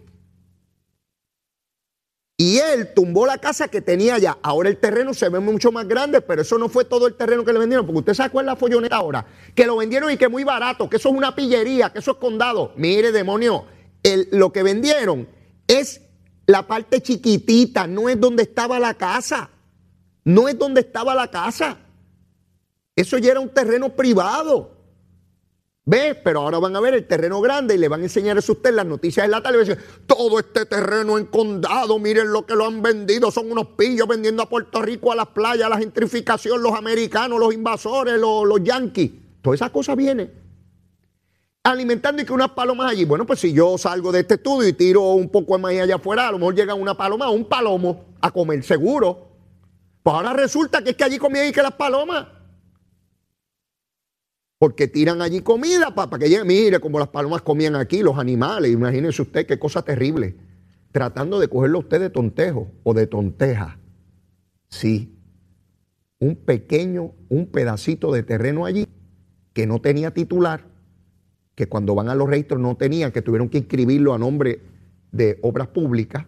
Y 2.38 2.58
él 2.58 2.94
tumbó 2.94 3.26
la 3.26 3.36
casa 3.36 3.68
que 3.68 3.82
tenía 3.82 4.14
allá. 4.14 4.38
Ahora 4.42 4.70
el 4.70 4.78
terreno 4.78 5.12
se 5.12 5.28
ve 5.28 5.40
mucho 5.40 5.72
más 5.72 5.86
grande, 5.86 6.22
pero 6.22 6.40
eso 6.40 6.56
no 6.56 6.70
fue 6.70 6.86
todo 6.86 7.06
el 7.06 7.14
terreno 7.16 7.44
que 7.44 7.52
le 7.52 7.58
vendieron. 7.58 7.84
Porque 7.84 7.98
usted 7.98 8.14
se 8.14 8.22
acuerda 8.22 8.52
la 8.52 8.56
folloneta 8.56 8.96
ahora, 8.96 9.26
que 9.54 9.66
lo 9.66 9.76
vendieron 9.76 10.10
y 10.10 10.16
que 10.16 10.28
muy 10.28 10.44
barato, 10.44 10.88
que 10.88 10.96
eso 10.96 11.10
es 11.10 11.14
una 11.16 11.34
pillería, 11.34 11.92
que 11.92 11.98
eso 11.98 12.12
es 12.12 12.16
condado. 12.16 12.72
Mire, 12.76 13.12
demonio, 13.12 13.66
lo 14.30 14.52
que 14.52 14.62
vendieron 14.62 15.28
es 15.66 16.00
La 16.46 16.66
parte 16.66 17.02
chiquitita 17.02 17.86
no 17.86 18.08
es 18.08 18.18
donde 18.18 18.44
estaba 18.44 18.78
la 18.78 18.94
casa. 18.94 19.50
No 20.24 20.48
es 20.48 20.58
donde 20.58 20.80
estaba 20.80 21.14
la 21.14 21.30
casa. 21.30 21.78
Eso 22.96 23.18
ya 23.18 23.32
era 23.32 23.40
un 23.40 23.50
terreno 23.50 23.90
privado. 23.90 24.78
¿Ves? 25.84 26.16
Pero 26.22 26.40
ahora 26.40 26.58
van 26.58 26.76
a 26.76 26.80
ver 26.80 26.92
el 26.92 27.06
terreno 27.06 27.40
grande 27.40 27.74
y 27.74 27.78
le 27.78 27.88
van 27.88 28.00
a 28.00 28.02
enseñar 28.02 28.36
a 28.36 28.40
usted 28.40 28.74
las 28.74 28.84
noticias 28.84 29.24
de 29.24 29.30
la 29.30 29.42
televisión. 29.42 29.78
Todo 30.06 30.38
este 30.38 30.66
terreno 30.66 31.16
en 31.16 31.24
condado, 31.26 31.98
miren 31.98 32.30
lo 32.30 32.44
que 32.44 32.54
lo 32.54 32.66
han 32.66 32.82
vendido. 32.82 33.30
Son 33.30 33.50
unos 33.50 33.68
pillos 33.68 34.06
vendiendo 34.06 34.42
a 34.42 34.48
Puerto 34.48 34.82
Rico, 34.82 35.12
a 35.12 35.16
las 35.16 35.28
playas, 35.28 35.64
a 35.64 35.70
la 35.70 35.78
gentrificación, 35.78 36.62
los 36.62 36.74
americanos, 36.74 37.40
los 37.40 37.54
invasores, 37.54 38.18
los, 38.18 38.46
los 38.46 38.62
yanquis. 38.62 39.12
Todas 39.40 39.58
esas 39.60 39.70
cosas 39.70 39.96
vienen. 39.96 40.30
Alimentando 41.68 42.22
y 42.22 42.24
que 42.24 42.32
unas 42.32 42.50
palomas 42.50 42.90
allí. 42.90 43.04
Bueno, 43.04 43.26
pues 43.26 43.40
si 43.40 43.52
yo 43.52 43.76
salgo 43.76 44.10
de 44.10 44.20
este 44.20 44.34
estudio 44.34 44.68
y 44.68 44.72
tiro 44.72 45.02
un 45.12 45.28
poco 45.28 45.54
de 45.56 45.62
maíz 45.62 45.80
allá 45.82 45.96
afuera, 45.96 46.28
a 46.28 46.32
lo 46.32 46.38
mejor 46.38 46.54
llega 46.54 46.72
una 46.72 46.96
paloma 46.96 47.28
un 47.30 47.44
palomo 47.44 48.06
a 48.20 48.30
comer, 48.30 48.64
seguro. 48.64 49.28
Pues 50.02 50.14
ahora 50.14 50.32
resulta 50.32 50.82
que 50.82 50.90
es 50.90 50.96
que 50.96 51.04
allí 51.04 51.18
comían 51.18 51.48
y 51.48 51.52
que 51.52 51.62
las 51.62 51.74
palomas 51.74 52.26
porque 54.58 54.88
tiran 54.88 55.22
allí 55.22 55.40
comida 55.40 55.94
para, 55.94 56.18
que 56.18 56.28
llegue. 56.28 56.44
Mire 56.44 56.80
como 56.80 56.98
las 56.98 57.08
palomas 57.08 57.42
comían 57.42 57.76
aquí, 57.76 58.02
los 58.02 58.18
animales. 58.18 58.72
Imagínense 58.72 59.22
usted 59.22 59.46
qué 59.46 59.58
cosa 59.58 59.82
terrible. 59.82 60.36
Tratando 60.90 61.38
de 61.38 61.48
cogerlo 61.48 61.80
usted 61.80 62.00
de 62.00 62.10
tontejo 62.10 62.70
o 62.82 62.94
de 62.94 63.06
tonteja. 63.06 63.78
Sí. 64.68 65.14
Un 66.18 66.34
pequeño, 66.34 67.12
un 67.28 67.46
pedacito 67.46 68.10
de 68.10 68.24
terreno 68.24 68.64
allí 68.64 68.88
que 69.52 69.66
no 69.66 69.80
tenía 69.80 70.12
titular, 70.12 70.64
que 71.58 71.66
cuando 71.66 71.96
van 71.96 72.08
a 72.08 72.14
los 72.14 72.30
registros 72.30 72.60
no 72.60 72.76
tenían, 72.76 73.10
que 73.10 73.20
tuvieron 73.20 73.48
que 73.48 73.58
inscribirlo 73.58 74.14
a 74.14 74.18
nombre 74.18 74.60
de 75.10 75.40
obras 75.42 75.66
públicas, 75.66 76.24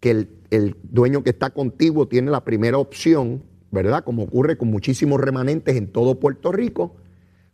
que 0.00 0.10
el, 0.10 0.28
el 0.50 0.76
dueño 0.82 1.22
que 1.22 1.30
está 1.30 1.50
contigo 1.50 2.08
tiene 2.08 2.32
la 2.32 2.44
primera 2.44 2.76
opción, 2.78 3.44
¿verdad? 3.70 4.02
Como 4.02 4.24
ocurre 4.24 4.58
con 4.58 4.68
muchísimos 4.68 5.20
remanentes 5.20 5.76
en 5.76 5.86
todo 5.86 6.18
Puerto 6.18 6.50
Rico 6.50 6.96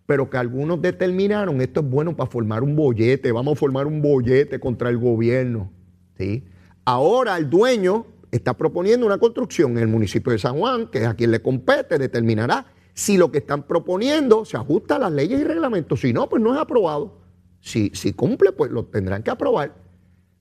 pero 0.07 0.30
que 0.30 0.38
algunos 0.38 0.80
determinaron 0.80 1.61
esto 1.61 1.80
es 1.80 1.90
bueno 1.90 2.16
para 2.16 2.30
formar 2.30 2.62
un 2.62 2.76
bollete, 2.76 3.30
vamos 3.30 3.59
a 3.59 3.61
formar 3.61 3.86
un 3.86 4.01
bollete 4.01 4.59
contra 4.59 4.88
el 4.88 4.97
gobierno. 4.97 5.70
¿sí? 6.16 6.44
Ahora 6.86 7.36
el 7.36 7.51
dueño 7.51 8.07
está 8.30 8.55
proponiendo 8.55 9.05
una 9.05 9.18
construcción 9.18 9.72
en 9.72 9.78
el 9.78 9.88
municipio 9.88 10.32
de 10.32 10.38
San 10.38 10.59
Juan, 10.59 10.86
que 10.86 10.99
es 10.99 11.07
a 11.07 11.14
quien 11.14 11.32
le 11.32 11.42
compete, 11.42 11.99
determinará 11.99 12.66
si 12.97 13.18
lo 13.18 13.30
que 13.30 13.38
están 13.38 13.62
proponiendo 13.62 14.44
se 14.44 14.57
ajusta 14.57 14.97
a 14.97 14.99
las 14.99 15.12
leyes 15.12 15.40
y 15.40 15.44
reglamentos. 15.44 16.01
Si 16.01 16.12
no, 16.12 16.28
pues 16.28 16.42
no 16.42 16.55
es 16.55 16.61
aprobado. 16.61 17.18
Si, 17.61 17.90
si 17.94 18.14
cumple, 18.14 18.53
pues 18.53 18.72
lo 18.72 18.86
tendrán 18.86 19.22
que 19.22 19.30
aprobar. 19.30 19.74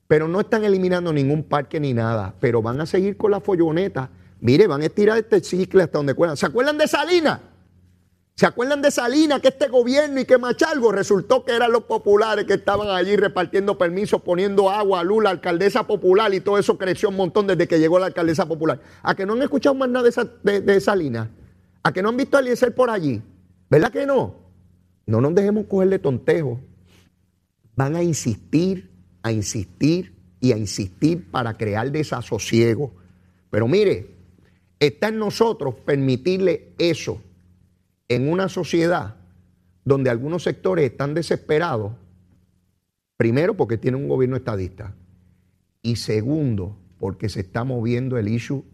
Pero 0.08 0.26
no 0.26 0.40
están 0.40 0.64
eliminando 0.64 1.12
ningún 1.12 1.44
parque 1.44 1.78
ni 1.78 1.92
nada, 1.92 2.34
pero 2.40 2.62
van 2.62 2.80
a 2.80 2.86
seguir 2.86 3.16
con 3.16 3.30
la 3.30 3.40
folloneta. 3.40 4.10
Mire, 4.40 4.66
van 4.66 4.80
a 4.80 4.86
estirar 4.86 5.18
este 5.18 5.40
ciclo 5.40 5.82
hasta 5.82 5.98
donde 5.98 6.14
puedan. 6.14 6.36
¿Se 6.36 6.46
acuerdan 6.46 6.78
de 6.78 6.88
Salinas? 6.88 7.40
¿Se 8.36 8.44
acuerdan 8.44 8.82
de 8.82 8.90
Salina, 8.90 9.40
que 9.40 9.48
este 9.48 9.68
gobierno 9.68 10.20
y 10.20 10.26
que 10.26 10.36
Machalgo 10.36 10.92
resultó 10.92 11.42
que 11.42 11.52
eran 11.56 11.72
los 11.72 11.84
populares 11.84 12.44
que 12.44 12.52
estaban 12.52 12.88
allí 12.90 13.16
repartiendo 13.16 13.78
permisos, 13.78 14.20
poniendo 14.20 14.68
agua 14.68 15.02
Lula, 15.02 15.30
alcaldesa 15.30 15.86
popular, 15.86 16.34
y 16.34 16.40
todo 16.40 16.58
eso 16.58 16.76
creció 16.76 17.08
un 17.08 17.16
montón 17.16 17.46
desde 17.46 17.66
que 17.66 17.78
llegó 17.78 17.98
la 17.98 18.06
alcaldesa 18.06 18.46
popular? 18.46 18.78
¿A 19.02 19.14
que 19.14 19.24
no 19.24 19.32
han 19.32 19.40
escuchado 19.40 19.74
más 19.74 19.88
nada 19.88 20.10
de, 20.42 20.60
de, 20.60 20.80
Salina? 20.82 21.30
¿A 21.86 21.92
que 21.92 22.02
no 22.02 22.08
han 22.08 22.16
visto 22.16 22.36
a 22.36 22.40
Eliezer 22.40 22.74
por 22.74 22.90
allí? 22.90 23.22
¿Verdad 23.70 23.92
que 23.92 24.06
no? 24.06 24.34
No 25.06 25.20
nos 25.20 25.36
dejemos 25.36 25.66
cogerle 25.66 26.00
tontejo. 26.00 26.60
Van 27.76 27.94
a 27.94 28.02
insistir, 28.02 28.90
a 29.22 29.30
insistir 29.30 30.12
y 30.40 30.50
a 30.50 30.58
insistir 30.58 31.30
para 31.30 31.54
crear 31.54 31.92
desasosiego. 31.92 32.92
Pero 33.50 33.68
mire, 33.68 34.16
está 34.80 35.10
en 35.10 35.20
nosotros 35.20 35.76
permitirle 35.76 36.74
eso 36.80 37.22
en 38.08 38.32
una 38.32 38.48
sociedad 38.48 39.14
donde 39.84 40.10
algunos 40.10 40.42
sectores 40.42 40.90
están 40.90 41.14
desesperados, 41.14 41.92
primero 43.16 43.56
porque 43.56 43.78
tiene 43.78 43.96
un 43.96 44.08
gobierno 44.08 44.34
estadista 44.34 44.92
y 45.82 45.94
segundo 45.94 46.76
porque 46.98 47.28
se 47.28 47.42
está 47.42 47.62
moviendo 47.62 48.18
el 48.18 48.26
issue 48.26 48.64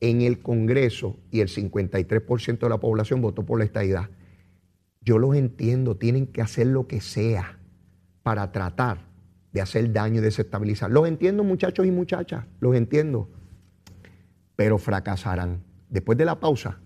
en 0.00 0.22
el 0.22 0.40
Congreso 0.40 1.16
y 1.30 1.40
el 1.40 1.48
53% 1.48 2.58
de 2.58 2.68
la 2.68 2.78
población 2.78 3.20
votó 3.20 3.44
por 3.44 3.58
la 3.58 3.64
estadidad. 3.64 4.10
Yo 5.00 5.18
los 5.18 5.34
entiendo, 5.36 5.96
tienen 5.96 6.26
que 6.26 6.42
hacer 6.42 6.66
lo 6.66 6.86
que 6.86 7.00
sea 7.00 7.58
para 8.22 8.52
tratar 8.52 9.06
de 9.52 9.60
hacer 9.60 9.92
daño 9.92 10.18
y 10.18 10.24
desestabilizar. 10.24 10.90
Los 10.90 11.08
entiendo 11.08 11.44
muchachos 11.44 11.86
y 11.86 11.90
muchachas, 11.90 12.44
los 12.60 12.74
entiendo, 12.74 13.28
pero 14.56 14.78
fracasarán. 14.78 15.62
Después 15.88 16.18
de 16.18 16.26
la 16.26 16.38
pausa, 16.38 16.78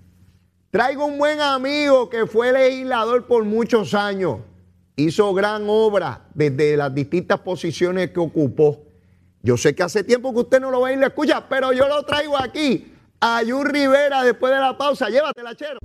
Traigo 0.72 1.04
un 1.04 1.18
buen 1.18 1.38
amigo 1.38 2.08
que 2.08 2.26
fue 2.26 2.50
legislador 2.50 3.26
por 3.26 3.44
muchos 3.44 3.92
años. 3.92 4.38
Hizo 4.96 5.34
gran 5.34 5.64
obra 5.66 6.22
desde 6.32 6.78
las 6.78 6.94
distintas 6.94 7.40
posiciones 7.40 8.10
que 8.10 8.20
ocupó. 8.20 8.82
Yo 9.42 9.58
sé 9.58 9.74
que 9.74 9.82
hace 9.82 10.02
tiempo 10.02 10.32
que 10.32 10.40
usted 10.40 10.62
no 10.62 10.70
lo 10.70 10.80
ve 10.80 10.94
y 10.94 10.96
lo 10.96 11.06
escucha, 11.06 11.46
pero 11.46 11.74
yo 11.74 11.86
lo 11.88 12.02
traigo 12.04 12.38
aquí. 12.38 12.91
Ayú 13.24 13.62
Rivera 13.62 14.24
después 14.24 14.52
de 14.52 14.58
la 14.58 14.76
pausa. 14.76 15.08
Llévatela, 15.08 15.54
chero. 15.54 15.78